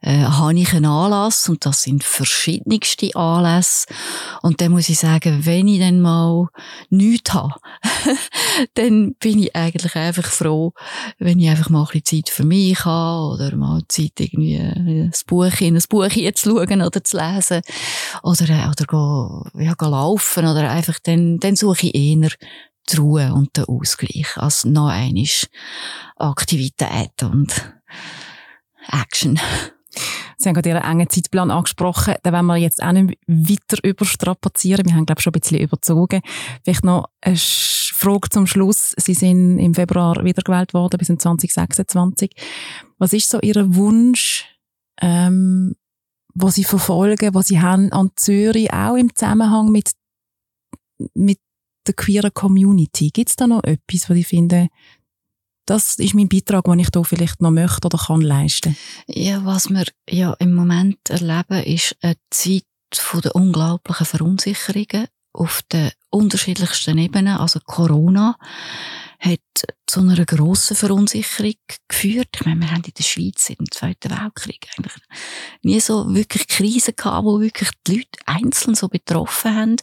äh, 0.00 0.24
habe 0.24 0.58
ich 0.58 0.72
einen 0.72 0.86
Anlass. 0.86 1.48
Und 1.48 1.64
das 1.66 1.82
sind 1.82 2.02
verschiedenste 2.02 3.14
Anlässe. 3.14 3.86
Und 4.42 4.60
dann 4.60 4.72
muss 4.72 4.88
ich 4.88 4.98
sagen, 4.98 5.44
wenn 5.46 5.68
ich 5.68 5.80
dann 5.80 6.00
mal 6.00 6.48
nichts 6.88 7.32
habe, 7.32 7.59
dann 8.74 9.14
bin 9.14 9.42
ich 9.42 9.54
eigentlich 9.54 9.94
einfach 9.96 10.30
froh, 10.30 10.72
wenn 11.18 11.38
ich 11.38 11.48
einfach 11.48 11.70
mal 11.70 11.82
ein 11.82 12.00
bisschen 12.00 12.24
Zeit 12.24 12.34
für 12.34 12.44
mich 12.44 12.84
habe 12.84 13.34
oder 13.34 13.56
mal 13.56 13.82
Zeit 13.88 14.12
irgendwie 14.18 14.56
äh, 14.56 15.04
ein 15.04 15.12
Buch 15.26 15.60
in 15.60 15.76
ein 15.76 15.82
Buch 15.88 16.08
zu 16.08 16.50
schauen 16.50 16.82
oder 16.82 17.04
zu 17.04 17.16
lesen 17.16 17.62
oder, 18.22 18.48
äh, 18.48 18.68
oder 18.68 18.84
go, 18.86 19.44
ja, 19.54 19.74
go 19.74 19.86
laufen 19.86 20.46
oder 20.46 20.70
einfach 20.70 20.98
dann, 21.02 21.38
dann 21.38 21.56
suche 21.56 21.86
ich 21.86 21.94
eher 21.94 22.30
die 22.90 22.96
Ruhe 22.96 23.32
und 23.32 23.56
den 23.56 23.64
Ausgleich 23.64 24.36
als 24.36 24.64
noch 24.64 24.88
einmal 24.88 25.24
Aktivität 26.16 27.22
und 27.22 27.74
Action. 28.88 29.38
Sie 30.40 30.48
haben 30.48 30.54
gerade 30.54 30.70
Ihren 30.70 30.82
engen 30.82 31.10
Zeitplan 31.10 31.50
angesprochen. 31.50 32.14
Da 32.22 32.32
wollen 32.32 32.46
wir 32.46 32.56
jetzt 32.56 32.82
auch 32.82 32.92
nicht 32.92 33.18
weiter 33.26 33.76
überstrapazieren. 33.84 34.86
Wir 34.86 34.94
haben, 34.94 35.04
glaube 35.04 35.18
ich, 35.18 35.22
schon 35.22 35.34
ein 35.34 35.40
bisschen 35.40 35.60
überzogen. 35.60 36.22
Vielleicht 36.64 36.82
noch 36.82 37.08
eine 37.20 37.36
Frage 37.36 38.30
zum 38.30 38.46
Schluss. 38.46 38.94
Sie 38.96 39.12
sind 39.12 39.58
im 39.58 39.74
Februar 39.74 40.24
wiedergewählt 40.24 40.72
worden 40.72 40.96
bis 40.96 41.10
in 41.10 41.18
2026. 41.18 42.30
Was 42.98 43.12
ist 43.12 43.28
so 43.28 43.38
Ihr 43.40 43.74
Wunsch, 43.74 44.46
ähm, 45.02 45.74
was 46.32 46.54
Sie 46.54 46.64
verfolgen, 46.64 47.34
was 47.34 47.48
Sie 47.48 47.60
haben 47.60 47.92
an 47.92 48.10
Zürich, 48.16 48.72
auch 48.72 48.96
im 48.96 49.14
Zusammenhang 49.14 49.70
mit, 49.70 49.90
mit 51.12 51.38
der 51.86 51.92
queeren 51.94 52.32
Community? 52.32 53.10
Gibt 53.10 53.28
es 53.28 53.36
da 53.36 53.46
noch 53.46 53.62
etwas, 53.64 54.08
was 54.08 54.16
Sie 54.16 54.24
finden, 54.24 54.68
das 55.70 55.94
ist 56.00 56.14
mein 56.14 56.28
Beitrag, 56.28 56.64
den 56.64 56.80
ich 56.80 56.88
hier 56.92 57.04
vielleicht 57.04 57.40
noch 57.40 57.52
möchte 57.52 57.86
oder 57.86 57.96
kann 57.96 58.22
leisten? 58.22 58.76
Ja, 59.06 59.44
was 59.44 59.70
wir 59.70 59.84
ja 60.08 60.32
im 60.40 60.52
Moment 60.52 60.98
erleben, 61.08 61.62
ist 61.62 61.96
eine 62.02 62.16
Zeit 62.28 62.64
von 62.92 63.20
der 63.20 63.36
unglaublichen 63.36 64.04
Verunsicherungen 64.04 65.06
auf 65.32 65.62
den 65.72 65.92
unterschiedlichsten 66.10 66.98
Ebenen. 66.98 67.36
Also 67.36 67.60
Corona 67.64 68.36
hat 69.20 69.38
zu 69.86 70.00
einer 70.00 70.24
grossen 70.24 70.74
Verunsicherung 70.74 71.54
geführt. 71.86 72.30
Ich 72.34 72.44
meine, 72.44 72.62
wir 72.62 72.70
haben 72.72 72.82
in 72.82 72.92
der 72.98 73.04
Schweiz 73.04 73.46
seit 73.46 73.60
dem 73.60 73.70
Zweiten 73.70 74.10
Weltkrieg 74.10 74.66
eigentlich 74.76 74.94
nie 75.62 75.78
so 75.78 76.12
wirklich 76.12 76.48
Krisen 76.48 76.94
gehabt, 76.96 77.24
wo 77.24 77.40
wirklich 77.40 77.70
die 77.86 77.98
Leute 77.98 78.18
einzeln 78.26 78.74
so 78.74 78.88
betroffen 78.88 79.54
haben. 79.54 79.76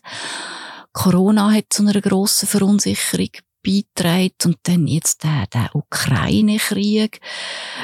Corona 0.91 1.51
hat 1.51 1.67
zu 1.69 1.83
einer 1.83 2.01
grossen 2.01 2.49
Verunsicherung 2.49 3.29
beiträgt 3.63 4.45
und 4.45 4.57
dann 4.63 4.87
jetzt 4.87 5.23
der, 5.23 5.45
der 5.47 5.75
Ukraine-Krieg, 5.75 7.19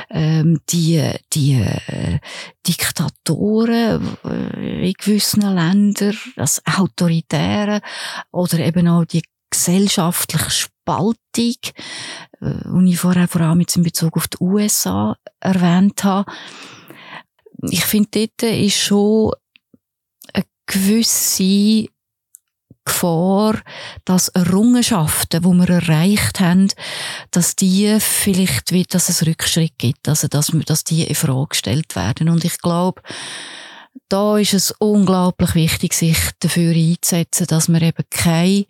ähm, 0.09 0.59
die, 0.69 1.11
die 1.33 1.53
äh, 1.53 2.19
Diktatoren 2.67 4.17
äh, 4.25 4.87
in 4.87 4.93
gewissen 4.93 5.41
Ländern, 5.41 6.17
das 6.35 6.61
Autoritäre 6.65 7.81
oder 8.31 8.59
eben 8.59 8.87
auch 8.87 9.05
die 9.05 9.23
gesellschaftliche 9.49 10.49
Spaltung, 10.49 11.17
äh, 11.37 11.55
die 12.41 12.91
ich 12.91 12.99
vorher 12.99 13.27
vor 13.27 13.41
allem 13.41 13.61
jetzt 13.61 13.75
in 13.75 13.83
Bezug 13.83 14.17
auf 14.17 14.27
die 14.27 14.37
USA 14.41 15.17
erwähnt 15.39 16.03
habe. 16.03 16.31
Ich 17.69 17.85
finde, 17.85 18.27
dort 18.27 18.51
ist 18.51 18.77
schon 18.77 19.31
eine 20.33 20.43
gewisse 20.65 21.87
Gefahr, 22.85 23.59
dass 24.05 24.29
Errungenschaften, 24.29 25.41
die 25.41 25.47
wir 25.47 25.69
erreicht 25.69 26.39
haben, 26.39 26.69
dass 27.31 27.55
die 27.55 27.97
vielleicht, 27.99 28.71
wie, 28.71 28.83
dass 28.83 29.09
es 29.09 29.25
Rückschritt 29.25 29.77
gibt, 29.77 30.07
also 30.09 30.27
dass, 30.27 30.51
dass 30.65 30.83
die 30.83 31.03
in 31.03 31.15
Frage 31.15 31.49
gestellt 31.49 31.95
werden. 31.95 32.29
Und 32.29 32.43
ich 32.45 32.57
glaube, 32.59 33.01
da 34.09 34.37
ist 34.37 34.53
es 34.53 34.71
unglaublich 34.79 35.55
wichtig, 35.55 35.93
sich 35.93 36.17
dafür 36.39 36.75
einzusetzen, 36.75 37.47
dass 37.47 37.67
wir 37.67 37.81
eben 37.81 38.03
keinen 38.09 38.65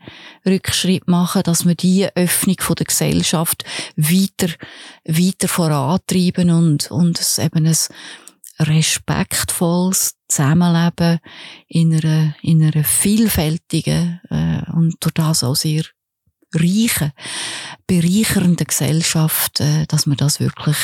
Rückschritt 0.45 1.07
machen, 1.07 1.43
dass 1.43 1.65
wir 1.65 1.75
die 1.75 2.07
Öffnung 2.15 2.57
der 2.77 2.85
Gesellschaft 2.85 3.63
weiter, 3.95 4.53
weiter 5.05 5.47
vorantreiben 5.47 6.49
und, 6.49 6.91
und 6.91 7.19
es 7.19 7.39
eben 7.39 7.65
ein 7.65 7.75
respektvolles 8.59 10.15
Zusammenleben 10.27 11.19
in 11.67 11.93
einer, 11.93 12.35
in 12.41 12.63
einer 12.63 12.83
vielfältigen 12.83 14.21
äh, 14.29 14.71
und 14.71 14.95
durch 14.99 15.13
das 15.13 15.43
auch 15.43 15.55
sehr 15.55 15.83
reichen, 16.53 17.11
bereichernden 17.87 18.67
Gesellschaft, 18.67 19.59
äh, 19.59 19.85
dass 19.87 20.05
wir 20.05 20.15
das 20.15 20.39
wirklich 20.39 20.77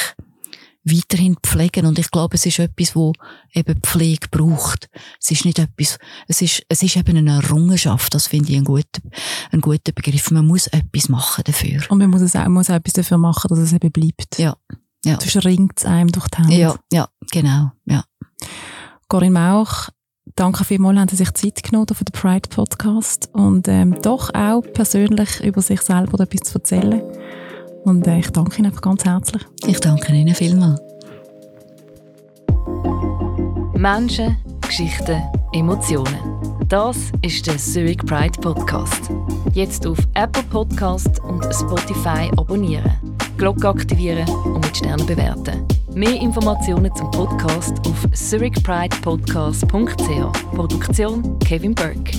weiterhin 0.83 1.37
pflegen. 1.43 1.85
Und 1.85 1.99
ich 1.99 2.09
glaube, 2.09 2.35
es 2.35 2.45
ist 2.45 2.59
etwas, 2.59 2.95
wo 2.95 3.13
eben 3.53 3.81
Pflege 3.81 4.27
braucht. 4.29 4.89
Es 5.21 5.31
ist 5.31 5.45
nicht 5.45 5.59
etwas, 5.59 5.97
es 6.27 6.41
ist, 6.41 6.63
es 6.69 6.81
ist 6.81 6.95
eben 6.95 7.17
eine 7.17 7.35
Errungenschaft. 7.35 8.13
Das 8.13 8.27
finde 8.27 8.51
ich 8.51 8.57
ein 8.57 8.63
guter, 8.63 9.01
ein 9.51 9.61
guter 9.61 9.91
Begriff. 9.91 10.31
Man 10.31 10.47
muss 10.47 10.67
etwas 10.67 11.09
machen 11.09 11.43
dafür. 11.45 11.81
Und 11.89 11.99
man 11.99 12.09
muss, 12.09 12.21
es 12.21 12.35
auch, 12.35 12.47
muss 12.47 12.69
auch 12.69 12.75
etwas 12.75 12.93
dafür 12.93 13.17
machen, 13.17 13.49
dass 13.49 13.59
es 13.59 13.73
eben 13.73 13.91
bleibt. 13.91 14.39
Ja. 14.39 14.55
Ja. 15.05 15.17
Sonst 15.19 15.45
ringt 15.45 15.79
es 15.79 15.85
einem 15.85 16.11
durch 16.11 16.27
die 16.27 16.37
Hände. 16.37 16.55
Ja, 16.55 16.75
ja, 16.91 17.07
genau, 17.31 17.71
ja. 17.85 18.03
Corinne 19.07 19.39
Mauch, 19.39 19.89
danke 20.35 20.63
vielmals, 20.65 20.99
haben 20.99 21.09
Sie 21.09 21.15
sich 21.15 21.33
Zeit 21.33 21.63
genommen 21.63 21.87
für 21.93 22.05
den 22.05 22.13
Pride 22.13 22.49
Podcast 22.49 23.29
und 23.33 23.67
ähm, 23.67 23.99
doch 24.01 24.33
auch 24.33 24.61
persönlich 24.73 25.43
über 25.43 25.61
sich 25.61 25.81
selber 25.81 26.19
etwas 26.19 26.51
zu 26.51 26.59
erzählen. 26.59 27.01
Und 27.83 28.05
äh, 28.07 28.19
ich 28.19 28.29
danke 28.31 28.57
Ihnen 28.57 28.67
einfach 28.67 28.81
ganz 28.81 29.05
herzlich. 29.05 29.43
Ich 29.65 29.79
danke 29.79 30.13
Ihnen 30.13 30.35
vielmals. 30.35 30.81
Menschen, 33.73 34.37
Geschichten, 34.61 35.21
Emotionen. 35.53 36.38
Das 36.69 37.11
ist 37.23 37.45
der 37.47 37.57
Zurich 37.57 37.97
Pride 37.97 38.39
Podcast. 38.39 39.09
Jetzt 39.53 39.85
auf 39.87 39.97
Apple 40.13 40.43
Podcast 40.43 41.19
und 41.23 41.43
Spotify 41.51 42.29
abonnieren, 42.37 42.91
Glocke 43.39 43.67
aktivieren 43.67 44.29
und 44.29 44.63
mit 44.63 44.77
Sternen 44.77 45.07
bewerten. 45.07 45.65
Mehr 45.95 46.21
Informationen 46.21 46.95
zum 46.95 47.09
Podcast 47.09 47.73
auf 47.87 48.05
zurichpridepodcast.ch. 48.13 50.51
Produktion 50.53 51.39
Kevin 51.39 51.73
Burke. 51.73 52.11